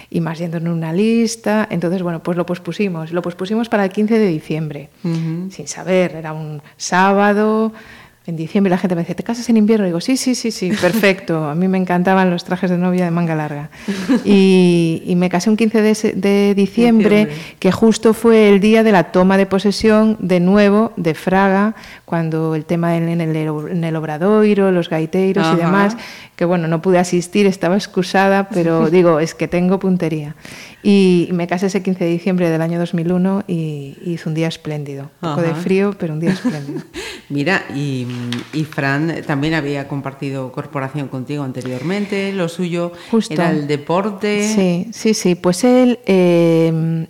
Y 0.10 0.22
más 0.22 0.40
yendo 0.40 0.58
en 0.58 0.68
una 0.68 0.94
lista, 0.94 1.68
entonces, 1.70 2.04
bueno, 2.04 2.22
pues 2.22 2.38
lo 2.38 2.46
pospusimos, 2.46 3.12
lo 3.12 3.22
pospusimos 3.22 3.70
para 3.70 3.84
el 3.84 3.92
15 3.92 4.20
de 4.20 4.28
diciembre, 4.28 4.90
sin 5.04 5.68
saber, 5.68 6.16
era 6.16 6.34
un 6.34 6.62
sábado, 6.78 7.74
en 8.28 8.36
diciembre 8.36 8.72
la 8.72 8.78
gente 8.80 8.96
me 8.96 9.02
dice, 9.02 9.14
¿te 9.14 9.24
casas 9.24 9.48
en 9.50 9.58
invierno? 9.58 9.86
Y 9.86 9.90
digo, 9.90 10.02
sí, 10.02 10.18
sí, 10.18 10.34
sí, 10.34 10.50
sí, 10.50 10.72
perfecto. 10.82 11.46
A 11.46 11.54
mí 11.54 11.68
me 11.68 11.78
encantaban 11.78 12.32
los 12.32 12.44
trajes 12.44 12.72
de 12.72 12.78
novia 12.78 13.06
de 13.06 13.12
manga 13.12 13.36
larga. 13.36 13.70
Y, 14.26 15.14
me 15.16 15.30
casé 15.30 15.50
un 15.50 15.56
15 15.56 16.14
de, 16.16 16.54
diciembre, 16.56 17.30
que 17.60 17.72
justo 17.72 18.14
fue 18.14 18.50
el 18.50 18.60
día 18.60 18.84
de 18.84 18.92
la 18.92 19.12
toma 19.12 19.38
de 19.38 19.46
posesión 19.46 20.18
de 20.20 20.40
nuevo 20.40 20.92
de 20.98 21.14
Fraga, 21.14 21.76
cuando 22.06 22.54
el 22.54 22.66
tema 22.66 22.96
en 22.98 23.10
el, 23.10 23.36
en 23.36 23.84
el 23.84 23.96
Obradoiro, 23.96 24.72
los 24.72 24.90
gaiteiros 24.90 25.48
y 25.54 25.58
demás, 25.58 25.98
que 26.36 26.46
bueno, 26.46 26.68
no 26.68 26.82
pude 26.82 27.00
asistir, 27.00 27.48
estaba 27.48 27.76
excusada, 27.76 28.48
pero 28.50 28.90
digo, 28.92 29.20
es 29.20 29.34
que 29.34 29.48
tengo 29.48 29.80
puntería. 29.80 30.36
Y 30.84 31.30
me 31.32 31.48
casé 31.48 31.66
ese 31.66 31.82
15 31.82 32.04
de 32.04 32.10
diciembre 32.12 32.50
del 32.52 32.62
año 32.62 32.78
2001 32.78 33.46
y 33.48 33.98
hizo 34.06 34.30
un 34.30 34.36
día 34.36 34.48
espléndido. 34.48 35.10
Un 35.22 35.30
poco 35.30 35.42
de 35.42 35.56
frío, 35.56 35.96
pero 35.98 36.14
un 36.14 36.20
día 36.20 36.34
espléndido. 36.34 36.82
Mira, 37.30 37.64
y, 37.74 38.06
Fran 38.70 39.24
también 39.26 39.56
había 39.56 39.88
compartido 39.88 40.52
corporación 40.52 41.08
contigo 41.08 41.44
anteriormente, 41.44 42.32
lo 42.34 42.50
suyo 42.50 42.92
era 43.30 43.50
el 43.50 43.66
deporte. 43.68 44.48
Sí, 44.48 44.90
sí, 44.94 45.16
sí. 45.16 45.34
Pues 45.34 45.64
él 45.64 46.00
eh, 46.06 47.08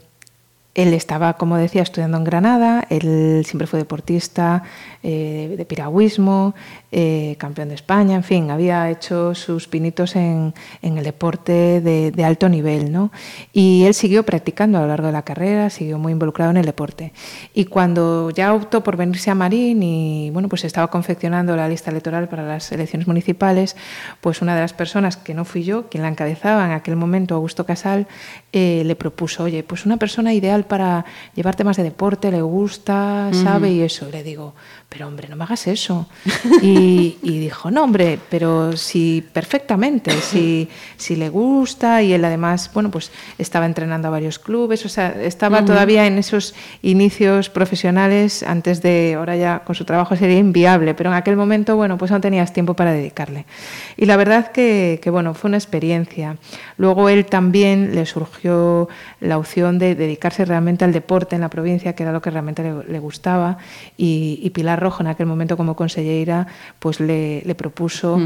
él 0.76 0.93
estaba, 0.93 1.34
como 1.34 1.57
decía, 1.57 1.82
estudiando 1.82 2.17
en 2.17 2.26
Granada, 2.26 2.86
él 2.89 3.43
siempre 3.45 3.65
fue 3.65 3.80
deportista 3.80 4.63
eh, 5.08 5.53
de 5.56 5.66
piragüismo, 5.66 6.56
eh, 6.91 7.36
campeón 7.38 7.70
de 7.70 7.76
España, 7.76 8.16
en 8.16 8.24
fin, 8.24 8.49
había 8.49 8.89
hecho 8.89 9.36
sus 9.36 9.68
pinitos 9.68 10.16
en, 10.16 10.51
el 10.82 11.03
deporte 11.03 11.80
de, 11.80 12.26
alto 12.26 12.49
nivel, 12.49 12.91
¿no? 12.91 13.12
Y 13.53 13.84
él 13.84 13.93
siguió 13.93 14.24
practicando 14.24 14.80
a 14.80 14.82
lo 14.82 14.88
largo 14.88 15.06
de 15.06 15.14
la 15.14 15.22
carrera, 15.22 15.70
siguió 15.70 15.99
muy 15.99 16.12
involucrado 16.12 16.49
en 16.49 16.58
el 16.58 16.66
deporte. 16.66 17.14
Y 17.53 17.66
cuando 17.66 18.32
ya 18.32 18.51
optó 18.51 18.82
por 18.82 18.97
venirse 18.97 19.30
a 19.30 19.36
Marín 19.36 19.84
y, 19.84 20.32
bueno, 20.32 20.49
pues 20.49 20.64
estaba 20.64 20.88
confeccionando 20.88 21.56
la 21.56 21.70
lista 21.70 21.91
electoral 21.91 22.28
para 22.28 22.41
las 22.41 22.72
elecciones 22.72 23.08
municipales, 23.08 23.76
pues 24.22 24.41
una 24.41 24.56
de 24.56 24.62
las 24.62 24.74
personas, 24.74 25.18
que 25.18 25.36
no 25.36 25.45
fui 25.45 25.64
yo, 25.64 25.88
quien 25.88 26.01
la 26.01 26.10
encabezaba 26.10 26.66
en 26.66 26.72
aquel 26.72 26.95
momento, 26.95 27.36
Augusto 27.36 27.64
Casal, 27.64 28.08
eh, 28.51 28.82
le 28.84 28.95
propuso, 28.95 29.43
oye, 29.43 29.62
pues 29.62 29.86
una 29.86 29.97
persona 29.97 30.34
ideal 30.34 30.64
para 30.64 31.06
llevar 31.36 31.56
temas 31.56 31.78
de 31.78 31.84
deporte, 31.84 32.32
le 32.32 32.41
gusta, 32.41 33.30
sabe 33.34 33.70
y 33.72 33.82
eso. 33.82 34.10
Le 34.10 34.24
digo, 34.24 34.56
pero 34.95 35.09
hombre, 35.09 35.27
no 35.27 35.35
me 35.35 35.43
hagas 35.43 35.67
eso. 35.67 36.07
Y, 36.61 37.17
dijo, 37.21 37.69
no, 37.69 37.83
hombre, 37.83 38.17
pero 38.29 38.77
sí, 38.77 39.21
perfectamente, 39.33 40.11
si, 40.21 40.69
si 40.95 41.17
le 41.17 41.27
gusta 41.27 42.01
y 42.01 42.13
él 42.13 42.23
además, 42.23 42.71
bueno, 42.73 42.89
pues 42.89 43.11
estaba 43.37 43.65
entrenando 43.65 44.07
a 44.07 44.11
varios 44.11 44.39
clubes, 44.39 44.85
o 44.85 44.89
sea, 44.89 45.09
estaba 45.21 45.65
todavía 45.65 46.07
en 46.07 46.17
esos 46.17 46.55
inicios 46.81 47.49
profesionales 47.49 48.41
antes 48.41 48.81
de, 48.81 49.15
ahora 49.17 49.35
ya 49.35 49.63
con 49.65 49.75
su 49.75 49.83
trabajo 49.83 50.15
sería 50.15 50.37
inviable, 50.37 50.93
pero 50.93 51.09
en 51.09 51.17
aquel 51.17 51.35
momento, 51.35 51.75
bueno, 51.75 51.97
pues 51.97 52.09
no 52.09 52.21
tenías 52.21 52.53
tiempo 52.53 52.73
para 52.73 52.93
dedicarle. 52.93 53.45
Y 53.97 54.05
la 54.05 54.15
verdad 54.15 54.53
que, 54.53 55.01
que 55.03 55.09
bueno, 55.09 55.33
fue 55.33 55.49
una 55.49 55.57
experiencia. 55.57 56.37
Luego 56.77 57.09
él 57.09 57.25
también 57.25 57.95
le 57.95 58.05
surgió 58.05 58.87
la 59.19 59.37
opción 59.37 59.77
de 59.77 59.93
dedicarse 59.93 60.45
realmente 60.45 60.85
al 60.85 60.93
deporte 60.93 61.35
en 61.35 61.41
la 61.41 61.49
provincia, 61.49 61.93
que 61.95 62.03
era 62.03 62.13
lo 62.13 62.21
que 62.21 62.31
realmente 62.31 62.63
le, 62.87 62.99
gustaba, 62.99 63.57
y, 63.97 64.39
y 64.41 64.51
Pilar 64.51 64.84
Rojo 64.86 65.01
en 65.01 65.07
aquel 65.07 65.25
momento 65.25 65.57
como 65.57 65.75
consellera 65.75 66.45
pues 66.79 66.99
le, 66.99 67.41
propuso 67.57 68.19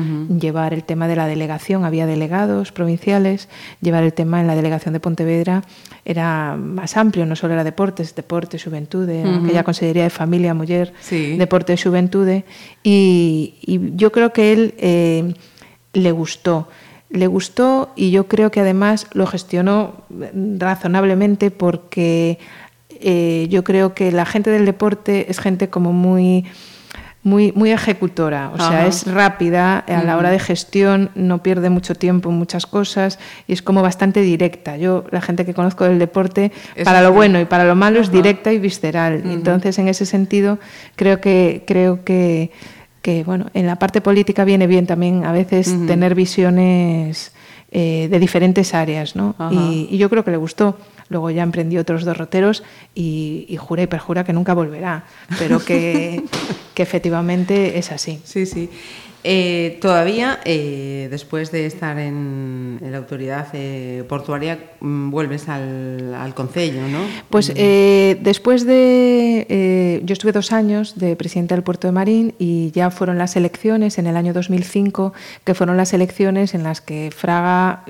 llevar 0.43 0.73
el 0.73 0.83
tema 0.83 1.07
de 1.07 1.15
la 1.15 1.25
delegación, 1.25 1.85
había 1.85 2.05
delegados 2.05 2.71
provinciales, 2.71 3.47
llevar 3.81 4.03
el 4.03 4.13
tema 4.13 4.41
en 4.41 4.47
la 4.47 4.55
delegación 4.55 4.93
de 4.93 4.99
Pontevedra 4.99 5.63
era 6.03 6.57
más 6.57 6.97
amplio, 6.97 7.25
no 7.25 7.35
solo 7.35 7.53
era 7.53 7.63
deportes, 7.63 8.15
deporte, 8.15 8.59
juventud, 8.59 9.07
aquella 9.09 9.63
consellería 9.63 10.03
de 10.03 10.09
familia, 10.09 10.53
mujer, 10.53 10.93
deporte 11.09 11.73
y 11.73 11.77
juventud, 11.77 12.27
y, 12.83 13.53
yo 13.95 14.11
creo 14.11 14.33
que 14.33 14.53
él 14.53 14.73
eh, 14.77 15.33
le 15.93 16.11
gustó. 16.11 16.67
Le 17.09 17.27
gustó 17.27 17.91
y 17.95 18.11
yo 18.11 18.27
creo 18.27 18.51
que 18.51 18.59
además 18.59 19.07
lo 19.13 19.25
gestionó 19.25 20.03
razonablemente 20.59 21.49
porque 21.49 22.37
eh, 23.01 23.47
yo 23.49 23.63
creo 23.63 23.93
que 23.93 24.11
la 24.11 24.25
gente 24.25 24.49
del 24.49 24.65
deporte 24.65 25.29
es 25.29 25.39
gente 25.39 25.69
como 25.69 25.93
muy 25.93 26.45
muy, 27.21 27.51
muy 27.51 27.71
ejecutora, 27.71 28.51
o 28.53 28.57
sea, 28.57 28.87
es 28.87 29.05
rápida 29.05 29.79
a 29.79 30.03
la 30.03 30.15
hora 30.15 30.29
de 30.29 30.39
gestión, 30.39 31.11
no 31.15 31.43
pierde 31.43 31.69
mucho 31.69 31.93
tiempo 31.93 32.29
en 32.29 32.37
muchas 32.37 32.65
cosas 32.65 33.19
y 33.45 33.53
es 33.53 33.61
como 33.61 33.81
bastante 33.81 34.21
directa. 34.21 34.77
Yo, 34.77 35.03
la 35.11 35.19
gente 35.19 35.45
que 35.45 35.53
conozco 35.53 35.83
del 35.83 35.99
deporte, 35.99 36.53
para 36.85 37.01
lo 37.01 37.11
bueno 37.11 37.39
y 37.39 37.45
para 37.45 37.65
lo 37.65 37.75
malo 37.75 37.99
es 37.99 38.09
directa 38.09 38.53
y 38.53 38.59
visceral. 38.59 39.21
Entonces, 39.25 39.77
en 39.79 39.89
ese 39.89 40.05
sentido, 40.05 40.59
creo 40.95 41.19
que, 41.19 41.63
creo 41.67 42.05
que, 42.05 42.51
que, 43.01 43.25
bueno, 43.25 43.47
en 43.53 43.67
la 43.67 43.75
parte 43.75 43.99
política 43.99 44.45
viene 44.45 44.65
bien 44.65 44.87
también 44.87 45.25
a 45.25 45.33
veces 45.33 45.75
tener 45.87 46.15
visiones 46.15 47.33
eh, 47.71 48.07
de 48.09 48.19
diferentes 48.19 48.73
áreas, 48.73 49.17
¿no? 49.17 49.35
y, 49.51 49.97
yo 49.97 50.09
creo 50.09 50.23
que 50.23 50.31
le 50.31 50.37
gustó. 50.37 50.77
Luego 51.09 51.29
ya 51.31 51.43
emprendió 51.43 51.81
otros 51.81 52.05
dos 52.05 52.17
roteros 52.17 52.63
y, 52.95 53.57
jura 53.59 53.83
y 53.83 53.87
perjura 53.87 54.23
que 54.23 54.33
nunca 54.33 54.53
volverá, 54.53 55.05
pero 55.37 55.59
que, 55.59 56.23
que 56.73 56.83
efectivamente 56.83 57.77
es 57.77 57.91
así. 57.91 58.21
Sí, 58.23 58.45
sí. 58.45 58.69
Eh, 59.23 59.77
todavía, 59.81 60.39
eh, 60.45 61.07
después 61.11 61.51
de 61.51 61.65
estar 61.65 61.99
en, 61.99 62.79
la 62.81 62.97
autoridad 62.97 63.47
eh, 63.53 64.05
portuaria, 64.07 64.57
mm, 64.79 65.09
vuelves 65.09 65.49
al, 65.49 66.13
al 66.13 66.33
concello, 66.33 66.87
¿no? 66.87 66.99
Pues 67.29 67.49
mm. 67.49 68.23
después 68.23 68.65
de... 68.65 70.01
yo 70.05 70.13
estuve 70.13 70.31
dos 70.31 70.51
años 70.53 70.97
de 70.97 71.15
presidenta 71.15 71.55
del 71.55 71.63
puerto 71.63 71.87
de 71.87 71.91
Marín 71.91 72.33
y 72.39 72.71
ya 72.71 72.91
fueron 72.91 73.17
las 73.17 73.35
elecciones 73.35 73.97
en 73.97 74.07
el 74.07 74.15
año 74.15 74.31
2005, 74.33 75.13
que 75.43 75.53
fueron 75.53 75.75
las 75.75 75.93
elecciones 75.93 76.53
en 76.53 76.63
las 76.63 76.79
que 76.79 77.11
Fraga 77.15 77.83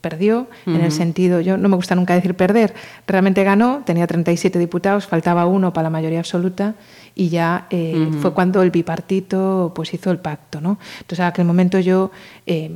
perdió, 0.00 0.48
en 0.66 0.80
el 0.80 0.92
sentido, 0.92 1.40
yo 1.40 1.56
no 1.56 1.68
me 1.68 1.76
gusta 1.76 1.94
nunca 1.94 2.14
decir 2.14 2.34
perder, 2.34 2.74
realmente 3.06 3.44
ganó, 3.44 3.82
tenía 3.86 4.06
37 4.06 4.58
diputados, 4.58 5.06
faltaba 5.06 5.46
uno 5.46 5.72
para 5.72 5.84
la 5.84 5.90
mayoría 5.90 6.18
absoluta 6.18 6.74
y 7.14 7.28
ya 7.28 7.66
eh, 7.70 8.10
fue 8.20 8.32
cuando 8.32 8.62
el 8.62 8.70
bipartito 8.70 9.72
pues 9.74 9.94
hizo 9.94 10.10
el 10.10 10.18
pacto. 10.18 10.60
¿no? 10.60 10.78
Entonces, 10.96 11.20
en 11.20 11.26
aquel 11.26 11.44
momento 11.44 11.78
yo 11.78 12.10
eh, 12.46 12.70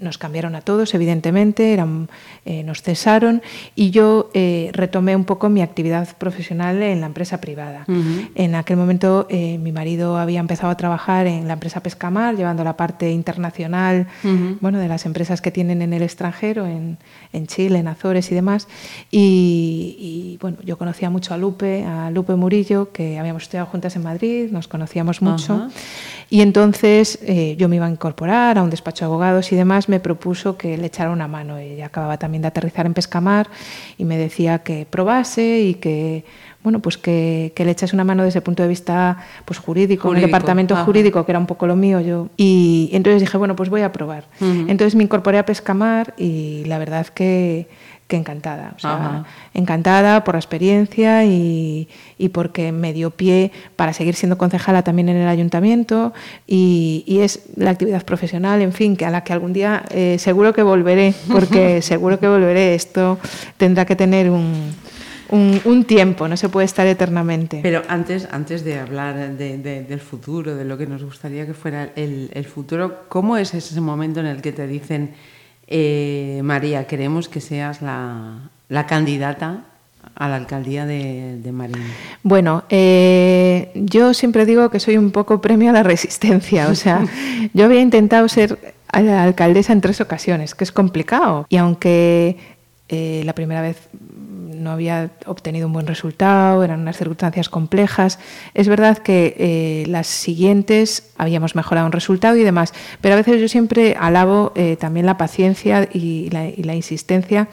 nos 0.00 0.18
cambiaron 0.18 0.54
a 0.54 0.60
todos, 0.60 0.92
evidentemente, 0.94 1.72
eran, 1.72 2.08
eh, 2.44 2.62
nos 2.62 2.82
cesaron 2.82 3.42
y 3.74 3.90
yo 3.90 4.30
retomé 4.72 5.16
un 5.16 5.24
poco 5.24 5.48
mi 5.48 5.62
actividad 5.62 6.16
profesional 6.16 6.82
en 6.82 7.00
la 7.00 7.06
empresa 7.06 7.40
privada. 7.40 7.86
En 8.34 8.54
aquel 8.54 8.76
momento 8.76 9.26
mi 9.30 9.72
marido 9.72 10.18
había 10.18 10.40
empezado 10.40 10.70
a 10.70 10.76
trabajar 10.76 11.26
en 11.26 11.46
la 11.46 11.54
empresa 11.54 11.82
Pescamar, 11.82 12.36
llevando 12.36 12.64
la 12.64 12.76
parte 12.76 13.10
internacional 13.10 14.06
bueno, 14.60 14.78
de 14.78 14.88
las 14.88 15.06
empresas 15.06 15.40
que 15.40 15.50
tienen 15.50 15.82
en 15.82 15.92
el 15.92 16.02
extranjero, 16.02 16.66
en, 16.66 16.98
en 17.34 17.46
Chile, 17.46 17.78
en 17.78 17.88
Azores 17.88 18.30
y 18.30 18.34
demás. 18.34 18.68
Y, 19.10 19.96
y, 19.98 20.38
bueno, 20.40 20.58
yo 20.64 20.78
conocía 20.78 21.10
mucho 21.10 21.34
a 21.34 21.36
Lupe, 21.36 21.84
a 21.84 22.10
Lupe 22.10 22.34
Murillo, 22.34 22.92
que 22.92 23.18
habíamos 23.18 23.48
juntas 23.70 23.96
en 23.96 24.02
Madrid, 24.02 24.50
nos 24.50 24.68
conocíamos 24.68 25.22
mucho. 25.22 25.68
Y 26.30 26.40
entonces 26.40 27.18
eh, 27.22 27.54
yo 27.58 27.68
me 27.68 27.76
iba 27.76 27.86
a 27.86 27.90
incorporar 27.90 28.58
a 28.58 28.62
un 28.62 28.70
despacho 28.70 29.04
de 29.04 29.06
abogados 29.06 29.52
y 29.52 29.56
demás, 29.56 29.88
me 29.88 30.00
propuso 30.00 30.56
que 30.56 30.76
le 30.76 30.86
echara 30.86 31.10
una 31.10 31.28
mano. 31.28 31.58
Ella 31.58 31.86
acababa 31.86 32.18
también 32.18 32.42
de 32.42 32.48
aterrizar 32.48 32.86
en 32.86 32.94
Pescamar 32.94 33.48
y 33.98 34.04
me 34.04 34.16
decía 34.16 34.60
que 34.60 34.86
probase 34.88 35.60
y 35.60 35.74
que 35.74 36.24
bueno, 36.64 36.80
pues 36.80 36.96
que, 36.98 37.52
le 37.56 37.70
echase 37.70 37.94
una 37.94 38.04
mano 38.04 38.24
desde 38.24 38.38
el 38.38 38.42
punto 38.42 38.62
de 38.62 38.68
vista 38.68 39.18
pues, 39.44 39.60
jurídico, 39.60 40.08
un 40.08 40.20
departamento 40.20 40.74
jurídico, 40.76 41.24
que 41.24 41.32
era 41.32 41.38
un 41.38 41.46
poco 41.46 41.66
lo 41.66 41.76
mío 41.76 42.00
yo. 42.00 42.30
Y, 42.36 42.88
entonces 42.92 43.20
dije, 43.20 43.36
bueno, 43.36 43.54
pues 43.54 43.68
voy 43.68 43.82
a 43.82 43.92
probar. 43.92 44.24
Entonces 44.40 44.94
me 44.96 45.04
incorporé 45.04 45.38
a 45.38 45.44
Pescamar 45.44 46.14
y 46.16 46.64
la 46.64 46.78
verdad 46.78 47.06
que 47.06 47.68
que 48.06 48.16
encantada. 48.16 48.74
O 48.76 48.80
sea, 48.80 49.24
encantada 49.54 50.24
por 50.24 50.34
la 50.34 50.38
experiencia 50.38 51.24
y, 51.24 51.88
y, 52.18 52.28
porque 52.30 52.70
me 52.70 52.92
dio 52.92 53.10
pie 53.10 53.50
para 53.76 53.94
seguir 53.94 54.14
siendo 54.14 54.36
concejala 54.36 54.82
también 54.82 55.08
en 55.08 55.16
el 55.16 55.28
ayuntamiento 55.28 56.12
y, 56.46 57.02
y 57.06 57.20
es 57.20 57.44
la 57.56 57.70
actividad 57.70 58.04
profesional, 58.04 58.60
en 58.60 58.72
fin, 58.72 58.96
que 58.96 59.06
a 59.06 59.10
la 59.10 59.24
que 59.24 59.32
algún 59.32 59.54
día 59.54 59.84
eh, 59.90 60.16
seguro 60.18 60.52
que 60.52 60.62
volveré, 60.62 61.14
porque 61.30 61.80
seguro 61.82 62.20
que 62.20 62.28
volveré. 62.28 62.74
Esto 62.74 63.18
tendrá 63.56 63.86
que 63.86 63.96
tener 63.96 64.28
un, 64.28 64.74
un, 65.30 65.60
un, 65.64 65.84
tiempo, 65.84 66.28
no 66.28 66.36
se 66.36 66.48
puede 66.48 66.64
estar 66.64 66.86
eternamente. 66.86 67.60
Pero 67.62 67.82
antes, 67.88 68.28
antes 68.30 68.64
de 68.64 68.78
hablar 68.78 69.36
de, 69.36 69.58
de, 69.58 69.82
del 69.82 70.00
futuro, 70.00 70.56
de 70.56 70.64
lo 70.64 70.76
que 70.78 70.86
nos 70.86 71.02
gustaría 71.02 71.46
que 71.46 71.54
fuera 71.54 71.90
el, 71.96 72.30
el 72.32 72.44
futuro, 72.44 73.04
¿cómo 73.08 73.36
es 73.36 73.54
ese 73.54 73.80
momento 73.80 74.20
en 74.20 74.26
el 74.26 74.42
que 74.42 74.52
te 74.52 74.66
dicen 74.66 75.14
eh, 75.66 76.40
María, 76.44 76.86
queremos 76.86 77.28
que 77.28 77.40
seas 77.40 77.80
la, 77.80 78.50
la, 78.68 78.86
candidata 78.86 79.64
a 80.14 80.28
la 80.28 80.36
alcaldía 80.36 80.84
de, 80.86 81.38
de 81.42 81.52
Marín. 81.52 81.82
Bueno, 82.22 82.64
eh, 82.68 83.70
yo 83.74 84.14
siempre 84.14 84.44
digo 84.46 84.68
que 84.70 84.78
soy 84.78 84.98
un 84.98 85.10
poco 85.10 85.40
premio 85.40 85.70
a 85.70 85.72
la 85.72 85.82
resistencia. 85.82 86.68
O 86.68 86.74
sea, 86.74 87.06
yo 87.54 87.64
había 87.64 87.80
intentado 87.80 88.28
ser 88.28 88.74
alcaldesa 88.88 89.72
en 89.72 89.80
tres 89.80 90.00
ocasiones, 90.00 90.54
que 90.54 90.64
es 90.64 90.72
complicado. 90.72 91.46
Y 91.48 91.56
aunque 91.56 92.36
eh, 92.88 93.22
la 93.24 93.32
primera 93.32 93.62
vez 93.62 93.88
no 94.64 94.72
había 94.72 95.10
obtenido 95.26 95.68
un 95.68 95.72
buen 95.72 95.86
resultado, 95.86 96.64
eran 96.64 96.80
unas 96.80 96.96
circunstancias 96.96 97.48
complejas. 97.48 98.18
Es 98.54 98.66
verdad 98.66 98.98
que 98.98 99.36
eh, 99.38 99.84
las 99.86 100.08
siguientes 100.08 101.12
habíamos 101.16 101.54
mejorado 101.54 101.86
un 101.86 101.92
resultado 101.92 102.36
y 102.36 102.42
demás, 102.42 102.74
pero 103.00 103.14
a 103.14 103.18
veces 103.18 103.40
yo 103.40 103.48
siempre 103.48 103.96
alabo 103.98 104.52
eh, 104.56 104.76
también 104.76 105.06
la 105.06 105.16
paciencia 105.16 105.88
y 105.92 106.30
la, 106.30 106.48
y 106.48 106.62
la, 106.64 106.74
insistencia 106.74 107.48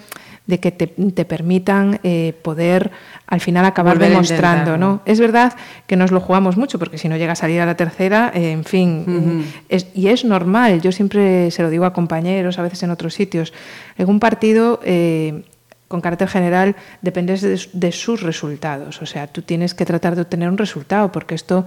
de 0.48 0.60
que 0.60 0.72
te, 0.72 0.88
te 0.88 1.26
permitan 1.26 2.00
eh, 2.04 2.34
poder 2.42 2.92
al 3.28 3.40
final 3.40 3.64
acabar 3.66 3.96
Volver 3.96 4.10
demostrando. 4.10 4.78
¿no? 4.78 5.02
Es 5.06 5.20
verdad 5.20 5.54
que 5.88 5.96
nos 5.96 6.12
lo 6.12 6.20
jugamos 6.20 6.58
mucho, 6.58 6.78
porque 6.80 6.98
si 6.98 7.08
no 7.08 7.16
llega 7.16 7.32
a 7.32 7.36
salir 7.36 7.62
a 7.62 7.66
la 7.66 7.76
tercera, 7.76 8.32
eh, 8.36 8.52
en 8.52 8.66
fin, 8.66 9.06
uh 9.08 9.12
-huh. 9.12 9.44
es, 9.70 9.88
y 9.94 10.08
es 10.08 10.26
normal, 10.26 10.82
yo 10.82 10.92
siempre 10.92 11.50
se 11.52 11.64
lo 11.64 11.70
digo 11.70 11.86
a 11.86 11.94
compañeros, 11.94 12.60
a 12.60 12.62
veces 12.64 12.84
en 12.84 12.92
otros 12.92 13.14
sitios, 13.14 13.54
en 13.98 14.10
un 14.10 14.20
partido 14.20 14.82
eh, 14.84 15.44
con 15.92 16.02
carácter 16.02 16.28
general 16.28 16.76
dependes 17.02 17.42
de, 17.42 17.62
de, 17.72 17.92
sus 17.92 18.22
resultados. 18.24 19.02
O 19.02 19.06
sea, 19.06 19.28
tú 19.28 19.44
tienes 19.44 19.76
que 19.76 19.86
tratar 19.86 20.16
de 20.16 20.24
obtener 20.24 20.50
un 20.50 20.58
resultado, 20.58 21.12
porque 21.12 21.36
esto 21.36 21.66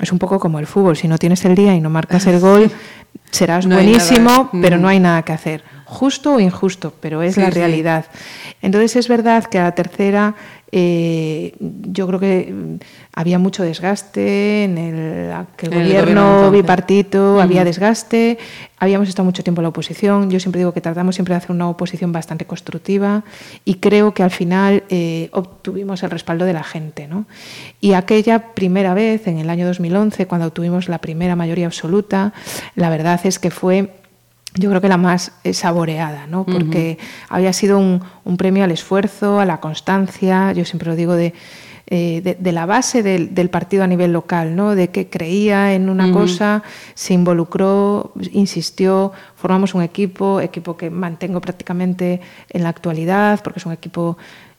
es 0.00 0.10
un 0.10 0.18
poco 0.18 0.40
como 0.40 0.58
el 0.58 0.66
fútbol. 0.66 0.96
Si 0.96 1.06
no 1.06 1.18
tienes 1.18 1.44
el 1.44 1.54
día 1.54 1.74
y 1.74 1.80
no 1.80 1.90
marcas 1.90 2.26
el 2.26 2.40
gol, 2.40 2.70
serás 3.30 3.66
no 3.66 3.76
buenísimo, 3.76 4.50
pero 4.60 4.78
no 4.78 4.88
hay 4.88 4.98
nada 4.98 5.22
que 5.22 5.32
hacer. 5.32 5.62
Justo 5.84 6.34
o 6.34 6.40
injusto, 6.40 6.92
pero 7.00 7.22
es 7.22 7.34
sí, 7.34 7.40
la 7.40 7.50
realidad. 7.50 8.06
Sí. 8.12 8.56
Entonces 8.62 8.96
es 8.96 9.08
verdad 9.08 9.44
que 9.44 9.58
a 9.58 9.64
la 9.64 9.74
tercera 9.74 10.34
eh, 10.72 11.54
yo 11.60 12.06
creo 12.06 12.20
que 12.20 12.78
había 13.14 13.38
mucho 13.38 13.62
desgaste 13.62 14.64
en 14.64 14.78
el, 14.78 14.94
el, 14.94 15.46
el 15.62 15.70
gobierno, 15.70 15.90
gobierno 15.90 16.50
bipartito, 16.50 17.34
uh 17.34 17.38
-huh. 17.38 17.42
había 17.42 17.64
desgaste, 17.64 18.38
habíamos 18.78 19.08
estado 19.08 19.24
mucho 19.24 19.42
tiempo 19.42 19.60
en 19.60 19.64
la 19.64 19.68
oposición, 19.68 20.30
yo 20.30 20.40
siempre 20.40 20.58
digo 20.58 20.72
que 20.72 20.80
tratamos 20.80 21.14
siempre 21.14 21.34
de 21.34 21.38
hacer 21.38 21.52
una 21.52 21.68
oposición 21.68 22.12
bastante 22.12 22.44
constructiva 22.44 23.22
y 23.64 23.76
creo 23.76 24.12
que 24.12 24.22
al 24.22 24.30
final 24.30 24.82
eh, 24.88 25.28
obtuvimos 25.32 26.02
el 26.02 26.10
respaldo 26.10 26.44
de 26.44 26.52
la 26.52 26.64
gente. 26.64 27.06
¿no? 27.06 27.26
Y 27.80 27.92
aquella 27.92 28.54
primera 28.54 28.92
vez, 28.94 29.26
en 29.28 29.38
el 29.38 29.50
año 29.50 29.66
2011, 29.66 30.26
cuando 30.26 30.48
obtuvimos 30.48 30.88
la 30.88 30.98
primera 30.98 31.36
mayoría 31.36 31.66
absoluta, 31.66 32.32
la 32.74 32.90
verdad 32.90 33.20
es 33.24 33.38
que 33.38 33.50
fue 33.50 33.90
yo 34.56 34.70
creo 34.70 34.80
que 34.80 34.88
la 34.88 34.96
más 34.96 35.32
saboreada, 35.52 36.26
¿no? 36.26 36.44
porque 36.44 36.98
uh 36.98 37.02
-huh. 37.02 37.26
había 37.28 37.52
sido 37.52 37.78
un, 37.78 38.02
un, 38.24 38.36
premio 38.36 38.64
al 38.64 38.70
esfuerzo, 38.70 39.38
a 39.40 39.44
la 39.44 39.60
constancia, 39.60 40.52
yo 40.52 40.64
siempre 40.64 40.88
lo 40.88 40.96
digo, 40.96 41.14
de, 41.14 41.34
eh, 41.88 42.20
de, 42.20 42.34
de, 42.34 42.52
la 42.52 42.66
base 42.66 43.04
del, 43.04 43.32
del, 43.32 43.48
partido 43.48 43.84
a 43.84 43.86
nivel 43.86 44.12
local, 44.12 44.56
¿no? 44.56 44.74
de 44.74 44.88
que 44.88 45.08
creía 45.08 45.72
en 45.72 45.88
una 45.88 46.06
uh 46.06 46.10
-huh. 46.10 46.14
cosa, 46.14 46.62
se 46.94 47.14
involucró, 47.14 48.12
insistió, 48.32 49.12
formamos 49.36 49.72
un 49.72 49.82
equipo, 49.82 50.40
equipo 50.40 50.76
que 50.76 50.90
mantengo 50.90 51.40
prácticamente 51.40 52.20
en 52.50 52.62
la 52.64 52.70
actualidad, 52.70 53.40
porque 53.44 53.60
es 53.60 53.66
un 53.66 53.72
equipo 53.72 54.16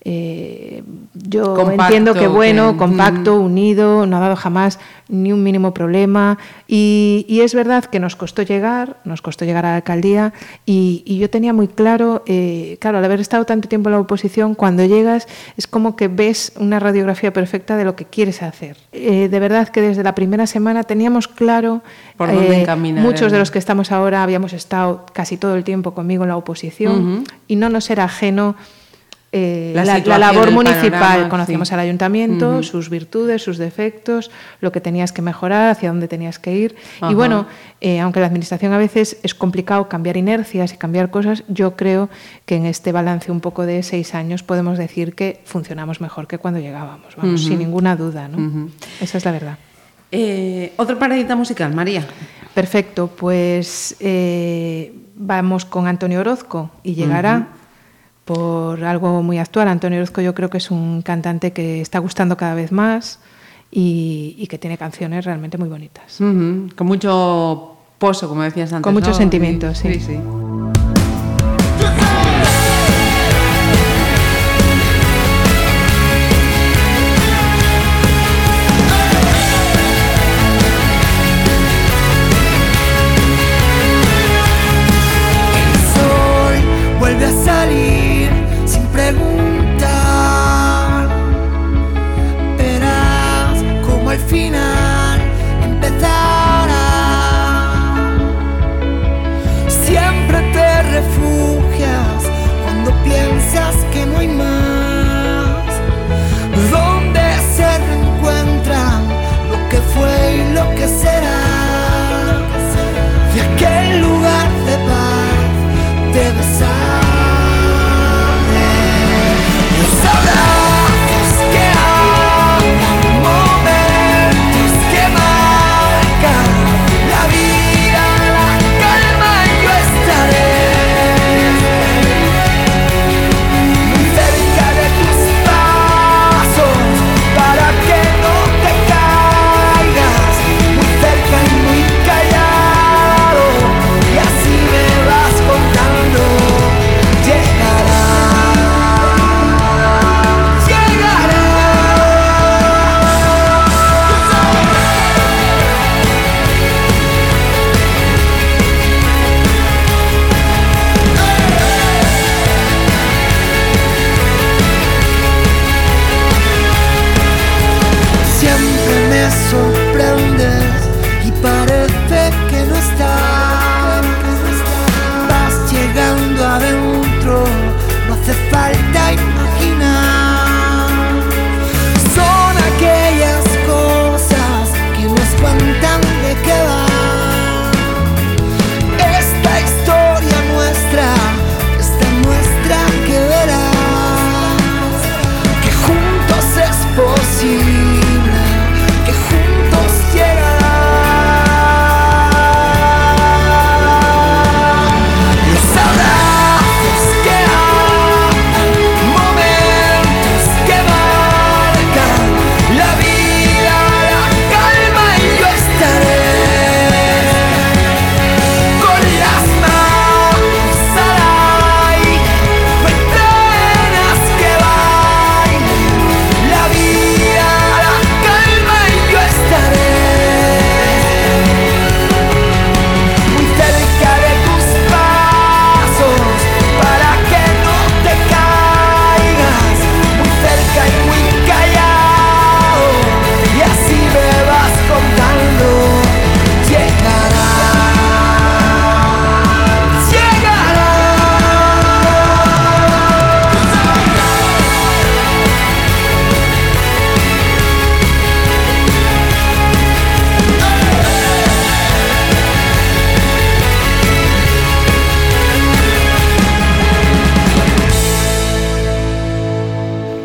eh, 0.09 0.83
yo 1.13 1.53
compacto, 1.53 1.83
entiendo 1.83 2.13
que 2.13 2.27
bueno, 2.27 2.71
que, 2.71 2.77
compacto, 2.77 3.35
mm. 3.35 3.43
unido, 3.43 4.05
no 4.05 4.15
ha 4.15 4.19
dado 4.21 4.37
jamás 4.37 4.79
ni 5.09 5.33
un 5.33 5.43
mínimo 5.43 5.73
problema. 5.73 6.37
Y, 6.65 7.25
y, 7.27 7.41
es 7.41 7.53
verdad 7.53 7.83
que 7.83 7.99
nos 7.99 8.15
costó 8.15 8.41
llegar, 8.41 8.95
nos 9.03 9.21
costó 9.21 9.43
llegar 9.43 9.65
a 9.65 9.71
la 9.71 9.75
alcaldía. 9.75 10.31
Y, 10.65 11.03
y 11.05 11.17
yo 11.17 11.29
tenía 11.29 11.51
muy 11.51 11.67
claro, 11.67 12.23
eh, 12.25 12.77
claro, 12.79 12.99
al 12.99 13.05
haber 13.05 13.19
estado 13.19 13.43
tanto 13.43 13.67
tiempo 13.67 13.89
en 13.89 13.95
la 13.95 13.99
oposición, 13.99 14.55
cuando 14.55 14.85
llegas 14.85 15.27
es 15.57 15.67
como 15.67 15.97
que 15.97 16.07
ves 16.07 16.53
una 16.57 16.79
radiografía 16.79 17.33
perfecta 17.33 17.75
de 17.75 17.83
lo 17.83 17.97
que 17.97 18.05
quieres 18.05 18.41
hacer. 18.43 18.77
Eh, 18.93 19.27
de 19.27 19.39
verdad 19.41 19.67
que 19.67 19.81
desde 19.81 20.03
la 20.03 20.15
primera 20.15 20.47
semana 20.47 20.83
teníamos 20.83 21.27
claro, 21.27 21.81
Por 22.15 22.31
dónde 22.31 22.61
encaminar, 22.61 23.03
muchos 23.03 23.33
de 23.33 23.39
los 23.39 23.51
que 23.51 23.59
estamos 23.59 23.91
ahora 23.91 24.23
habíamos 24.23 24.53
estado 24.53 25.05
casi 25.11 25.35
todo 25.35 25.55
el 25.55 25.65
tiempo 25.65 25.93
conmigo 25.93 26.23
en 26.23 26.29
la 26.29 26.37
oposición 26.37 26.93
uh 26.93 27.19
-huh. 27.19 27.31
y 27.49 27.57
no 27.57 27.67
nos 27.67 27.89
era 27.89 28.05
ajeno 28.05 28.55
eh, 29.33 29.73
la, 29.75 29.83
la, 29.83 29.99
la, 29.99 30.17
labor 30.17 30.51
municipal. 30.51 30.91
Panorama, 30.91 31.29
Conocíamos 31.29 31.67
sí. 31.67 31.73
al 31.73 31.81
ayuntamiento, 31.81 32.49
uh 32.49 32.59
-huh. 32.59 32.63
sus 32.63 32.89
virtudes, 32.89 33.43
sus 33.43 33.57
defectos, 33.57 34.31
lo 34.61 34.71
que 34.71 34.79
tenías 34.79 35.11
que 35.11 35.21
mejorar, 35.21 35.69
hacia 35.69 35.89
dónde 35.89 36.07
tenías 36.07 36.39
que 36.39 36.55
ir. 36.55 36.75
Y 37.09 37.13
bueno, 37.13 37.45
eh, 37.81 37.99
aunque 37.99 38.21
la 38.21 38.27
administración 38.27 38.71
a 38.71 38.77
veces 38.77 39.17
es 39.23 39.35
complicado 39.35 39.89
cambiar 39.89 40.15
inercias 40.15 40.73
y 40.73 40.77
cambiar 40.77 41.09
cosas, 41.09 41.43
yo 41.49 41.75
creo 41.75 42.09
que 42.45 42.55
en 42.55 42.65
este 42.65 42.93
balance 42.93 43.29
un 43.29 43.41
poco 43.41 43.65
de 43.65 43.83
seis 43.83 44.15
años 44.15 44.43
podemos 44.43 44.77
decir 44.77 45.13
que 45.13 45.41
funcionamos 45.43 45.99
mejor 45.99 46.27
que 46.27 46.37
cuando 46.37 46.61
llegábamos, 46.61 47.15
vamos, 47.17 47.41
uh 47.41 47.45
-huh. 47.45 47.49
sin 47.49 47.59
ninguna 47.59 47.97
duda. 47.97 48.29
¿no? 48.29 48.69
Esa 49.01 49.17
es 49.17 49.25
la 49.25 49.31
verdad. 49.31 49.57
Eh, 50.09 50.71
Otra 50.77 50.97
paradita 50.97 51.35
musical, 51.35 51.73
María. 51.73 52.07
Perfecto, 52.53 53.07
pues 53.07 53.97
vamos 55.17 55.65
con 55.65 55.85
Antonio 55.87 56.21
Orozco 56.21 56.71
y 56.81 56.93
llegará 56.95 57.56
por 58.27 58.83
algo 58.83 59.23
muy 59.23 59.39
actual. 59.39 59.69
Antonio 59.69 59.97
Orozco 59.99 60.21
yo 60.21 60.35
creo 60.35 60.49
que 60.49 60.57
es 60.57 60.69
un 60.69 61.01
cantante 61.01 61.53
que 61.53 61.81
está 61.81 61.97
gustando 61.99 62.35
cada 62.37 62.53
vez 62.53 62.71
más 62.71 63.19
y, 63.71 64.35
y 64.37 64.47
que 64.47 64.57
tiene 64.59 64.77
canciones 64.77 65.25
realmente 65.25 65.57
muy 65.57 65.69
bonitas. 65.69 66.19
Uh 66.19 66.25
-huh. 66.25 66.75
Con 66.75 66.87
mucho 66.87 67.77
pozo, 67.97 68.27
como 68.27 68.43
decías 68.43 68.71
antes. 68.73 68.83
Con 68.83 68.93
muchos 68.93 69.09
¿no? 69.09 69.15
sentimientos, 69.15 69.77
sí. 69.79 69.93
sí. 69.93 69.99
sí. 70.01 70.17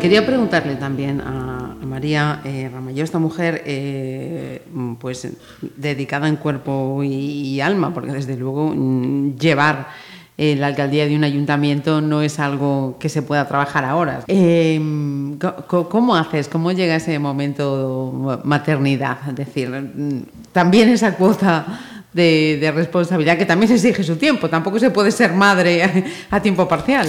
Quería 0.03 0.25
preguntarle 0.25 0.75
también 0.75 1.21
a, 1.21 1.77
María 1.85 2.41
eh, 2.43 2.69
Ramayó, 2.69 3.05
esta 3.05 3.19
mujer 3.19 3.63
eh, 3.65 4.61
pues 4.99 5.29
dedicada 5.77 6.27
en 6.27 6.35
cuerpo 6.35 7.01
y, 7.05 7.61
alma, 7.61 7.93
porque 7.93 8.11
desde 8.11 8.35
luego 8.35 8.73
mm, 8.75 9.37
llevar 9.37 9.87
eh, 10.37 10.57
la 10.57 10.67
alcaldía 10.67 11.05
de 11.05 11.15
un 11.15 11.23
ayuntamiento 11.23 12.01
no 12.01 12.21
es 12.21 12.37
algo 12.39 12.97
que 12.99 13.07
se 13.07 13.21
pueda 13.21 13.47
trabajar 13.47 13.85
ahora. 13.85 14.25
¿Cómo 15.67 16.15
haces? 16.17 16.49
¿Cómo 16.49 16.73
llega 16.73 16.97
ese 16.97 17.17
momento 17.17 18.41
maternidad? 18.43 19.19
Es 19.29 19.35
decir, 19.37 19.69
mm, 19.69 20.23
también 20.51 20.89
esa 20.89 21.15
cuota 21.15 21.79
de, 22.13 22.71
responsabilidad 22.73 23.37
que 23.37 23.45
también 23.45 23.67
se 23.67 23.75
exige 23.75 24.03
su 24.03 24.15
tiempo. 24.17 24.49
Tampoco 24.49 24.79
se 24.79 24.89
puede 24.89 25.11
ser 25.11 25.33
madre 25.33 26.03
a, 26.31 26.41
tiempo 26.41 26.67
parcial. 26.67 27.07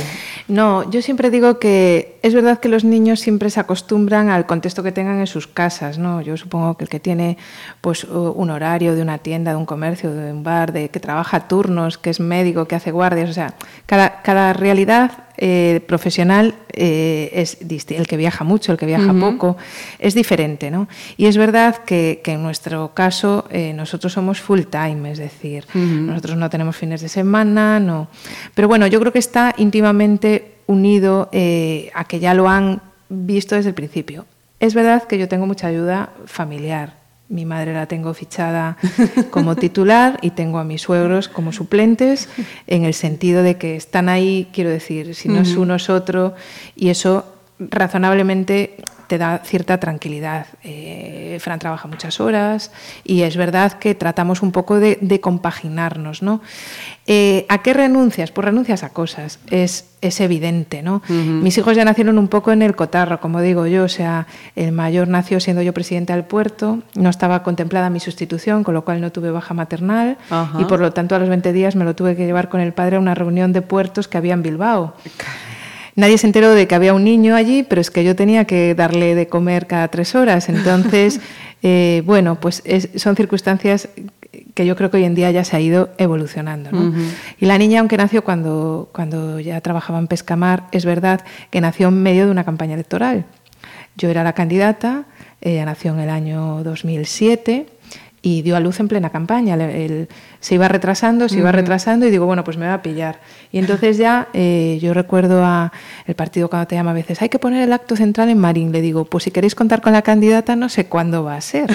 No, 0.48 0.90
yo 0.90 1.02
siempre 1.02 1.30
digo 1.30 1.59
que 1.59 2.18
es 2.22 2.34
verdad 2.34 2.59
que 2.59 2.68
los 2.68 2.84
niños 2.84 3.20
siempre 3.20 3.50
se 3.50 3.61
acostumbran 3.61 4.28
al 4.28 4.46
contexto 4.46 4.82
que 4.82 4.92
tengan 4.92 5.20
en 5.20 5.26
sus 5.26 5.46
casas. 5.46 5.98
¿no? 5.98 6.20
Yo 6.20 6.36
supongo 6.36 6.76
que 6.76 6.84
el 6.84 6.90
que 6.90 7.00
tiene 7.00 7.38
pues, 7.80 8.05
un 8.05 8.50
horario 8.50 8.94
de 8.94 9.02
una 9.02 9.18
tienda, 9.18 9.52
de 9.52 9.57
un 9.57 9.66
comercio, 9.66 10.12
de 10.12 10.32
un 10.32 10.42
bar, 10.42 10.72
de 10.72 10.88
que 10.88 11.00
trabaja 11.00 11.48
turnos, 11.48 11.98
que 11.98 12.11
es 12.11 12.20
médico, 12.20 12.66
que 12.66 12.76
hace 12.76 12.90
guardias, 12.90 13.30
o 13.30 13.34
sea, 13.34 13.55
cada, 13.86 14.22
cada 14.22 14.52
realidad 14.52 15.24
eh, 15.37 15.80
profesional 15.87 16.55
eh, 16.72 17.30
es 17.32 17.59
el 17.91 18.07
que 18.07 18.16
viaja 18.16 18.45
mucho, 18.45 18.72
el 18.72 18.78
que 18.78 18.87
viaja 18.87 19.12
poco, 19.12 19.57
es 19.99 20.14
diferente, 20.14 20.70
¿no? 20.70 20.89
Y 21.16 21.26
es 21.26 21.37
verdad 21.37 21.78
que, 21.85 22.22
en 22.24 22.43
nuestro 22.43 22.95
caso 22.95 23.47
eh, 23.51 23.72
nosotros 23.72 24.12
somos 24.12 24.41
full 24.41 24.62
time, 24.62 25.11
es 25.11 25.18
decir, 25.18 25.66
nosotros 25.74 26.37
no 26.37 26.49
tenemos 26.51 26.76
fines 26.76 27.01
de 27.01 27.09
semana, 27.09 27.80
no. 27.80 28.09
Pero 28.55 28.68
bueno, 28.68 28.87
yo 28.87 29.01
creo 29.01 29.12
que 29.12 29.18
está 29.18 29.55
íntimamente 29.59 30.53
unido 30.66 31.28
a 31.95 32.05
que 32.05 32.20
ya 32.20 32.35
lo 32.35 32.49
han 32.49 32.80
visto 33.09 33.57
desde 33.57 33.70
el 33.70 33.74
principio. 33.74 34.26
Es 34.61 34.74
verdad 34.74 35.03
que 35.05 35.18
yo 35.18 35.28
tengo 35.28 35.47
mucha 35.47 35.66
ayuda 35.66 36.11
familiar, 36.26 37.03
mi 37.29 37.45
madre 37.45 37.72
la 37.72 37.87
tengo 37.87 38.12
fichada 38.14 38.77
como 39.31 39.57
titular 39.57 40.18
y 40.22 40.31
tengo 40.31 40.59
a 40.59 40.64
mis 40.64 40.83
suegros 40.83 41.29
como 41.29 41.53
suplentes, 41.53 42.29
en 42.66 42.85
el 42.85 42.95
sentido 42.95 43.43
de 43.43 43.57
que 43.57 43.77
están 43.77 44.09
ahí, 44.09 44.49
quiero 44.53 44.70
decir, 44.70 45.14
si 45.14 45.29
no 45.29 45.41
es 45.41 45.57
uno 45.57 45.75
es 45.75 45.89
otro, 45.91 46.35
y 46.77 46.91
eso 46.91 47.34
razonablemente 47.70 48.76
te 49.06 49.18
da 49.18 49.40
cierta 49.44 49.78
tranquilidad. 49.78 50.46
Eh, 50.62 51.38
Fran 51.40 51.58
trabaja 51.58 51.88
muchas 51.88 52.20
horas 52.20 52.70
y 53.04 53.22
es 53.22 53.36
verdad 53.36 53.74
que 53.74 53.94
tratamos 53.94 54.42
un 54.42 54.52
poco 54.52 54.80
de, 54.80 55.20
compaginarnos. 55.20 56.22
¿no? 56.22 56.40
Eh, 57.06 57.46
¿A 57.48 57.58
qué 57.58 57.74
renuncias? 57.74 58.30
Pues 58.30 58.44
renuncias 58.46 58.82
a 58.82 58.90
cosas, 58.90 59.38
es, 59.50 59.86
es 60.00 60.20
evidente. 60.20 60.82
¿no? 60.82 61.02
Mis 61.08 61.56
hijos 61.58 61.76
ya 61.76 61.84
nacieron 61.84 62.18
un 62.18 62.28
poco 62.28 62.52
en 62.52 62.62
el 62.62 62.74
cotarro, 62.74 63.20
como 63.20 63.40
digo 63.40 63.66
yo, 63.66 63.84
o 63.84 63.88
sea, 63.88 64.26
el 64.56 64.72
mayor 64.72 65.08
nació 65.08 65.40
siendo 65.40 65.62
yo 65.62 65.72
presidente 65.72 66.12
del 66.12 66.24
puerto, 66.24 66.80
no 66.94 67.10
estaba 67.10 67.42
contemplada 67.42 67.90
mi 67.90 68.00
sustitución, 68.00 68.64
con 68.64 68.74
lo 68.74 68.84
cual 68.84 69.00
no 69.00 69.12
tuve 69.12 69.30
baja 69.30 69.54
maternal 69.54 70.18
y 70.58 70.64
por 70.64 70.80
lo 70.80 70.92
tanto 70.92 71.14
a 71.14 71.18
los 71.18 71.28
20 71.28 71.52
días 71.52 71.76
me 71.76 71.84
lo 71.84 71.94
tuve 71.94 72.16
que 72.16 72.26
llevar 72.26 72.48
con 72.48 72.60
el 72.60 72.72
padre 72.72 72.96
a 72.96 73.00
una 73.00 73.14
reunión 73.14 73.52
de 73.52 73.62
puertos 73.62 74.08
que 74.08 74.18
había 74.18 74.34
en 74.34 74.42
Bilbao. 74.42 74.94
Nadie 75.97 76.18
se 76.18 76.26
enteró 76.26 76.51
de 76.51 76.66
que 76.66 76.74
había 76.74 76.95
un 76.95 77.05
niño 77.05 77.36
allí, 77.36 77.62
pero 77.62 77.80
es 77.80 77.90
que 77.90 78.03
yo 78.05 78.16
tenía 78.16 78.47
que 78.47 78.74
darle 78.74 79.14
de 79.14 79.28
comer 79.28 79.66
cada 79.66 79.88
tres 79.88 80.14
horas. 80.14 80.49
Entonces, 80.49 81.20
eh, 81.62 82.03
bueno, 82.05 82.40
pues 82.40 82.62
son 82.97 83.16
circunstancias 83.16 83.88
que 84.55 84.66
yo 84.66 84.76
creo 84.76 84.90
que 84.90 84.99
hoy 84.99 85.05
en 85.05 85.14
día 85.14 85.30
ya 85.30 85.45
se 85.45 85.57
ha 85.57 85.61
ido 85.61 85.90
evolucionando. 85.99 86.70
Y 87.38 87.47
la 87.47 87.59
niña, 87.59 87.80
aunque 87.80 87.97
nació 87.97 88.24
cuando, 88.24 88.88
cuando 88.92 89.40
ya 89.40 89.61
trabajaba 89.61 89.99
en 89.99 90.07
Pescamar, 90.07 90.64
es 90.72 90.84
verdad 90.84 91.20
que 91.51 91.61
nació 91.61 91.88
en 91.88 92.03
medio 92.03 92.24
de 92.26 92.30
una 92.30 92.45
campaña 92.45 92.74
electoral. 92.74 93.26
Yo 93.97 94.09
era 94.09 94.24
la 94.24 94.32
candidata, 94.32 95.05
ella 95.40 95.64
nació 95.64 95.92
en 95.95 96.01
el 96.01 96.11
año 96.11 96.62
2007 96.64 97.66
y 98.25 98.41
dio 98.41 98.57
a 98.57 98.61
luz 98.61 98.81
en 98.81 98.89
plena 98.89 99.11
campaña. 99.11 99.55
se 100.41 100.55
iba 100.55 100.66
retrasando, 100.66 101.29
se 101.29 101.37
iba 101.37 101.53
retrasando 101.53 102.07
y 102.07 102.11
digo, 102.11 102.25
bueno, 102.25 102.43
pues 102.43 102.57
me 102.57 102.66
va 102.66 102.72
a 102.72 102.83
pillar. 102.83 103.20
Y 103.53 103.59
entonces 103.59 103.99
ya 103.99 104.29
eh, 104.33 104.79
yo 104.81 104.95
recuerdo 104.95 105.45
a 105.45 105.72
el 106.07 106.14
partido 106.14 106.49
cuando 106.49 106.66
te 106.66 106.75
llama 106.75 106.93
a 106.93 106.95
veces, 106.95 107.20
hay 107.20 107.29
que 107.29 107.39
poner 107.39 107.62
el 107.62 107.72
acto 107.75 107.97
central 107.97 108.31
en 108.31 108.39
Marín. 108.39 108.72
Le 108.72 108.81
digo, 108.81 109.05
pues 109.05 109.25
si 109.25 109.31
queréis 109.31 109.55
contar 109.55 109.83
con 109.83 109.93
la 109.93 110.01
candidata, 110.01 110.57
no 110.57 110.70
sé 110.70 110.87
cuándo 110.87 111.22
va 111.22 111.37
a 111.37 111.41
ser, 111.43 111.70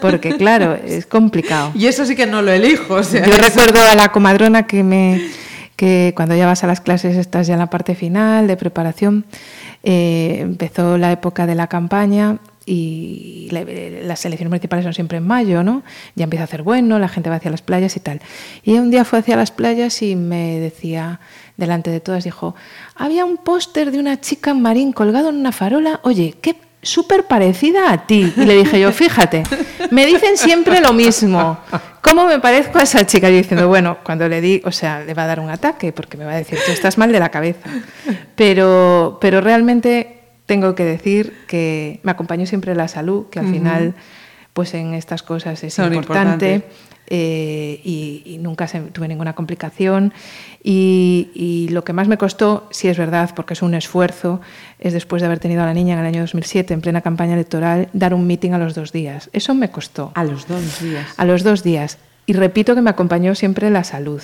porque 0.00 0.36
claro, 0.38 0.74
es 0.74 1.04
complicado. 1.04 1.70
Y 1.74 1.86
eso 1.86 2.06
sí 2.06 2.16
que 2.16 2.26
no 2.26 2.40
lo 2.40 2.50
elijo. 2.50 3.02
yo 3.02 3.36
recuerdo 3.36 3.82
a 3.82 3.94
la 3.94 4.08
comadrona 4.08 4.66
que 4.66 4.82
me 4.82 5.20
que 5.76 6.14
cuando 6.16 6.34
ya 6.34 6.46
vas 6.46 6.64
a 6.64 6.66
las 6.66 6.80
clases 6.80 7.16
estás 7.16 7.46
ya 7.46 7.54
en 7.54 7.60
la 7.60 7.68
parte 7.68 7.94
final 7.94 8.46
de 8.46 8.56
preparación. 8.56 9.26
Eh, 9.82 10.38
empezó 10.40 10.98
la 10.98 11.12
época 11.12 11.46
de 11.46 11.54
la 11.54 11.66
campaña 11.66 12.38
y 12.72 13.48
las 13.50 14.24
elecciones 14.24 14.48
municipales 14.48 14.84
son 14.84 14.94
siempre 14.94 15.18
en 15.18 15.26
mayo, 15.26 15.64
¿no? 15.64 15.82
Ya 16.14 16.22
empieza 16.22 16.44
a 16.44 16.46
hacer 16.46 16.62
bueno, 16.62 17.00
la 17.00 17.08
gente 17.08 17.28
va 17.28 17.36
hacia 17.36 17.50
las 17.50 17.62
playas 17.62 17.96
y 17.96 18.00
tal. 18.00 18.20
Y 18.62 18.74
un 18.74 18.92
día 18.92 19.04
fue 19.04 19.18
hacia 19.18 19.34
las 19.34 19.50
playas 19.50 20.02
y 20.02 20.14
me 20.14 20.60
decía, 20.60 21.18
delante 21.56 21.90
de 21.90 21.98
todas, 21.98 22.22
dijo, 22.22 22.54
había 22.94 23.24
un 23.24 23.38
póster 23.38 23.90
de 23.90 23.98
una 23.98 24.20
chica 24.20 24.52
en 24.52 24.62
marín 24.62 24.92
colgado 24.92 25.30
en 25.30 25.36
una 25.36 25.50
farola, 25.50 25.98
oye, 26.04 26.36
qué 26.40 26.54
súper 26.80 27.24
parecida 27.24 27.90
a 27.90 28.06
ti. 28.06 28.32
Y 28.36 28.44
le 28.44 28.54
dije 28.54 28.78
yo, 28.78 28.92
fíjate, 28.92 29.42
me 29.90 30.06
dicen 30.06 30.36
siempre 30.36 30.80
lo 30.80 30.92
mismo. 30.92 31.58
¿Cómo 32.00 32.26
me 32.26 32.38
parezco 32.38 32.78
a 32.78 32.82
esa 32.82 33.04
chica? 33.04 33.28
Y 33.30 33.38
diciendo, 33.38 33.66
bueno, 33.66 33.98
cuando 34.04 34.28
le 34.28 34.40
di, 34.40 34.62
o 34.64 34.70
sea, 34.70 35.00
le 35.00 35.12
va 35.12 35.24
a 35.24 35.26
dar 35.26 35.40
un 35.40 35.50
ataque 35.50 35.92
porque 35.92 36.16
me 36.16 36.24
va 36.24 36.34
a 36.34 36.36
decir, 36.36 36.56
tú 36.64 36.70
estás 36.70 36.98
mal 36.98 37.10
de 37.10 37.18
la 37.18 37.30
cabeza. 37.30 37.68
Pero, 38.36 39.18
pero 39.20 39.40
realmente 39.40 40.19
tengo 40.50 40.74
que 40.74 40.84
decir 40.84 41.32
que 41.46 42.00
me 42.02 42.10
acompañó 42.10 42.44
siempre 42.44 42.74
la 42.74 42.88
salud, 42.88 43.26
que 43.30 43.38
al 43.38 43.46
final, 43.46 43.94
pues 44.52 44.74
en 44.74 44.94
estas 44.94 45.22
cosas 45.22 45.62
es 45.62 45.78
importante. 45.78 46.64
Eh, 47.06 47.80
y, 47.84 48.38
nunca 48.40 48.66
tuve 48.66 49.06
ninguna 49.06 49.32
complicación. 49.36 50.12
Y, 50.64 51.68
lo 51.70 51.84
que 51.84 51.92
más 51.92 52.08
me 52.08 52.18
costó, 52.18 52.66
si 52.72 52.88
es 52.88 52.98
verdad, 52.98 53.30
porque 53.36 53.54
es 53.54 53.62
un 53.62 53.74
esfuerzo, 53.74 54.40
es 54.80 54.92
después 54.92 55.22
de 55.22 55.26
haber 55.26 55.38
tenido 55.38 55.62
a 55.62 55.66
la 55.66 55.72
niña 55.72 55.94
en 55.94 56.00
el 56.00 56.06
año 56.06 56.22
2007, 56.22 56.74
en 56.74 56.80
plena 56.80 57.00
campaña 57.00 57.34
electoral, 57.34 57.88
dar 57.92 58.12
un 58.12 58.26
meeting 58.26 58.50
a 58.50 58.58
los 58.58 58.74
dos 58.74 58.90
días. 58.90 59.30
Eso 59.32 59.54
me 59.54 59.70
costó. 59.70 60.10
A 60.16 60.24
los 60.24 60.48
dos 60.48 60.82
días. 60.82 61.06
A 61.16 61.24
los 61.26 61.44
dos 61.44 61.62
días. 61.62 61.98
Y 62.26 62.32
repito 62.32 62.74
que 62.74 62.82
me 62.82 62.90
acompañó 62.90 63.36
siempre 63.36 63.70
la 63.70 63.84
salud. 63.84 64.20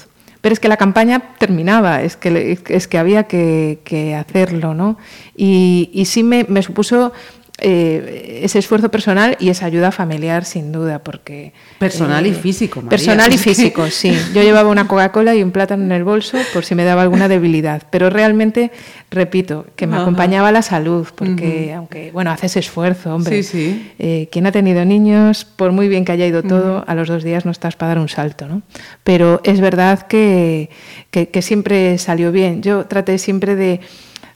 Pero 0.47 0.55
es 0.55 0.61
que 0.61 0.69
la 0.69 0.77
campaña 0.77 1.35
terminaba, 1.39 2.03
es 2.03 2.17
que, 2.17 2.57
es 2.69 2.87
que 2.87 2.99
había 2.99 3.25
que, 3.25 4.15
hacerlo, 4.17 4.75
¿no? 4.75 4.97
Y, 5.37 6.05
sí 6.07 6.23
me 6.23 6.63
supuso 6.63 7.13
eh, 7.59 8.41
ese 8.43 8.59
esfuerzo 8.59 8.91
personal 8.91 9.35
y 9.41 9.49
esa 9.49 9.65
ayuda 9.65 9.91
familiar, 9.91 10.45
sin 10.45 10.73
duda, 10.73 10.99
porque... 10.99 11.55
Personal 11.79 12.27
y 12.27 12.31
eh, 12.31 12.35
físico, 12.35 12.83
Personal 12.83 13.33
y 13.33 13.39
físico, 13.39 13.89
sí. 13.89 14.13
Yo 14.35 14.43
llevaba 14.43 14.69
una 14.69 14.87
Coca-Cola 14.87 15.35
y 15.35 15.43
un 15.43 15.53
plátano 15.53 15.83
en 15.83 15.93
el 15.93 16.05
bolso 16.05 16.37
por 16.53 16.67
si 16.67 16.75
me 16.75 16.85
daba 16.85 17.01
alguna 17.01 17.29
debilidad, 17.29 17.85
pero 17.91 18.11
realmente, 18.11 18.73
repito, 19.11 19.65
que 19.75 19.87
me 19.87 19.97
acompañaba 19.97 20.53
la 20.53 20.61
salud, 20.61 21.07
porque 21.15 21.73
aunque, 21.73 22.11
bueno, 22.13 22.31
haces 22.31 22.59
esfuerzo, 22.59 23.15
hombre. 23.15 23.43
Sí, 23.43 23.51
sí. 23.51 23.93
Eh, 23.99 24.29
quien 24.31 24.47
ha 24.47 24.53
tenido 24.53 24.85
niños, 24.85 25.47
por 25.47 25.73
muy 25.73 25.89
bien 25.89 26.05
que 26.05 26.13
haya 26.13 26.27
ido 26.27 26.43
todo, 26.43 26.85
a 26.87 26.95
los 26.95 27.09
dos 27.09 27.25
días 27.25 27.47
no 27.47 27.53
estás 27.53 27.75
para 27.75 27.89
dar 27.89 27.99
un 28.01 28.11
salto, 28.11 28.47
¿no? 28.49 28.61
Pero 29.03 29.41
es 29.45 29.61
verdad 29.61 30.07
que, 30.07 30.69
que 31.11 31.41
siempre 31.41 31.97
salió 31.97 32.33
bien. 32.33 32.61
Yo 32.61 32.85
traté 32.85 33.17
siempre 33.17 33.57
de 33.57 33.81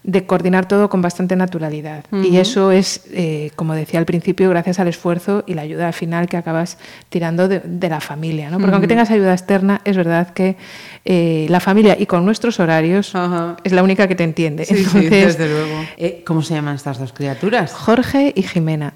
de 0.03 0.24
coordinar 0.24 0.66
todo 0.66 0.88
con 0.88 1.03
bastante 1.03 1.36
naturalidad. 1.36 2.05
Y 2.11 2.38
eso 2.38 2.72
es, 2.72 3.03
eh, 3.12 3.51
como 3.57 3.74
decía 3.74 4.01
al 4.01 4.07
principio, 4.07 4.48
gracias 4.48 4.78
al 4.78 4.88
esfuerzo 4.88 5.44
y 5.46 5.55
la 5.55 5.62
ayuda 5.62 5.88
al 5.88 5.92
final 5.92 6.26
que 6.28 6.36
acabas 6.36 6.78
tirando 7.11 7.48
de, 7.48 7.88
la 7.88 8.01
familia. 8.01 8.51
¿no? 8.51 8.59
Porque 8.59 8.72
aunque 8.72 8.88
tengas 8.88 9.11
ayuda 9.11 9.32
externa, 9.32 9.80
es 9.84 9.96
verdad 9.96 10.30
que 10.30 10.57
eh, 11.05 11.46
la 11.51 11.61
familia 11.61 11.96
y 11.98 12.07
con 12.07 12.24
nuestros 12.24 12.61
horarios 12.61 13.12
es 13.64 13.72
la 13.72 13.82
única 13.82 14.09
que 14.09 14.14
te 14.14 14.24
entiende. 14.24 14.64
Sí, 14.64 14.84
desde 15.09 15.48
luego. 15.48 15.84
Eh, 15.96 16.22
¿Cómo 16.26 16.42
se 16.42 16.55
llaman 16.55 16.76
estas 16.76 16.98
dos 16.98 17.12
criaturas? 17.12 17.72
Jorge 17.72 18.32
y 18.34 18.42
Jimena. 18.42 18.94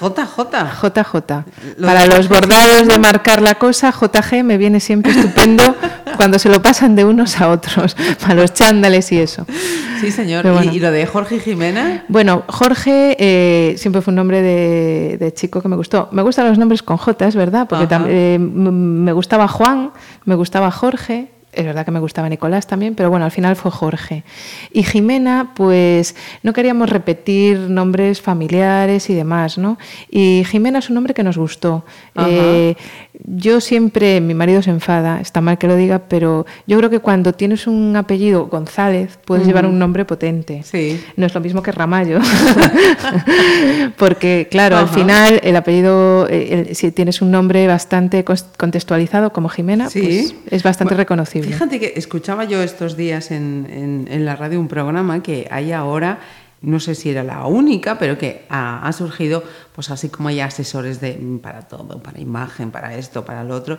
JJ. 0.00 0.38
JJ. 0.82 1.44
Para 1.80 2.06
los 2.06 2.28
bordados 2.28 2.88
de 2.88 2.98
marcar 2.98 3.42
la 3.42 3.54
cosa, 3.56 3.92
JG 3.92 4.42
me 4.42 4.58
viene 4.58 4.80
siempre 4.80 5.12
estupendo 5.12 5.76
cuando 6.16 6.38
se 6.38 6.48
lo 6.48 6.62
pasan 6.62 6.96
de 6.96 7.04
unos 7.04 7.40
a 7.40 7.48
otros, 7.48 7.96
para 8.20 8.34
los 8.34 8.52
chándales 8.52 9.10
y 9.12 9.18
eso. 9.18 9.46
Sí, 10.00 10.10
señor. 10.10 10.44
¿Y, 10.72 10.80
lo 10.80 10.90
de 10.90 11.06
Jorge 11.06 11.40
Jimena? 11.40 12.04
Bueno, 12.08 12.44
Jorge 12.48 13.16
eh, 13.18 13.74
siempre 13.76 14.02
fue 14.02 14.12
un 14.12 14.16
nombre 14.16 14.42
de, 14.42 15.32
chico 15.34 15.60
que 15.60 15.68
me 15.68 15.76
gustó. 15.76 16.08
Me 16.12 16.22
gustan 16.22 16.48
los 16.48 16.58
nombres 16.58 16.82
con 16.82 16.96
J, 16.96 17.26
es 17.26 17.36
verdad, 17.36 17.66
porque 17.68 17.86
también, 17.86 18.16
eh, 18.16 18.38
me 18.38 19.12
gustaba 19.12 19.48
Juan, 19.48 19.92
me 20.24 20.34
gustaba 20.34 20.70
Jorge 20.70 21.28
es 21.52 21.64
verdad 21.64 21.84
que 21.84 21.90
me 21.90 21.98
gustaba 22.00 22.28
Nicolás 22.28 22.66
también, 22.66 22.94
pero 22.94 23.10
bueno, 23.10 23.24
al 23.24 23.30
final 23.30 23.56
fue 23.56 23.70
Jorge. 23.70 24.22
Y 24.72 24.84
Jimena, 24.84 25.52
pues 25.54 26.14
no 26.42 26.52
queríamos 26.52 26.88
repetir 26.88 27.58
nombres 27.58 28.20
familiares 28.20 29.10
y 29.10 29.14
demás, 29.14 29.58
¿no? 29.58 29.78
Y 30.08 30.44
Jimena 30.46 30.78
es 30.78 30.88
un 30.88 30.94
nombre 30.94 31.12
que 31.12 31.24
nos 31.24 31.36
gustó. 31.36 31.84
Eh, 32.14 32.76
yo 33.24 33.60
siempre, 33.60 34.20
mi 34.20 34.34
marido 34.34 34.62
se 34.62 34.70
enfada, 34.70 35.20
está 35.20 35.40
mal 35.40 35.58
que 35.58 35.66
lo 35.66 35.76
diga, 35.76 36.00
pero 36.08 36.46
yo 36.66 36.78
creo 36.78 36.90
que 36.90 37.00
cuando 37.00 37.32
tienes 37.32 37.66
un 37.66 37.94
apellido 37.96 38.46
González, 38.46 39.18
puedes 39.24 39.46
llevar 39.46 39.66
un 39.66 39.78
nombre 39.78 40.04
potente. 40.04 40.62
Sí. 40.64 41.00
No 41.16 41.26
es 41.26 41.34
lo 41.34 41.40
mismo 41.40 41.62
que 41.62 41.72
Ramallo. 41.72 42.20
Porque, 43.96 44.48
claro, 44.50 44.76
al 44.78 44.88
final 44.88 45.40
el 45.42 45.56
apellido, 45.56 46.26
eh, 46.28 46.70
si 46.74 46.90
tienes 46.92 47.22
un 47.22 47.30
nombre 47.30 47.66
bastante 47.66 48.24
contextualizado 48.24 49.32
como 49.32 49.48
Jimena, 49.48 49.88
pues 49.90 50.34
es 50.50 50.62
bastante 50.62 50.94
reconocible. 50.94 51.52
Fíjate 51.52 51.80
que 51.80 51.92
escuchaba 51.96 52.44
yo 52.44 52.62
estos 52.62 52.96
días 52.96 53.30
en, 53.30 54.06
en, 54.10 54.24
la 54.24 54.36
radio 54.36 54.60
un 54.60 54.68
programa 54.68 55.22
que 55.22 55.48
hay 55.50 55.72
ahora 55.72 56.20
no 56.62 56.78
sé 56.78 56.94
si 56.94 57.10
era 57.10 57.22
la 57.22 57.46
única, 57.46 57.98
pero 57.98 58.18
que 58.18 58.44
ha, 58.50 58.90
surgido, 58.92 59.42
pues 59.74 59.90
así 59.90 60.08
como 60.08 60.28
hay 60.28 60.40
asesores 60.40 61.00
de, 61.00 61.18
para 61.42 61.62
todo, 61.62 62.02
para 62.02 62.20
imagen, 62.20 62.70
para 62.70 62.94
esto, 62.94 63.24
para 63.24 63.44
lo 63.44 63.54
otro, 63.54 63.78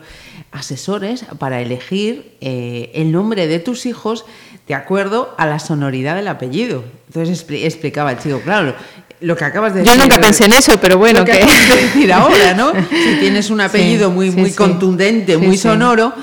asesores 0.52 1.26
para 1.38 1.62
elegir 1.62 2.38
eh, 2.42 2.92
el 2.96 3.12
nombre 3.12 3.48
de 3.48 3.60
tus 3.60 3.86
hijos 3.86 4.26
de 4.68 4.74
acuerdo 4.74 5.36
a 5.38 5.46
la 5.46 5.60
sonoridad 5.60 6.16
del 6.16 6.28
apellido. 6.28 6.84
Entonces 7.08 7.46
explicaba 7.50 8.12
el 8.12 8.20
chico, 8.20 8.42
claro, 8.42 8.74
lo 9.20 9.36
que 9.36 9.46
acabas 9.46 9.74
de 9.74 9.82
decir. 9.82 9.96
Yo 9.96 10.02
nunca 10.02 10.20
pensé 10.20 10.46
en 10.46 10.54
eso, 10.54 10.80
pero 10.82 10.98
bueno. 10.98 11.20
Lo 11.20 11.26
que, 11.26 11.34
acabas 11.34 11.70
de 11.70 11.76
decir 11.82 12.12
ahora, 12.12 12.54
¿no? 12.56 12.72
Si 12.90 13.20
tienes 13.20 13.52
un 13.52 13.62
apellido 13.62 14.10
muy, 14.10 14.32
muy 14.32 14.52
contundente, 14.52 15.38
muy 15.38 15.58
sonoro 15.58 16.14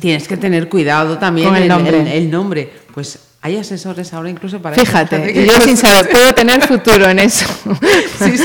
Tienes 0.00 0.28
que 0.28 0.36
tener 0.36 0.68
cuidado 0.68 1.18
también 1.18 1.48
con 1.48 1.56
el, 1.56 1.68
nombre. 1.68 2.16
El, 2.16 2.30
nombre. 2.30 2.72
Pues 2.94 3.18
hay 3.44 3.56
asesores 3.56 4.14
ahora 4.14 4.30
incluso 4.30 4.62
para 4.62 4.76
Fíjate, 4.76 5.44
yo 5.46 5.60
sin 5.60 5.76
saber, 5.76 6.08
puedo 6.08 6.32
tener 6.32 6.62
futuro 6.62 7.08
en 7.08 7.18
eso. 7.18 7.44
Sí, 8.22 8.38
sí. 8.38 8.44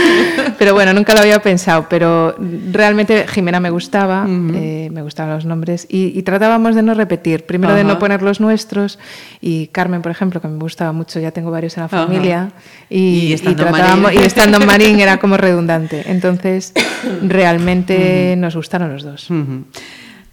Pero 0.57 0.73
bueno, 0.73 0.91
nunca 0.91 1.13
lo 1.13 1.19
había 1.19 1.39
pensado. 1.39 1.85
Pero 1.87 2.35
realmente 2.71 3.27
Jimena 3.27 3.59
me 3.59 3.69
gustaba, 3.69 4.25
eh, 4.27 4.89
me 4.91 5.03
gustaban 5.03 5.35
los 5.35 5.45
nombres 5.45 5.85
y, 5.87 6.19
tratábamos 6.23 6.73
de 6.73 6.81
no 6.81 6.95
repetir. 6.95 7.45
Primero 7.45 7.75
de 7.75 7.83
no 7.83 7.99
poner 7.99 8.23
los 8.23 8.39
nuestros 8.39 8.97
y 9.39 9.67
Carmen, 9.67 10.01
por 10.01 10.11
ejemplo, 10.11 10.41
que 10.41 10.47
me 10.47 10.57
gustaba 10.57 10.93
mucho, 10.93 11.19
ya 11.19 11.29
tengo 11.29 11.51
varios 11.51 11.77
en 11.77 11.83
la 11.83 11.89
familia. 11.89 12.51
Y, 12.89 13.33
estando 13.33 13.65
tratábamos, 13.65 14.13
y 14.13 14.17
estando 14.17 14.57
en 14.57 14.65
Marín 14.65 14.99
era 14.99 15.19
como 15.19 15.37
redundante. 15.37 16.03
Entonces, 16.07 16.73
realmente 17.21 18.33
nos 18.35 18.55
gustaron 18.55 18.91
los 18.91 19.03
dos. 19.03 19.29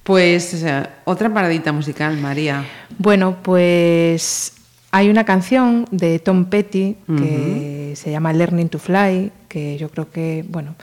Pues 0.05 0.65
otra 1.05 1.33
paradita 1.33 1.73
musical, 1.73 2.19
María. 2.19 2.65
Bueno, 2.99 3.39
pues 3.43 4.53
hay 4.91 5.09
una 5.09 5.25
canción 5.25 5.87
de 5.91 6.19
Tom 6.19 6.45
Petty 6.45 6.97
que 7.17 7.95
se 7.97 8.11
llama 8.11 8.33
Learning 8.33 8.69
to 8.69 8.79
Fly, 8.79 9.33
que 9.49 9.79
yo 9.79 9.89
creo 9.89 10.11
que, 10.11 10.45
bueno, 10.49 10.77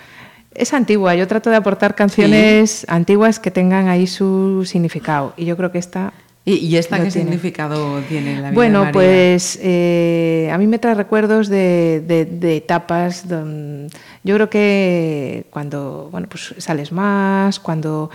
es 0.56 0.73
antigua. 0.73 1.14
Yo 1.15 1.27
trato 1.27 1.52
de 1.52 1.56
aportar 1.56 1.93
canciones 1.93 2.85
antiguas 2.89 3.39
que 3.39 3.52
tengan 3.52 3.88
ahí 3.88 4.07
su 4.07 4.65
significado. 4.65 5.34
Y 5.38 5.45
yo 5.45 5.56
creo 5.56 5.72
que 5.72 5.77
esta 5.77 6.14
¿Y, 6.43 6.76
esta 6.76 6.99
qué 7.02 7.11
significado 7.11 7.99
tiene 8.10 8.34
en 8.34 8.41
la 8.41 8.49
vida 8.49 8.56
Bueno, 8.56 8.80
de 8.80 8.85
María? 8.85 8.91
pues 8.93 9.60
eh, 9.61 10.49
a 10.52 10.57
mí 10.57 10.65
me 10.65 10.80
trae 10.80 10.95
recuerdos 10.95 11.48
de, 11.49 12.03
de, 12.03 12.57
etapas. 12.57 13.26
yo 14.23 14.35
creo 14.35 14.49
que 14.49 15.45
cuando 15.52 16.10
bueno, 16.11 16.27
pues 16.27 16.56
sales 16.57 16.91
más, 16.91 17.60
cuando 17.60 18.10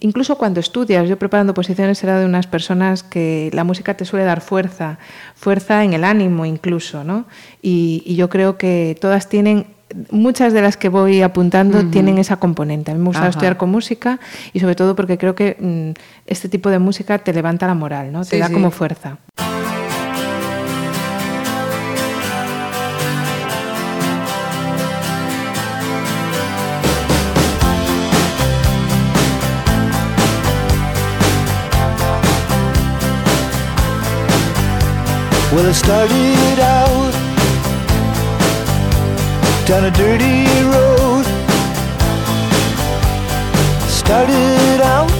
incluso 0.00 0.36
cuando 0.36 0.60
estudias, 0.60 1.08
yo 1.08 1.18
preparando 1.18 1.54
posiciones 1.54 2.02
era 2.02 2.18
de 2.18 2.26
unas 2.26 2.46
personas 2.46 3.02
que 3.02 3.50
la 3.52 3.64
música 3.64 3.94
te 3.94 4.04
suele 4.04 4.24
dar 4.24 4.40
fuerza, 4.40 4.98
fuerza 5.34 5.84
en 5.84 5.92
el 5.92 6.04
ánimo 6.04 6.44
incluso, 6.44 7.04
¿no? 7.04 7.26
Y, 7.62 8.14
yo 8.14 8.28
creo 8.28 8.58
que 8.58 8.98
todas 9.00 9.28
tienen 9.28 9.66
muchas 10.10 10.52
de 10.52 10.62
las 10.62 10.76
que 10.76 10.88
voy 10.88 11.22
apuntando 11.22 11.84
tienen 11.86 12.18
esa 12.18 12.36
componente. 12.36 12.90
A 12.90 12.94
mí 12.94 13.00
me 13.00 13.06
gusta 13.06 13.28
estudiar 13.28 13.56
con 13.56 13.70
música 13.70 14.20
y 14.52 14.60
sobre 14.60 14.74
todo 14.74 14.94
porque 14.94 15.16
creo 15.18 15.34
que 15.34 15.56
mm, 15.58 16.00
este 16.26 16.48
tipo 16.48 16.70
de 16.70 16.78
música 16.78 17.18
te 17.18 17.32
levanta 17.32 17.66
la 17.66 17.74
moral, 17.74 18.12
¿no? 18.12 18.24
Te 18.24 18.38
da 18.38 18.50
como 18.50 18.70
fuerza. 18.70 19.18
Well, 35.60 35.68
I 35.68 35.72
started 35.72 36.58
out 36.58 37.12
down 39.66 39.84
a 39.84 39.90
dirty 39.90 40.48
road. 40.72 41.26
Started 43.86 44.80
out 44.80 45.12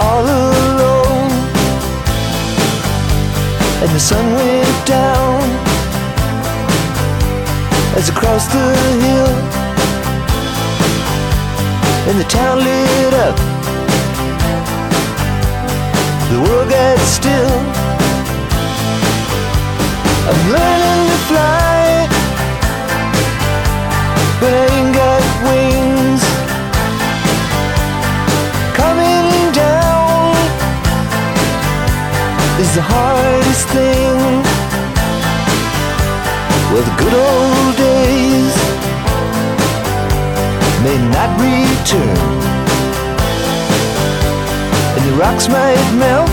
all 0.00 0.24
alone, 0.24 1.32
and 3.82 3.90
the 3.90 4.00
sun 4.00 4.24
went 4.32 4.86
down 4.86 5.42
as 7.98 8.08
I 8.08 8.14
crossed 8.14 8.52
the 8.52 8.68
hill, 9.04 9.34
and 12.08 12.18
the 12.18 12.24
town 12.24 12.64
lit 12.64 13.12
up 13.12 13.53
the 16.32 16.40
world 16.40 16.68
gets 16.68 17.02
still. 17.02 17.56
I'm 20.30 20.42
learning 20.56 21.02
to 21.10 21.18
fly, 21.28 22.08
but 24.40 24.52
I 24.60 24.64
ain't 24.76 24.92
got 25.00 25.22
wings. 25.48 26.22
Coming 28.80 29.52
down 29.52 30.34
is 32.62 32.70
the 32.78 32.84
hardest 32.92 33.68
thing. 33.76 34.16
Well, 36.70 36.84
the 36.90 36.96
good 37.02 37.14
old 37.28 37.76
days 37.76 38.54
may 40.84 40.98
not 41.14 41.30
return 41.40 42.73
rocks 45.16 45.48
might 45.48 45.90
melt 45.96 46.28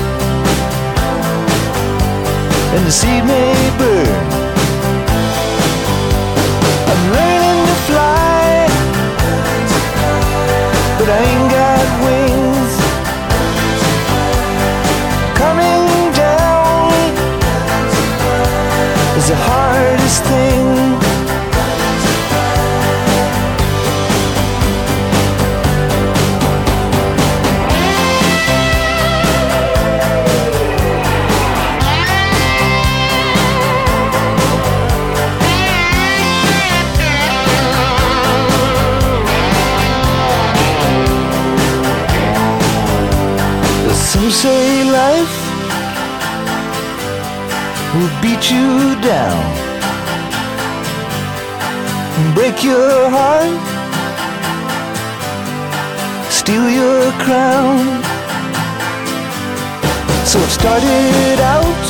and 2.74 2.86
the 2.86 2.92
sea 2.92 3.22
may 3.22 3.54
burn. 3.78 4.26
I'm 6.92 7.04
learning 7.16 7.60
to 7.70 7.76
fly, 7.88 8.68
but 10.98 11.08
I 11.10 11.20
ain't 11.30 11.52
got 11.60 11.86
wings. 12.06 12.74
Coming 15.42 16.14
down 16.24 16.92
is 19.18 19.28
the 19.28 19.36
hardest 19.36 20.24
thing. 20.24 20.61
Say 44.32 44.84
life 45.00 45.36
will 47.94 48.14
beat 48.22 48.50
you 48.50 48.96
down. 49.02 49.44
Break 52.36 52.64
your 52.64 53.10
heart 53.10 53.72
steal 56.42 56.70
your 56.70 57.12
crown. 57.24 57.78
So 60.26 60.40
it 60.40 60.50
started 60.50 61.40
out 61.56 61.84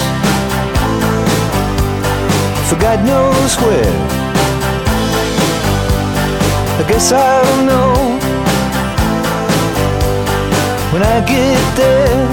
for 2.67 2.77
God 2.85 2.99
knows 3.05 3.55
where. 3.63 3.97
I 6.79 6.83
guess 6.89 7.11
I'll 7.13 7.65
know 7.65 8.30
when 11.01 11.09
I 11.09 11.25
get 11.25 11.75
there. 11.75 12.27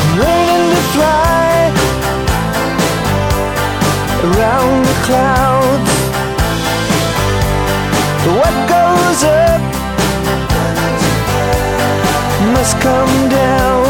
I'm 0.00 0.18
learning 0.22 0.66
to 0.74 0.82
fly 0.94 1.50
around 4.28 4.76
the 4.88 4.96
clouds. 5.06 5.92
What 8.38 8.54
goes 8.74 9.20
up 9.24 9.60
must 12.54 12.74
come 12.80 13.28
down. 13.28 13.87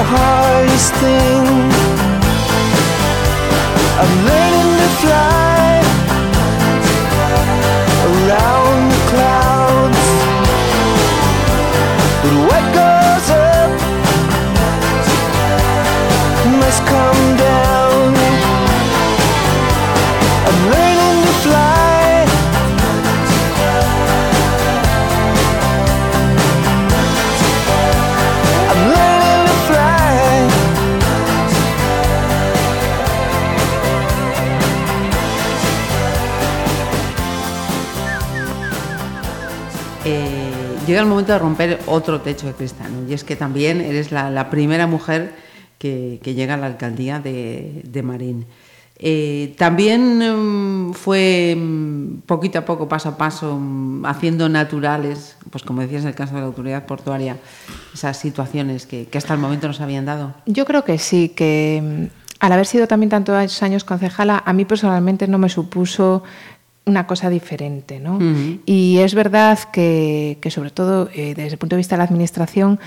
The 0.00 0.04
hardest 0.04 0.94
thing. 0.94 1.44
I'm 4.00 4.12
learning 4.28 4.70
to 4.80 4.88
fly 5.00 5.59
llega 41.00 41.06
el 41.06 41.08
momento 41.08 41.32
de 41.32 41.38
romper 41.38 41.80
otro 41.86 42.20
techo 42.20 42.46
de 42.46 42.52
cristal. 42.52 42.90
Y 43.08 43.14
es 43.14 43.24
que 43.24 43.36
también 43.36 43.80
eres 43.80 44.12
la, 44.12 44.50
primera 44.50 44.86
mujer 44.86 45.32
que, 45.78 46.20
llega 46.22 46.54
a 46.54 46.56
la 46.56 46.66
alcaldía 46.66 47.20
de, 47.20 48.02
Marín. 48.04 48.46
Eh, 49.02 49.54
también 49.56 50.18
mm, 50.18 50.92
fue 50.92 51.56
mm, 51.56 52.20
poquito 52.26 52.58
a 52.58 52.66
poco, 52.66 52.86
paso 52.86 53.08
a 53.08 53.16
paso, 53.16 53.56
mm, 53.58 54.04
haciendo 54.04 54.50
naturales, 54.50 55.38
pues 55.48 55.64
como 55.64 55.80
decías 55.80 56.02
en 56.02 56.08
el 56.08 56.14
caso 56.14 56.34
de 56.34 56.40
la 56.40 56.46
autoridad 56.46 56.84
portuaria, 56.84 57.38
esas 57.94 58.18
situaciones 58.18 58.84
que, 58.84 59.08
hasta 59.14 59.32
el 59.32 59.40
momento 59.40 59.68
no 59.68 59.72
se 59.72 59.82
habían 59.82 60.04
dado. 60.04 60.34
Yo 60.44 60.66
creo 60.66 60.84
que 60.84 60.98
sí, 60.98 61.30
que 61.30 62.10
al 62.40 62.52
haber 62.52 62.66
sido 62.66 62.86
también 62.88 63.08
tantos 63.08 63.62
años 63.62 63.84
concejala, 63.84 64.42
a 64.44 64.52
mí 64.52 64.66
personalmente 64.66 65.26
no 65.28 65.38
me 65.38 65.48
supuso 65.48 66.22
una 66.86 67.06
cosa 67.06 67.30
diferente. 67.30 68.00
¿no? 68.00 68.18
Y 68.66 68.98
es 68.98 69.14
verdad 69.14 69.58
que, 69.72 70.38
que 70.40 70.50
sobre 70.50 70.70
todo 70.70 71.08
eh, 71.14 71.34
desde 71.34 71.52
el 71.52 71.58
punto 71.58 71.76
de 71.76 71.78
vista 71.78 71.96
de 71.96 71.98
la 71.98 72.04
Administración, 72.04 72.80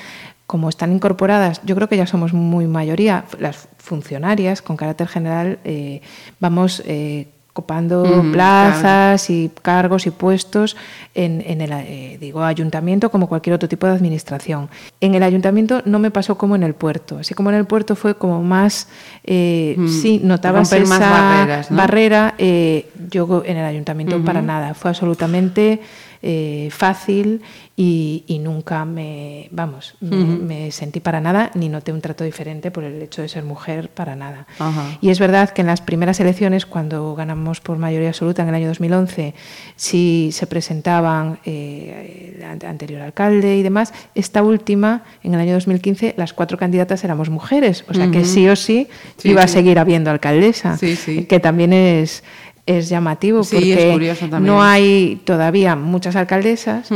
como 0.46 0.70
están 0.70 0.92
incorporadas, 0.92 1.62
yo 1.64 1.76
creo 1.76 1.88
que 1.88 1.98
ya 1.98 2.06
somos 2.06 2.34
muy 2.34 2.68
mayoría, 2.68 3.26
las 3.40 3.70
funcionarias 3.78 4.62
con 4.62 4.78
carácter 4.78 5.08
general, 5.08 5.60
eh, 5.64 6.02
vamos 6.40 6.84
eh, 6.86 7.28
copando 7.54 8.26
plazas 8.32 9.30
y 9.30 9.52
cargos 9.62 10.08
y 10.08 10.12
puestos 10.12 10.76
en, 11.14 11.44
en 11.46 11.62
el 11.62 11.72
eh, 11.72 12.18
digo 12.20 12.44
ayuntamiento 12.44 13.12
como 13.12 13.30
cualquier 13.30 13.54
otro 13.56 13.70
tipo 13.70 13.86
de 13.86 13.94
administración. 13.94 14.70
En 15.00 15.14
el 15.14 15.22
ayuntamiento 15.22 15.84
no 15.86 16.00
me 16.00 16.10
pasó 16.10 16.36
como 16.36 16.56
en 16.56 16.64
el 16.64 16.74
puerto, 16.74 17.20
así 17.20 17.36
como 17.36 17.52
en 17.52 17.58
el 17.58 17.66
puerto 17.66 17.96
fue 17.96 18.16
como 18.16 18.42
más, 18.42 18.88
eh, 19.24 19.76
Mm, 19.78 19.88
sí, 19.88 20.22
notabas 20.24 20.70
romper 20.70 20.84
esa 20.84 21.00
más 21.00 21.12
barreras, 21.12 21.72
¿no? 21.72 21.78
barrera, 21.78 22.36
eh, 22.38 22.90
yo 23.10 23.44
en 23.46 23.58
el 23.58 23.66
ayuntamiento 23.66 24.24
para 24.24 24.42
nada, 24.42 24.74
fue 24.74 24.90
absolutamente 24.90 25.82
eh, 26.26 26.70
fácil 26.72 27.42
y, 27.76 28.24
y 28.28 28.40
nunca 28.40 28.86
me, 28.86 29.50
vamos, 29.52 29.96
me- 30.00 30.72
sentí 30.72 31.00
para 31.02 31.20
nada 31.20 31.52
ni 31.54 31.68
noté 31.68 31.92
un 31.92 32.00
trato 32.00 32.24
diferente 32.24 32.72
por 32.72 32.84
el 32.86 33.02
hecho 33.02 33.22
de 33.22 33.28
ser 33.28 33.44
mujer 33.44 33.90
para 33.90 34.16
nada. 34.16 34.48
Y 35.02 35.10
es 35.10 35.20
verdad 35.20 35.50
que 35.50 35.62
en 35.62 35.68
las 35.68 35.82
primeras 35.82 36.20
elecciones, 36.22 36.66
cuando 36.66 37.14
ganamos 37.16 37.60
por 37.60 37.78
mayoría 37.78 38.08
absoluta 38.10 38.42
en 38.44 38.50
el 38.50 38.56
año 38.56 38.68
2011, 38.70 39.34
sí 39.76 40.30
se 40.32 40.48
presentaban 40.48 41.40
eh, 41.46 42.36
el 42.38 42.44
ante- 42.44 42.68
anterior 42.68 43.02
alcalde 43.02 43.58
y 43.58 43.64
demás. 43.64 43.94
Esta 44.16 44.44
última, 44.44 45.04
en 45.24 45.34
el 45.34 45.40
año 45.42 45.54
2015, 45.56 46.14
las 46.18 46.32
cuatro 46.34 46.58
candidatas 46.58 47.04
éramos 47.04 47.30
mujeres. 47.30 47.84
O 47.90 47.94
sea 47.94 48.10
que 48.12 48.24
sí 48.26 48.48
o 48.48 48.56
sí, 48.56 48.88
Sí, 49.18 49.30
iba 49.30 49.44
a 49.44 49.48
seguir 49.48 49.78
habiendo 49.80 50.10
alcaldesa. 50.12 50.78
Sí. 50.78 51.26
Que 51.26 51.40
también 51.40 51.74
es, 51.74 52.24
es 52.66 52.88
llamativo 52.88 53.44
Sí, 53.44 53.56
porque 53.58 53.92
es 54.22 54.32
no 54.40 54.64
hay 54.64 55.22
todavía 55.26 55.76
muchas 55.76 56.16
alcaldesas, 56.16 56.88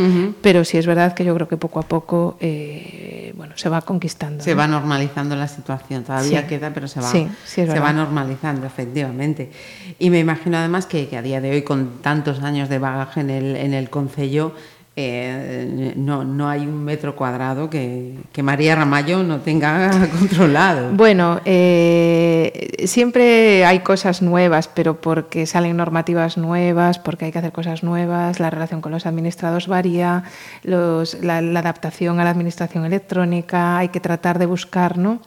pero 0.42 0.64
sí 0.64 0.78
es 0.78 0.86
verdad 0.88 1.14
que 1.14 1.26
yo 1.26 1.36
creo 1.36 1.48
que 1.48 1.58
poco 1.58 1.80
a 1.80 1.84
poco 1.84 2.38
eh, 2.40 3.34
bueno, 3.36 3.54
se 3.58 3.68
va 3.68 3.82
conquistando. 3.82 4.44
Se 4.44 4.52
¿no? 4.52 4.58
va 4.58 4.68
normalizando 4.68 5.36
la 5.36 5.48
situación, 5.48 6.04
todavía 6.04 6.42
Sí. 6.42 6.48
queda, 6.48 6.72
pero 6.74 6.88
se 6.88 7.02
va, 7.02 7.12
Sí, 7.12 7.28
se 7.46 7.66
va 7.80 7.92
normalizando, 7.94 8.66
efectivamente. 8.66 9.52
Y 10.00 10.10
me 10.10 10.20
imagino 10.20 10.58
además 10.58 10.86
que, 10.86 11.08
que 11.10 11.18
a 11.18 11.22
día 11.22 11.42
de 11.42 11.52
hoy, 11.52 11.62
con 11.64 12.02
tantos 12.02 12.42
años 12.42 12.70
de 12.70 12.80
bagaje 12.80 13.20
en 13.22 13.30
el, 13.30 13.56
en 13.58 13.74
el 13.74 13.90
Concello, 13.90 14.54
eh, 15.00 15.94
no, 15.96 16.24
no 16.24 16.50
hay 16.50 16.62
un 16.62 16.84
metro 16.84 17.16
cuadrado 17.16 17.70
que, 17.70 18.16
que 18.32 18.42
María 18.42 18.76
Ramallo 18.76 19.22
no 19.22 19.42
tenga 19.42 19.92
controlado. 20.20 20.90
Bueno, 20.94 21.40
eh, 21.46 22.78
siempre 22.86 23.64
hay 23.64 23.82
cosas 23.82 24.24
nuevas, 24.24 24.68
pero 24.68 25.00
porque 25.00 25.46
salen 25.46 25.78
normativas 25.78 26.36
nuevas, 26.40 26.98
porque 26.98 27.26
hay 27.26 27.32
que 27.32 27.38
hacer 27.38 27.52
cosas 27.52 27.84
nuevas, 27.84 28.40
la 28.40 28.50
relación 28.50 28.82
con 28.82 28.92
los 28.92 29.06
administrados 29.06 29.68
varía, 29.68 30.24
los- 30.64 31.22
la, 31.24 31.42
la 31.44 31.60
adaptación 31.60 32.20
a 32.20 32.24
la 32.24 32.32
administración 32.32 32.84
electrónica, 32.84 33.78
hay 33.78 33.90
que 33.90 34.00
tratar 34.00 34.40
de 34.40 34.48
buscar, 34.48 34.98
¿no? 34.98 35.20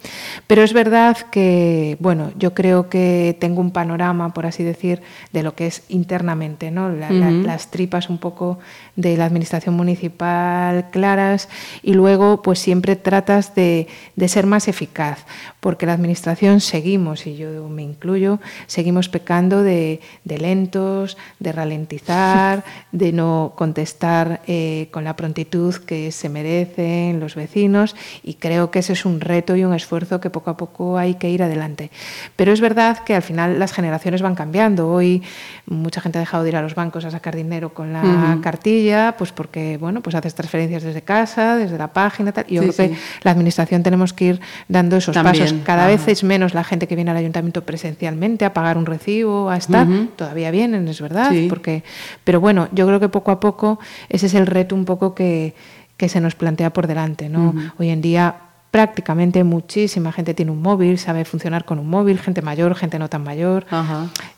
Pero 0.48 0.62
es 0.64 0.72
verdad 0.72 1.16
que, 1.30 1.96
bueno, 2.00 2.32
yo 2.36 2.54
creo 2.54 2.88
que 2.88 3.36
tengo 3.38 3.60
un 3.60 3.70
panorama, 3.70 4.34
por 4.34 4.46
así 4.46 4.64
decir, 4.64 5.00
de 5.32 5.44
lo 5.44 5.54
que 5.54 5.68
es 5.68 5.84
internamente, 5.90 6.72
¿no? 6.72 6.88
La- 6.88 7.12
la- 7.12 7.28
Ujú. 7.28 7.42
las 7.46 7.70
tripas 7.70 8.10
un 8.10 8.18
poco 8.18 8.58
de 8.96 9.16
la 9.16 9.26
administración 9.26 9.59
municipal 9.68 10.88
claras 10.90 11.48
y 11.82 11.92
luego 11.92 12.40
pues 12.42 12.58
siempre 12.58 12.96
tratas 12.96 13.54
de, 13.54 13.86
de 14.16 14.28
ser 14.28 14.46
más 14.46 14.68
eficaz 14.68 15.26
porque 15.60 15.84
la 15.84 15.92
administración 15.92 16.60
seguimos 16.60 17.26
y 17.26 17.36
yo 17.36 17.68
me 17.68 17.82
incluyo 17.82 18.38
seguimos 18.66 19.08
pecando 19.08 19.62
de, 19.62 20.00
de 20.24 20.38
lentos 20.38 21.18
de 21.38 21.52
ralentizar 21.52 22.64
de 22.92 23.12
no 23.12 23.52
contestar 23.56 24.40
eh, 24.46 24.88
con 24.90 25.04
la 25.04 25.16
prontitud 25.16 25.74
que 25.74 26.12
se 26.12 26.28
merecen 26.28 27.20
los 27.20 27.34
vecinos 27.34 27.94
y 28.22 28.34
creo 28.34 28.70
que 28.70 28.78
ese 28.78 28.94
es 28.94 29.04
un 29.04 29.20
reto 29.20 29.56
y 29.56 29.64
un 29.64 29.74
esfuerzo 29.74 30.20
que 30.20 30.30
poco 30.30 30.50
a 30.50 30.56
poco 30.56 30.96
hay 30.96 31.14
que 31.14 31.28
ir 31.28 31.42
adelante 31.42 31.90
pero 32.36 32.52
es 32.52 32.60
verdad 32.60 32.98
que 33.04 33.14
al 33.14 33.22
final 33.22 33.58
las 33.58 33.72
generaciones 33.72 34.22
van 34.22 34.34
cambiando 34.34 34.88
hoy 34.88 35.22
mucha 35.66 36.00
gente 36.00 36.18
ha 36.18 36.20
dejado 36.20 36.42
de 36.44 36.50
ir 36.50 36.56
a 36.56 36.62
los 36.62 36.74
bancos 36.74 37.04
a 37.04 37.10
sacar 37.10 37.36
dinero 37.36 37.74
con 37.74 37.92
la 37.92 38.32
Ujú. 38.32 38.40
cartilla, 38.42 39.14
pues 39.16 39.32
porque 39.50 39.78
bueno, 39.78 40.00
pues 40.00 40.14
haces 40.14 40.32
transferencias 40.32 40.84
desde 40.84 41.02
casa, 41.02 41.56
desde 41.56 41.76
la 41.76 41.92
página, 41.92 42.30
tal. 42.30 42.44
Y 42.48 42.54
yo 42.54 42.62
Sí, 42.62 42.68
creo 42.72 42.90
que 42.90 42.96
la 43.24 43.32
administración 43.32 43.82
tenemos 43.82 44.12
que 44.12 44.24
ir 44.26 44.40
dando 44.68 44.96
esos 44.96 45.12
También, 45.12 45.42
pasos. 45.44 45.58
Cada 45.64 45.88
vez 45.88 46.06
es 46.06 46.22
menos 46.22 46.54
la 46.54 46.62
gente 46.62 46.86
que 46.86 46.94
viene 46.94 47.10
al 47.10 47.16
ayuntamiento 47.16 47.64
presencialmente 47.64 48.44
a 48.44 48.54
pagar 48.54 48.78
un 48.78 48.86
recibo, 48.86 49.50
a 49.50 49.56
estar. 49.56 49.88
Todavía 50.14 50.52
vienen, 50.52 50.86
es 50.86 51.00
verdad, 51.00 51.30
Sí. 51.32 51.46
porque, 51.48 51.82
pero 52.22 52.38
bueno, 52.40 52.68
yo 52.70 52.86
creo 52.86 53.00
que 53.00 53.08
poco 53.08 53.32
a 53.32 53.40
poco 53.40 53.80
ese 54.08 54.26
es 54.26 54.34
el 54.34 54.46
reto 54.46 54.76
un 54.76 54.84
poco 54.84 55.16
que, 55.16 55.54
que 55.96 56.08
se 56.08 56.20
nos 56.20 56.36
plantea 56.36 56.72
por 56.72 56.86
delante, 56.86 57.28
¿no? 57.28 57.52
Hoy 57.76 57.88
en 57.88 58.00
día 58.02 58.36
prácticamente 58.70 59.42
muchísima 59.42 60.12
gente 60.12 60.32
tiene 60.32 60.52
un 60.52 60.62
móvil, 60.62 60.96
sabe 60.96 61.24
funcionar 61.24 61.64
con 61.64 61.80
un 61.80 61.88
móvil, 61.90 62.20
gente 62.20 62.40
mayor, 62.40 62.76
gente 62.76 63.00
no 63.00 63.08
tan 63.08 63.24
mayor. 63.24 63.66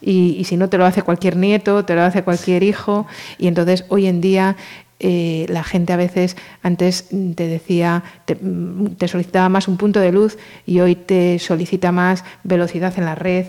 Y 0.00 0.42
si 0.46 0.56
no 0.56 0.70
te 0.70 0.78
lo 0.78 0.86
hace 0.86 1.02
cualquier 1.02 1.36
nieto, 1.36 1.84
te 1.84 1.94
lo 1.94 2.00
hace 2.02 2.22
cualquier 2.22 2.62
hijo. 2.62 3.06
Y 3.36 3.46
entonces 3.46 3.84
hoy 3.90 4.06
en 4.06 4.22
día 4.22 4.56
eh, 5.02 5.46
la 5.48 5.64
gente 5.64 5.92
a 5.92 5.96
veces 5.96 6.36
antes 6.62 7.08
te 7.34 7.46
decía, 7.46 8.02
te, 8.24 8.36
mm, 8.36 8.94
te 8.96 9.08
solicitaba 9.08 9.48
más 9.48 9.68
un 9.68 9.76
punto 9.76 10.00
de 10.00 10.12
luz 10.12 10.38
y 10.66 10.80
hoy 10.80 10.94
te 10.94 11.38
solicita 11.38 11.92
más 11.92 12.24
velocidad 12.44 12.94
en 12.96 13.04
la 13.04 13.14
red 13.14 13.46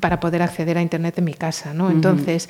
para 0.00 0.20
poder 0.20 0.42
acceder 0.42 0.76
a 0.78 0.82
Internet 0.82 1.18
en 1.18 1.24
mi 1.24 1.34
casa. 1.34 1.72
¿no? 1.74 1.90
Entonces, 1.90 2.48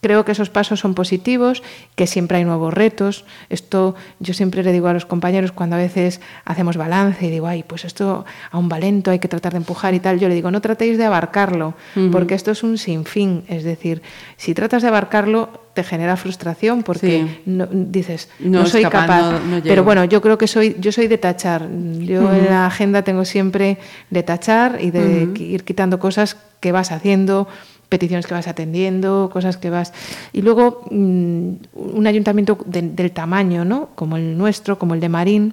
Creo 0.00 0.24
que 0.24 0.32
esos 0.32 0.48
pasos 0.48 0.80
son 0.80 0.94
positivos, 0.94 1.62
que 1.94 2.06
siempre 2.06 2.38
hay 2.38 2.44
nuevos 2.44 2.72
retos. 2.72 3.24
Esto 3.50 3.94
yo 4.18 4.32
siempre 4.32 4.62
le 4.62 4.72
digo 4.72 4.88
a 4.88 4.94
los 4.94 5.04
compañeros 5.04 5.52
cuando 5.52 5.76
a 5.76 5.78
veces 5.78 6.20
hacemos 6.46 6.78
balance 6.78 7.26
y 7.26 7.30
digo, 7.30 7.46
ay, 7.46 7.64
pues 7.64 7.84
esto 7.84 8.24
a 8.50 8.58
un 8.58 8.68
valento 8.70 9.10
hay 9.10 9.18
que 9.18 9.28
tratar 9.28 9.52
de 9.52 9.58
empujar 9.58 9.92
y 9.92 10.00
tal. 10.00 10.18
Yo 10.18 10.28
le 10.28 10.34
digo, 10.34 10.50
no 10.50 10.60
tratéis 10.62 10.96
de 10.96 11.04
abarcarlo, 11.04 11.74
porque 12.12 12.34
esto 12.34 12.50
es 12.50 12.62
un 12.62 12.78
sinfín. 12.78 13.44
Es 13.48 13.62
decir, 13.62 14.00
si 14.38 14.54
tratas 14.54 14.80
de 14.82 14.88
abarcarlo, 14.88 15.68
te 15.74 15.84
genera 15.84 16.16
frustración 16.16 16.82
porque 16.82 17.26
Sí. 17.26 17.40
no- 17.46 17.68
dices, 17.70 18.28
No 18.40 18.66
soy 18.66 18.82
capaz, 18.84 19.40
no-. 19.44 19.60
Pero 19.62 19.84
bueno, 19.84 20.04
yo 20.04 20.20
creo 20.22 20.36
que 20.38 20.48
soy, 20.48 20.76
yo 20.80 20.92
soy 20.92 21.08
de 21.08 21.18
tachar. 21.18 21.68
Yo 21.98 22.32
en 22.34 22.46
la 22.46 22.66
agenda 22.66 23.02
tengo 23.02 23.24
siempre 23.26 23.78
de 24.08 24.22
tachar 24.22 24.78
y 24.80 24.90
de 24.90 25.28
ir 25.38 25.62
quitando 25.64 25.98
cosas 25.98 26.36
que 26.60 26.72
vas 26.72 26.90
haciendo, 26.90 27.46
peticiones 27.90 28.26
que 28.26 28.32
vas 28.32 28.48
atendiendo, 28.48 29.28
cosas 29.30 29.58
que 29.58 29.68
vas. 29.68 29.92
Y 30.32 30.40
luego 30.40 30.84
mm, 30.90 31.48
un 31.74 32.06
ayuntamiento 32.06 32.56
de- 32.64 32.80
del 32.82 33.10
tamaño, 33.12 33.66
¿no? 33.66 33.90
Como 33.94 34.16
el 34.16 34.38
nuestro, 34.38 34.78
como 34.78 34.94
el 34.94 35.00
de 35.00 35.08
Marín. 35.10 35.52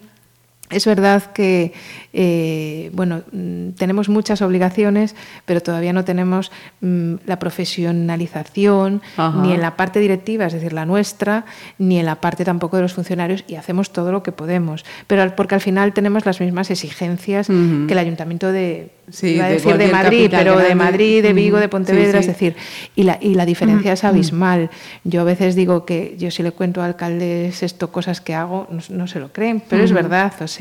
Es 0.70 0.86
verdad 0.86 1.32
que 1.32 1.74
eh, 2.20 2.90
bueno, 2.94 3.22
mm, 3.32 3.70
tenemos 3.78 4.10
muchas 4.10 4.42
obligaciones, 4.42 5.16
pero 5.46 5.62
todavía 5.62 5.94
no 5.94 6.04
tenemos 6.04 6.52
mm, 6.82 7.16
la 7.28 7.38
profesionalización 7.38 9.04
Ajá. 9.18 9.40
ni 9.42 9.54
en 9.54 9.62
la 9.62 9.78
parte 9.78 10.00
directiva, 10.00 10.48
es 10.48 10.54
decir, 10.54 10.74
la 10.74 10.88
nuestra, 10.88 11.46
ni 11.78 12.00
en 12.00 12.06
la 12.08 12.16
parte 12.16 12.44
tampoco 12.44 12.78
de 12.78 12.82
los 12.82 12.94
funcionarios 12.94 13.44
y 13.48 13.54
hacemos 13.54 13.92
todo 13.92 14.12
lo 14.12 14.24
que 14.24 14.32
podemos. 14.32 14.84
Pero 15.06 15.36
porque 15.36 15.56
al 15.56 15.62
final 15.62 15.94
tenemos 15.94 16.26
las 16.26 16.42
mismas 16.42 16.72
exigencias 16.72 17.48
que 17.48 17.94
el 17.94 17.98
ayuntamiento 17.98 18.52
de, 18.52 18.90
Sí, 19.10 19.36
iba 19.36 19.46
a 19.46 19.48
de 19.48 19.54
decir 19.54 19.78
de 19.78 19.88
Madrid, 19.88 20.28
pero 20.30 20.58
de. 20.58 20.76
Madrid, 20.76 21.24
de 21.24 21.32
Vigo, 21.32 21.60
de 21.60 21.70
Pontevedra, 21.70 22.20
Sí, 22.20 22.26
sí. 22.26 22.30
es 22.30 22.40
decir, 22.40 22.56
y 22.94 23.04
la, 23.04 23.18
y 23.22 23.36
la 23.36 23.46
diferencia 23.46 23.94
es 23.94 24.04
abismal. 24.04 24.70
Yo 25.06 25.22
a 25.22 25.24
veces 25.24 25.56
digo 25.56 25.86
que 25.86 26.16
yo 26.20 26.30
si 26.30 26.44
le 26.44 26.52
cuento 26.52 26.82
a 26.82 26.86
alcaldes 26.86 27.64
esto, 27.64 27.90
cosas 27.90 28.20
que 28.20 28.36
hago, 28.36 28.68
no, 28.70 28.82
no 28.90 29.08
se 29.08 29.22
lo 29.22 29.32
creen, 29.32 29.64
pero 29.70 29.86
es 29.86 29.94
verdad, 29.94 30.34
o 30.42 30.48
sea, 30.48 30.57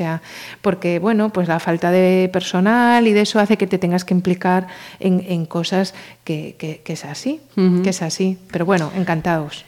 porque 0.61 0.99
bueno, 0.99 1.29
pues 1.29 1.47
la 1.47 1.59
falta 1.59 1.91
de 1.91 2.29
personal 2.31 3.07
y 3.07 3.13
de 3.13 3.21
eso 3.21 3.39
hace 3.39 3.57
que 3.57 3.67
te 3.67 3.77
tengas 3.77 4.05
que 4.05 4.13
implicar 4.13 4.67
en, 4.99 5.23
en 5.27 5.45
cosas 5.45 5.93
que, 6.23 6.55
que- 6.57 6.81
que 6.83 6.93
es 6.93 7.05
así, 7.05 7.39
que 7.83 7.89
es 7.89 8.01
así. 8.01 8.37
Pero 8.51 8.65
bueno, 8.65 8.91
encantados. 8.95 9.65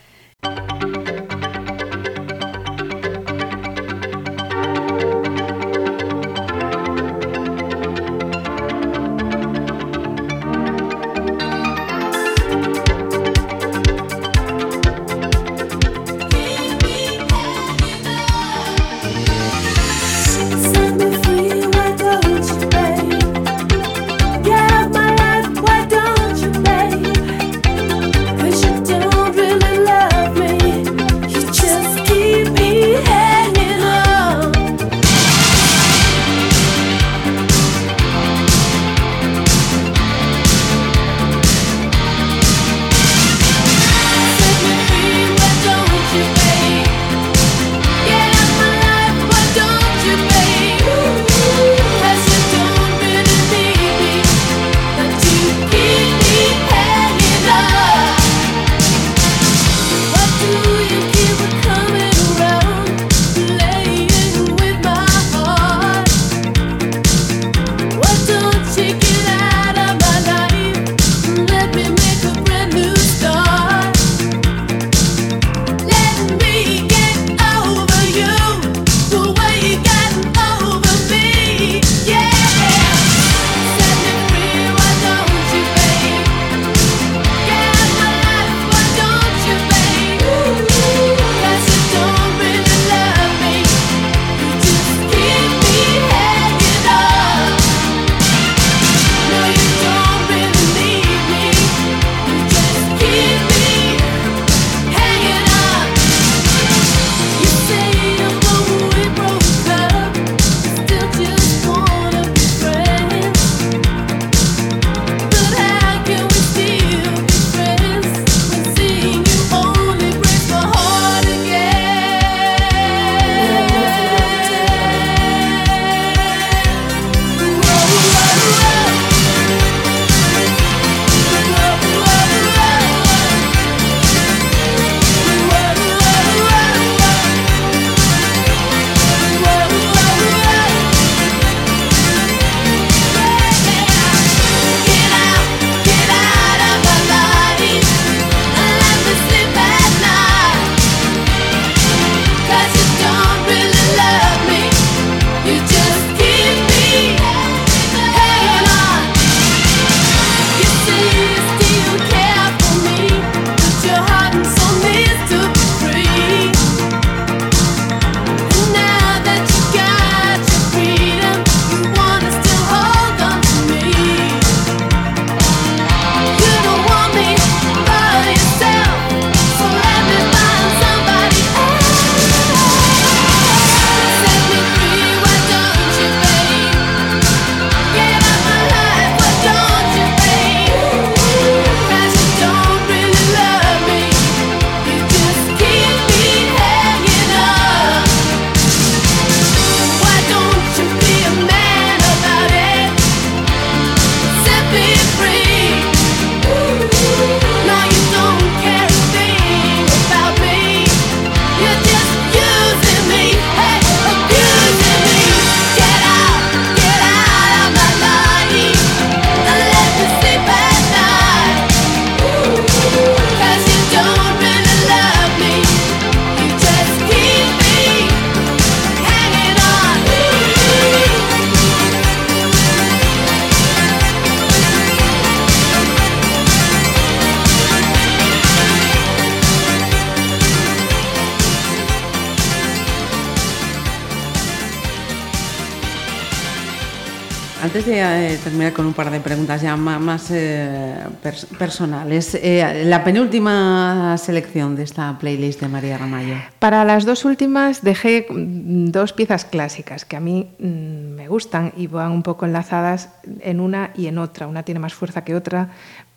Más, 250.10 250.32
eh, 250.32 250.96
pers- 251.24 251.46
personales, 251.58 252.34
eh, 252.34 252.84
la 252.86 253.04
penúltima 253.04 254.16
selección 254.18 254.76
de 254.76 254.82
esta 254.84 255.18
playlist 255.20 255.62
de 255.62 255.68
María 255.68 256.00
Ramallo. 256.00 256.34
Para 256.58 256.84
las 256.84 257.06
dos 257.06 257.26
últimas 257.26 257.84
dejé 257.84 258.26
mm, 258.28 258.88
dos 258.90 259.14
piezas 259.14 259.46
clásicas 259.46 260.06
que 260.06 260.16
a 260.18 260.20
mí 260.20 260.50
mm, 260.58 261.14
me 261.16 261.28
gustan 261.28 261.74
y 261.78 261.86
van 261.86 262.12
un 262.12 262.24
poco 262.24 262.48
enlazadas 262.48 263.10
en 263.42 263.60
una 263.60 263.92
y 263.96 264.08
en 264.08 264.18
otra. 264.18 264.48
Una 264.48 264.64
tiene 264.64 264.80
más 264.80 264.96
fuerza 264.96 265.24
que 265.24 265.36
otra, 265.36 265.70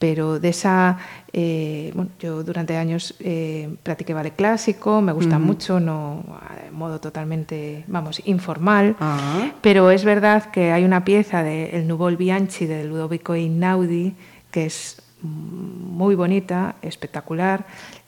pero 0.02 0.40
de 0.40 0.48
esa, 0.48 0.98
eh, 1.32 1.92
bueno, 1.94 2.10
yo 2.18 2.42
durante 2.42 2.76
años 2.76 3.14
eh, 3.20 3.72
practiqué 3.84 4.12
ballet 4.12 4.34
clásico, 4.34 5.00
me 5.00 5.12
gusta 5.12 5.38
mucho, 5.38 5.78
no 5.78 6.24
de 6.64 6.72
modo 6.72 7.00
totalmente, 7.00 7.84
vamos, 7.86 8.20
informal. 8.24 8.96
Ah. 8.98 9.52
Pero 9.60 9.92
es 9.92 10.04
verdad 10.04 10.50
que 10.50 10.72
hay 10.72 10.84
una 10.84 11.04
pieza 11.04 11.44
de 11.44 11.76
El 11.76 11.86
Nuvol 11.86 12.16
Bianchi 12.16 12.66
de 12.66 12.82
Ludovico 12.82 13.34
Einaudi 13.34 14.16
que 14.50 14.66
es 14.66 15.00
muy 15.22 16.16
bonita, 16.16 16.74
espectacular. 16.82 17.64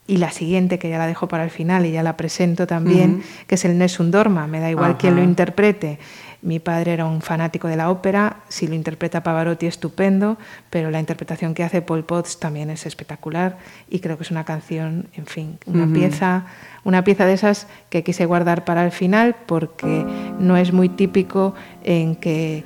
Y 0.08 0.16
la 0.16 0.32
siguiente, 0.32 0.80
que 0.80 0.90
ya 0.90 0.98
la 0.98 1.06
dejo 1.06 1.28
para 1.28 1.44
el 1.44 1.50
final 1.50 1.86
y 1.86 1.92
ya 1.92 2.02
la 2.02 2.16
presento 2.16 2.66
también, 2.66 3.22
que 3.46 3.54
es 3.54 3.64
el 3.64 3.78
Nessun 3.78 4.10
Dorma. 4.10 4.48
Me 4.48 4.58
da 4.58 4.68
igual 4.68 4.98
quién 4.98 5.14
lo 5.14 5.22
interprete. 5.22 6.00
Mi 6.44 6.58
padre 6.58 6.92
era 6.92 7.06
un 7.06 7.22
fanático 7.22 7.68
de 7.68 7.76
la 7.76 7.90
ópera, 7.90 8.40
si 8.50 8.66
lo 8.66 8.74
interpreta 8.74 9.22
Pavarotti 9.22 9.64
estupendo, 9.64 10.36
pero 10.68 10.90
la 10.90 11.00
interpretación 11.00 11.54
que 11.54 11.64
hace 11.64 11.80
Paul 11.80 12.04
Potts 12.04 12.38
también 12.38 12.68
es 12.68 12.84
espectacular 12.84 13.56
y 13.88 14.00
creo 14.00 14.18
que 14.18 14.24
es 14.24 14.30
una 14.30 14.44
canción, 14.44 15.08
en 15.14 15.24
fin, 15.24 15.58
una 15.64 15.90
pieza, 15.90 16.44
una 16.84 17.02
pieza 17.02 17.24
de 17.24 17.32
esas 17.32 17.66
que 17.88 18.04
quise 18.04 18.26
guardar 18.26 18.66
para 18.66 18.84
el 18.84 18.92
final 18.92 19.34
porque 19.46 20.04
no 20.38 20.58
es 20.58 20.70
muy 20.70 20.90
típico 20.90 21.54
en 21.82 22.14
que 22.14 22.64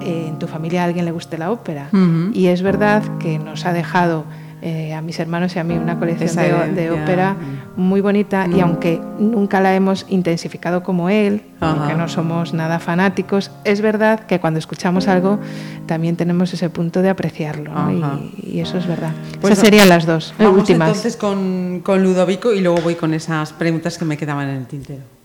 eh, 0.00 0.26
en 0.26 0.38
tu 0.40 0.48
familia 0.48 0.82
a 0.82 0.86
alguien 0.86 1.04
le 1.04 1.12
guste 1.12 1.38
la 1.38 1.52
ópera. 1.52 1.88
Y 2.32 2.48
es 2.48 2.62
verdad 2.62 3.04
que 3.18 3.38
nos 3.38 3.64
ha 3.64 3.72
dejado 3.72 4.24
eh, 4.62 4.92
a 4.94 5.00
mis 5.00 5.18
hermanos 5.18 5.56
y 5.56 5.58
a 5.58 5.64
mí 5.64 5.76
una 5.76 5.98
colección 5.98 6.36
de, 6.74 6.90
ópera 6.90 7.36
muy 7.76 8.00
bonita 8.00 8.46
y 8.46 8.60
aunque 8.60 9.00
nunca 9.18 9.60
la 9.60 9.74
hemos 9.74 10.04
intensificado 10.08 10.82
como 10.82 11.08
él, 11.08 11.42
Ajá. 11.60 11.76
porque 11.76 11.94
no 11.94 12.08
somos 12.08 12.52
nada 12.52 12.78
fanáticos, 12.78 13.50
es 13.64 13.80
verdad 13.80 14.20
que 14.20 14.38
cuando 14.40 14.58
escuchamos 14.58 15.08
algo 15.08 15.38
también 15.86 16.16
tenemos 16.16 16.52
ese 16.52 16.68
punto 16.70 17.02
de 17.02 17.08
apreciarlo 17.08 17.72
¿no? 17.72 18.20
Y, 18.42 18.56
y 18.56 18.60
eso 18.60 18.78
es 18.78 18.86
verdad. 18.86 19.12
Pues 19.40 19.52
Esas 19.52 19.64
serían 19.64 19.88
las 19.88 20.06
dos 20.06 20.34
Vamos 20.38 20.58
últimas. 20.60 20.88
entonces 20.88 21.16
con, 21.16 21.80
con 21.82 22.02
Ludovico 22.02 22.52
y 22.52 22.60
luego 22.60 22.80
voy 22.82 22.94
con 22.96 23.14
esas 23.14 23.52
preguntas 23.52 23.98
que 23.98 24.04
me 24.04 24.16
quedaban 24.16 24.48
en 24.48 24.56
el 24.56 24.66
tintero. 24.66 25.19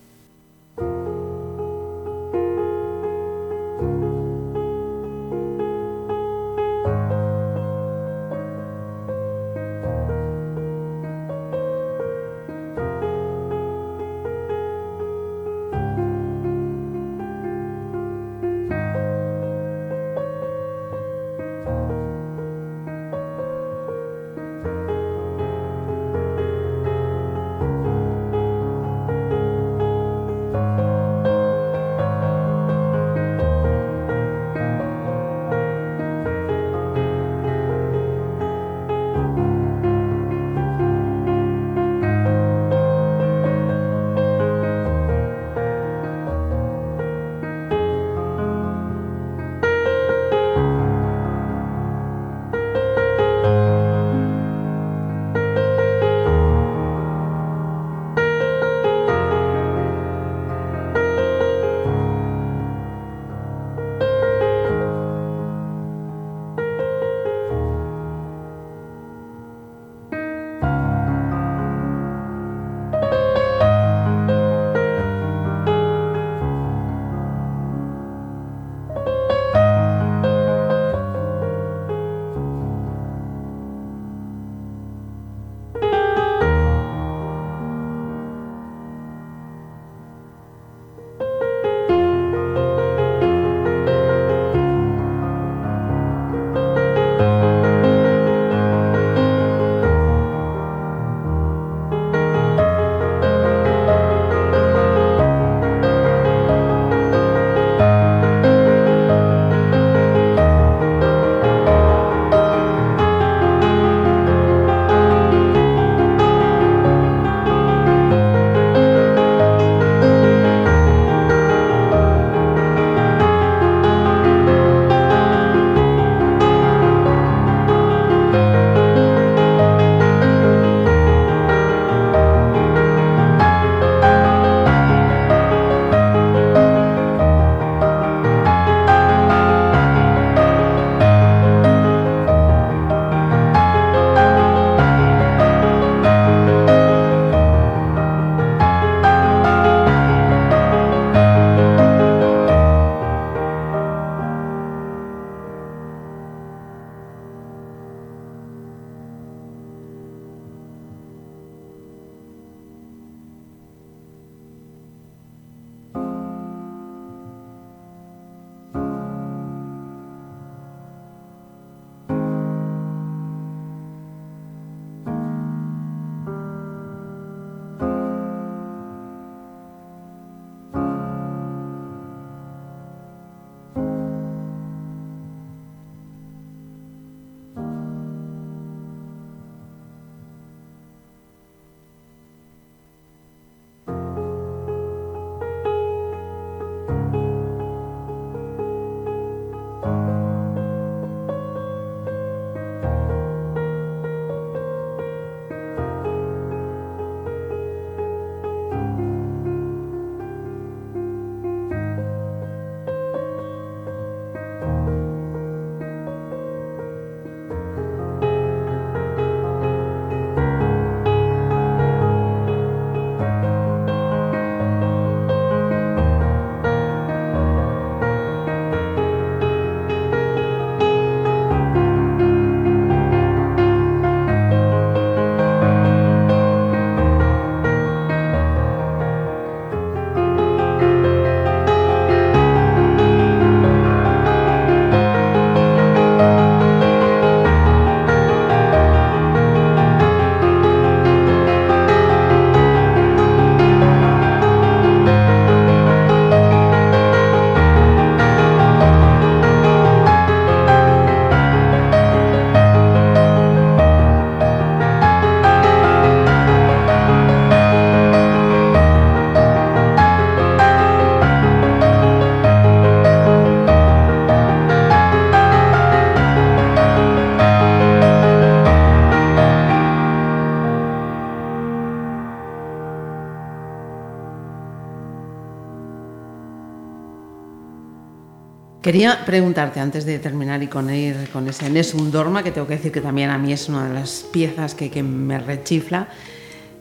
Quería 288.86 289.24
preguntarte 289.26 289.80
antes 289.80 290.06
de 290.06 290.20
terminar 290.20 290.62
y 290.62 290.68
con 290.68 290.94
ir 290.94 291.28
con 291.32 291.48
ese 291.48 291.68
Nessun 291.68 292.12
Dorma, 292.12 292.44
que 292.44 292.52
tengo 292.52 292.68
que 292.68 292.76
decir 292.76 292.92
que 292.92 293.00
también 293.00 293.30
a 293.30 293.36
mí 293.36 293.52
es 293.52 293.68
una 293.68 293.88
de 293.88 293.92
las 293.92 294.24
piezas 294.30 294.76
que, 294.76 294.92
que 294.92 295.02
me 295.02 295.40
rechifla. 295.40 296.06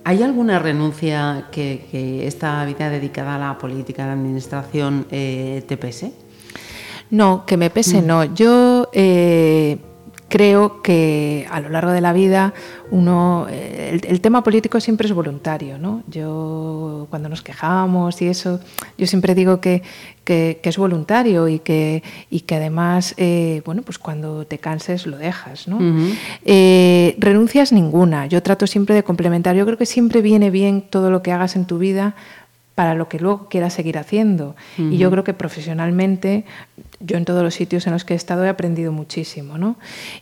¿Hay 0.04 0.22
alguna 0.22 0.60
renuncia 0.60 1.48
que, 1.52 1.88
que 1.90 2.28
esta 2.28 2.64
vida 2.64 2.92
dedicada 2.92 3.38
a 3.38 3.40
la 3.40 3.58
política, 3.58 4.04
a 4.04 4.06
la 4.06 4.14
administración, 4.14 5.08
eh, 5.10 5.64
te 5.68 5.78
pese? 5.78 6.12
No, 7.10 7.44
que 7.44 7.58
me 7.58 7.72
pese, 7.72 8.04
no. 8.04 8.24
Yo 8.36 8.88
eh, 8.94 9.80
creo 10.36 10.82
que 10.82 11.48
a 11.50 11.62
lo 11.62 11.70
largo 11.70 11.94
de 11.94 12.02
la 12.02 12.12
vida 12.12 12.54
uno 12.92 13.48
eh, 13.50 13.92
el, 13.94 14.06
el 14.06 14.20
tema 14.20 14.44
político 14.44 14.82
siempre 14.82 15.08
es 15.08 15.14
voluntario, 15.14 15.78
¿no? 15.78 16.04
Yo 16.10 17.08
cuando 17.10 17.30
nos 17.30 17.42
quejamos 17.42 18.22
y 18.22 18.28
eso, 18.28 18.60
yo 18.98 19.08
siempre 19.08 19.34
digo 19.34 19.62
que, 19.62 19.82
que, 20.26 20.60
que 20.62 20.68
es 20.68 20.78
voluntario 20.78 21.48
y 21.48 21.60
que, 21.60 22.04
y 22.30 22.42
que 22.42 22.56
además, 22.56 23.14
eh, 23.16 23.62
bueno, 23.64 23.82
pues 23.84 23.98
cuando 23.98 24.46
te 24.46 24.58
canses 24.58 25.08
lo 25.08 25.18
dejas, 25.18 25.70
¿no? 25.70 25.80
Eh, 26.44 27.16
renuncias 27.18 27.72
ninguna. 27.72 28.26
Yo 28.26 28.44
trato 28.44 28.68
siempre 28.68 28.94
de 28.94 29.04
complementar. 29.04 29.56
Yo 29.56 29.66
creo 29.66 29.78
que 29.78 29.86
siempre 29.86 30.22
viene 30.22 30.50
bien 30.50 30.82
todo 30.82 31.12
lo 31.12 31.22
que 31.22 31.32
hagas 31.32 31.56
en 31.56 31.64
tu 31.64 31.78
vida 31.78 32.14
para 32.76 32.94
lo 32.94 33.08
que 33.08 33.20
luego 33.20 33.48
quieras 33.48 33.74
seguir 33.74 33.98
haciendo. 33.98 34.56
Y 34.78 34.98
yo 34.98 35.10
creo 35.10 35.24
que 35.24 35.34
profesionalmente, 35.34 36.44
yo 37.00 37.16
en 37.18 37.24
todos 37.24 37.42
los 37.42 37.54
sitios 37.54 37.88
en 37.88 37.94
los 37.94 38.04
que 38.04 38.14
he 38.14 38.18
estado 38.18 38.44
he 38.44 38.50
aprendido 38.50 38.92
muchísimo, 38.92 39.58
¿no? 39.58 39.78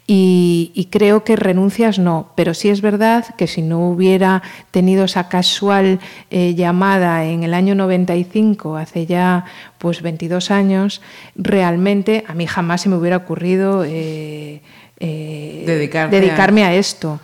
Y, 0.05 0.71
y 0.75 0.85
creo 0.85 1.23
que 1.23 1.35
renuncias 1.35 1.97
no, 1.97 2.29
pero 2.35 2.53
sí 2.53 2.69
es 2.69 2.81
verdad 2.81 3.25
que 3.37 3.47
si 3.47 3.63
no 3.63 3.87
hubiera 3.89 4.43
tenido 4.69 5.05
esa 5.05 5.29
casual 5.29 5.99
eh, 6.29 6.53
llamada 6.53 7.25
en 7.25 7.41
el 7.43 7.55
año 7.55 7.73
95, 7.73 8.77
hace 8.77 9.07
ya 9.07 9.45
pues 9.79 10.03
22 10.03 10.51
años, 10.51 11.01
realmente 11.35 12.23
a 12.27 12.33
mí 12.35 12.45
jamás 12.47 12.81
se 12.81 12.89
me 12.89 12.95
hubiera 12.97 13.17
ocurrido 13.17 13.83
eh, 13.83 14.61
eh, 14.99 15.63
a- 16.07 16.11
dedicarme 16.11 16.63
a 16.65 16.75
esto. 16.75 17.19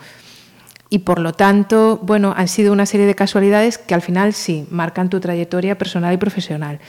Y 0.91 0.99
por 0.99 1.19
lo 1.19 1.33
tanto, 1.33 1.99
bueno, 2.01 2.33
han 2.35 2.47
sido 2.47 2.73
una 2.73 2.87
serie 2.87 3.05
de 3.05 3.13
casualidades 3.13 3.77
que 3.77 3.93
al 3.93 4.01
final 4.01 4.33
sí 4.33 4.65
marcan 4.71 5.09
tu 5.09 5.19
trayectoria 5.19 5.77
personal 5.77 6.13
y 6.13 6.17
profesional. 6.17 6.79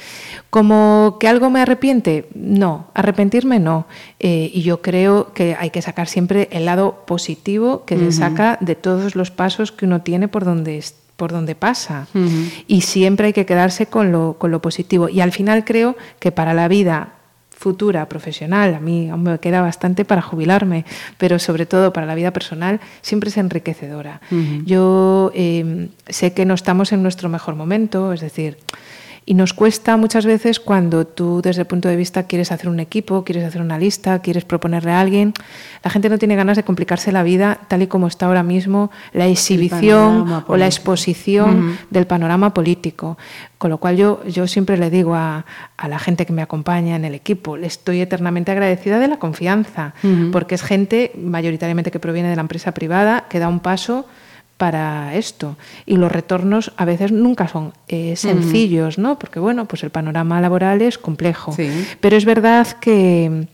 Como 0.48 1.18
que 1.20 1.28
algo 1.28 1.50
me 1.50 1.60
arrepiente, 1.60 2.26
no, 2.34 2.86
arrepentirme 2.94 3.58
no. 3.58 3.86
Eh, 4.18 4.50
y 4.54 4.62
yo 4.62 4.80
creo 4.80 5.34
que 5.34 5.54
hay 5.58 5.68
que 5.68 5.82
sacar 5.82 6.08
siempre 6.08 6.48
el 6.50 6.64
lado 6.64 7.04
positivo 7.06 7.84
que 7.84 7.98
se 7.98 8.12
saca 8.12 8.56
de 8.62 8.74
todos 8.74 9.16
los 9.16 9.30
pasos 9.30 9.70
que 9.70 9.84
uno 9.84 10.00
tiene 10.00 10.28
por 10.28 10.44
donde 10.44 10.82
por 11.16 11.32
donde 11.32 11.54
pasa. 11.54 12.06
Y 12.66 12.80
siempre 12.80 13.26
hay 13.26 13.32
que 13.34 13.44
quedarse 13.44 13.84
con 13.84 14.10
lo, 14.10 14.36
con 14.38 14.50
lo 14.50 14.62
positivo. 14.62 15.10
Y 15.10 15.20
al 15.20 15.32
final 15.32 15.66
creo 15.66 15.94
que 16.18 16.32
para 16.32 16.54
la 16.54 16.66
vida 16.66 17.19
futura 17.60 18.08
profesional, 18.08 18.74
a 18.74 18.80
mí 18.80 19.10
aún 19.10 19.22
me 19.22 19.38
queda 19.38 19.60
bastante 19.60 20.06
para 20.06 20.22
jubilarme, 20.22 20.86
pero 21.18 21.38
sobre 21.38 21.66
todo 21.66 21.92
para 21.92 22.06
la 22.06 22.14
vida 22.14 22.30
personal 22.30 22.80
siempre 23.02 23.28
es 23.28 23.36
enriquecedora. 23.36 24.22
Yo 24.64 25.30
eh, 25.34 25.88
sé 26.08 26.32
que 26.32 26.46
no 26.46 26.54
estamos 26.54 26.90
en 26.94 27.02
nuestro 27.02 27.28
mejor 27.28 27.56
momento, 27.56 28.14
es 28.14 28.22
decir, 28.22 28.56
y 29.26 29.34
nos 29.34 29.52
cuesta 29.52 29.96
muchas 29.96 30.26
veces 30.26 30.60
cuando 30.60 31.06
tú 31.06 31.40
desde 31.42 31.62
el 31.62 31.66
punto 31.66 31.88
de 31.88 31.96
vista 31.96 32.24
quieres 32.24 32.52
hacer 32.52 32.68
un 32.68 32.80
equipo, 32.80 33.24
quieres 33.24 33.44
hacer 33.44 33.60
una 33.60 33.78
lista, 33.78 34.20
quieres 34.20 34.44
proponerle 34.44 34.92
a 34.92 35.00
alguien, 35.00 35.34
la 35.84 35.90
gente 35.90 36.08
no 36.08 36.18
tiene 36.18 36.36
ganas 36.36 36.56
de 36.56 36.64
complicarse 36.64 37.12
la 37.12 37.22
vida 37.22 37.60
tal 37.68 37.82
y 37.82 37.86
como 37.86 38.06
está 38.06 38.26
ahora 38.26 38.42
mismo 38.42 38.90
la 39.12 39.26
exhibición 39.26 40.44
o 40.46 40.56
la 40.56 40.66
exposición 40.66 41.78
del 41.90 42.06
panorama 42.06 42.54
político. 42.54 43.18
Con 43.58 43.70
lo 43.70 43.78
cual 43.78 43.96
yo, 43.96 44.24
yo 44.26 44.46
siempre 44.46 44.78
le 44.78 44.88
digo 44.88 45.14
a, 45.14 45.44
a 45.76 45.88
la 45.88 45.98
gente 45.98 46.24
que 46.24 46.32
me 46.32 46.40
acompaña 46.40 46.96
en 46.96 47.04
el 47.04 47.14
equipo, 47.14 47.58
le 47.58 47.66
estoy 47.66 48.00
eternamente 48.00 48.50
agradecida 48.50 48.98
de 48.98 49.08
la 49.08 49.18
confianza, 49.18 49.94
porque 50.32 50.54
es 50.54 50.62
gente 50.62 51.12
mayoritariamente 51.16 51.90
que 51.90 52.00
proviene 52.00 52.30
de 52.30 52.36
la 52.36 52.42
empresa 52.42 52.72
privada, 52.72 53.26
que 53.28 53.38
da 53.38 53.48
un 53.48 53.60
paso 53.60 54.06
para 54.60 55.14
esto. 55.14 55.56
Y 55.86 55.96
los 55.96 56.12
retornos 56.12 56.72
a 56.76 56.84
veces 56.84 57.12
nunca 57.12 57.48
son 57.48 57.72
eh, 57.88 58.14
sencillos, 58.14 58.98
¿no? 58.98 59.18
Porque, 59.18 59.40
bueno, 59.40 59.64
pues 59.64 59.82
el 59.84 59.88
panorama 59.90 60.38
laboral 60.38 60.82
es 60.82 60.98
complejo. 60.98 61.52
Sí. 61.52 61.70
Pero 61.98 62.14
es 62.14 62.26
verdad 62.26 62.66
que, 62.78 63.48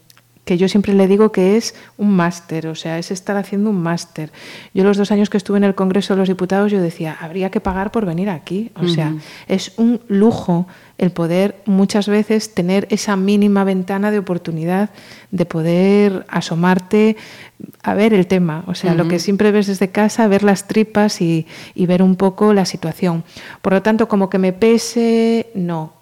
que 0.47 0.57
yo 0.57 0.69
siempre 0.69 0.95
le 0.95 1.09
digo 1.09 1.33
que 1.33 1.57
es 1.57 1.75
un 1.99 2.15
máster, 2.15 2.69
o 2.69 2.77
sea, 2.77 3.01
es 3.01 3.11
estar 3.11 3.37
haciendo 3.37 3.69
un 3.69 3.83
máster. 3.83 4.31
Yo 4.73 4.85
los 4.85 4.97
dos 4.97 5.11
años 5.11 5.29
que 5.29 5.37
estuve 5.37 5.59
en 5.59 5.65
el 5.65 5.75
Congreso 5.75 6.15
de 6.15 6.21
los 6.21 6.29
Diputados, 6.29 6.71
yo 6.71 6.81
decía, 6.81 7.17
habría 7.21 7.51
que 7.51 7.61
pagar 7.61 7.91
por 7.91 8.07
venir 8.07 8.31
aquí. 8.31 8.71
O 8.77 8.87
sea, 8.87 9.13
es 9.49 9.73
un 9.77 10.01
lujo 10.07 10.69
el 10.99 11.11
poder 11.11 11.57
muchas 11.67 12.07
veces 12.07 12.55
tener 12.55 12.87
esa 12.91 13.17
mínima 13.17 13.65
ventana 13.65 14.13
de 14.13 14.21
oportunidad 14.21 14.91
de 15.33 15.47
poder 15.47 16.25
asomarte 16.29 17.17
a 17.83 17.95
ver 17.95 18.15
el 18.15 18.29
tema. 18.29 18.63
O 18.69 18.77
sea, 18.77 18.95
lo 18.95 19.09
que 19.09 19.19
siempre 19.19 19.51
ves 19.51 19.67
desde 19.67 19.89
casa, 19.89 20.29
ver 20.29 20.45
las 20.45 20.69
tripas 20.69 21.21
y, 21.21 21.49
y 21.75 21.87
ver 21.87 22.05
un 22.05 22.15
poco 22.15 22.55
la 22.55 22.67
situación. 22.67 23.25
Por 23.63 23.73
lo 23.73 23.83
tanto, 23.83 24.07
como 24.07 24.31
que 24.31 24.39
me 24.39 24.53
pese, 24.53 25.51
no 25.57 25.96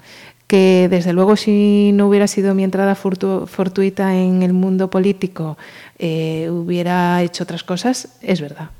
que 0.46 0.88
desde 0.90 1.12
luego 1.12 1.36
si 1.36 1.90
no 1.94 2.06
hubiera 2.08 2.26
sido 2.26 2.54
mi 2.54 2.64
entrada 2.64 2.94
fortu- 2.96 3.46
fortuita 3.46 4.14
en 4.14 4.42
el 4.42 4.52
mundo 4.52 4.90
político 4.90 5.56
eh, 5.98 6.48
hubiera 6.50 7.22
hecho 7.22 7.44
otras 7.44 7.64
cosas, 7.64 8.08
es 8.22 8.40
verdad. 8.40 8.70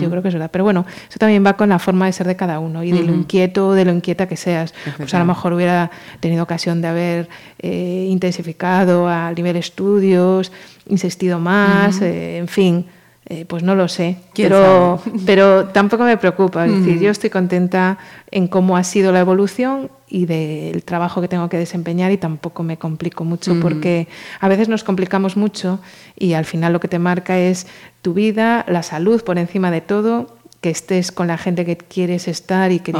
Yo 0.00 0.10
creo 0.10 0.20
que 0.20 0.26
es 0.28 0.34
verdad. 0.34 0.50
Pero 0.50 0.64
bueno, 0.64 0.84
eso 1.08 1.18
también 1.20 1.46
va 1.46 1.52
con 1.52 1.68
la 1.68 1.78
forma 1.78 2.06
de 2.06 2.12
ser 2.12 2.26
de 2.26 2.34
cada 2.34 2.58
uno 2.58 2.82
y 2.82 2.90
de 2.90 3.04
lo 3.04 3.14
inquieto 3.14 3.68
o 3.68 3.72
de 3.74 3.84
lo 3.84 3.92
inquieta 3.92 4.26
que 4.26 4.36
seas. 4.36 4.74
Pues 4.96 5.14
a 5.14 5.18
lo 5.20 5.24
mejor 5.26 5.52
hubiera 5.52 5.92
tenido 6.18 6.42
ocasión 6.42 6.82
de 6.82 6.88
haber 6.88 7.28
eh, 7.60 8.06
intensificado 8.08 9.06
a 9.08 9.30
nivel 9.32 9.54
estudios, 9.54 10.50
insistido 10.88 11.38
más, 11.38 12.00
eh, 12.02 12.38
en 12.38 12.48
fin. 12.48 12.86
Eh, 13.32 13.44
pues 13.46 13.62
no 13.62 13.76
lo 13.76 13.86
sé, 13.86 14.16
¿Quién 14.34 14.48
pero, 14.48 15.00
pero 15.24 15.66
tampoco 15.68 16.02
me 16.02 16.16
preocupa. 16.16 16.66
Es 16.66 16.72
decir, 16.72 16.98
yo 17.00 17.10
estoy 17.12 17.30
contenta 17.30 17.96
en 18.32 18.48
cómo 18.48 18.76
ha 18.76 18.82
sido 18.82 19.12
la 19.12 19.20
evolución 19.20 19.88
y 20.08 20.26
del 20.26 20.82
trabajo 20.82 21.20
que 21.20 21.28
tengo 21.28 21.48
que 21.48 21.56
desempeñar 21.56 22.10
y 22.10 22.16
tampoco 22.16 22.64
me 22.64 22.76
complico 22.76 23.24
mucho 23.24 23.54
porque 23.60 24.08
a 24.40 24.48
veces 24.48 24.68
nos 24.68 24.82
complicamos 24.82 25.36
mucho 25.36 25.78
y 26.18 26.32
al 26.32 26.44
final 26.44 26.72
lo 26.72 26.80
que 26.80 26.88
te 26.88 26.98
marca 26.98 27.38
es 27.38 27.68
tu 28.02 28.14
vida, 28.14 28.64
la 28.68 28.82
salud 28.82 29.22
por 29.22 29.38
encima 29.38 29.70
de 29.70 29.80
todo 29.80 30.36
que 30.60 30.68
estés 30.70 31.10
con 31.12 31.26
la 31.28 31.38
gente 31.38 31.64
que 31.64 31.76
quieres 31.78 32.28
estar 32.28 32.70
y 32.72 32.80
que, 32.80 32.92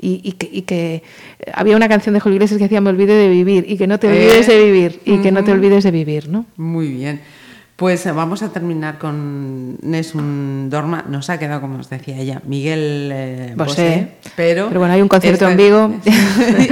y, 0.00 0.20
y 0.24 0.32
que, 0.32 0.48
y 0.50 0.62
que- 0.62 1.02
había 1.52 1.76
una 1.76 1.88
canción 1.88 2.14
de 2.14 2.20
Julio 2.20 2.36
Iglesias 2.36 2.58
que 2.58 2.64
decía 2.64 2.80
me 2.80 2.90
olvide 2.90 3.12
de 3.14 3.28
vivir 3.28 3.66
y 3.68 3.76
que 3.76 3.86
no 3.88 3.98
te 3.98 4.06
Eh, 4.06 4.10
olvides 4.12 4.46
de 4.46 4.64
vivir 4.64 5.00
y 5.04 5.18
que 5.20 5.30
no 5.32 5.42
te 5.44 5.52
olvides 5.52 5.82
de 5.84 5.90
vivir, 5.90 6.28
¿no? 6.28 6.46
Muy 6.56 6.88
bien. 6.88 7.20
Pues 7.78 8.04
eh, 8.06 8.10
vamos 8.10 8.42
a 8.42 8.48
terminar 8.48 8.98
con 8.98 9.76
Nessun 9.82 10.68
Dorma. 10.68 11.04
Nos 11.08 11.30
ha 11.30 11.38
quedado, 11.38 11.60
como 11.60 11.78
os 11.78 11.88
decía 11.88 12.16
ella, 12.18 12.42
Miguel 12.44 13.08
eh, 13.14 13.52
Bosé. 13.56 13.70
Bosé, 13.70 14.08
pero... 14.34 14.66
Pero 14.66 14.80
bueno, 14.80 14.94
hay 14.94 15.00
un 15.00 15.06
concierto 15.06 15.44
está- 15.48 15.52
en 15.52 15.56
Vigo. 15.56 15.94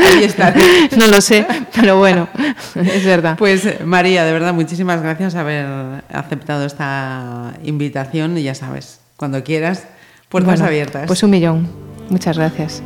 Ahí 0.05 0.25
está. 0.25 0.53
no 0.99 1.07
lo 1.07 1.21
sé, 1.21 1.47
pero 1.77 1.97
bueno, 1.99 2.29
es 2.75 3.05
verdad. 3.05 3.39
Pues 3.39 3.65
eh, 3.67 3.79
María, 3.85 4.25
de 4.25 4.33
verdad, 4.33 4.53
muchísimas 4.53 5.01
gracias 5.01 5.35
por 5.35 5.43
haber 5.43 6.03
aceptado 6.13 6.67
esta 6.67 7.53
invitación 7.63 8.37
y 8.37 8.43
ya 8.43 8.57
sabes, 8.57 8.99
cuando 9.17 9.45
quieras, 9.45 9.87
puertas 10.29 10.55
Bueno, 10.55 10.65
abiertas. 10.67 11.07
Pues 11.07 11.23
un 11.23 11.31
millón. 11.31 11.69
Muchas 12.11 12.37
gracias. 12.37 12.83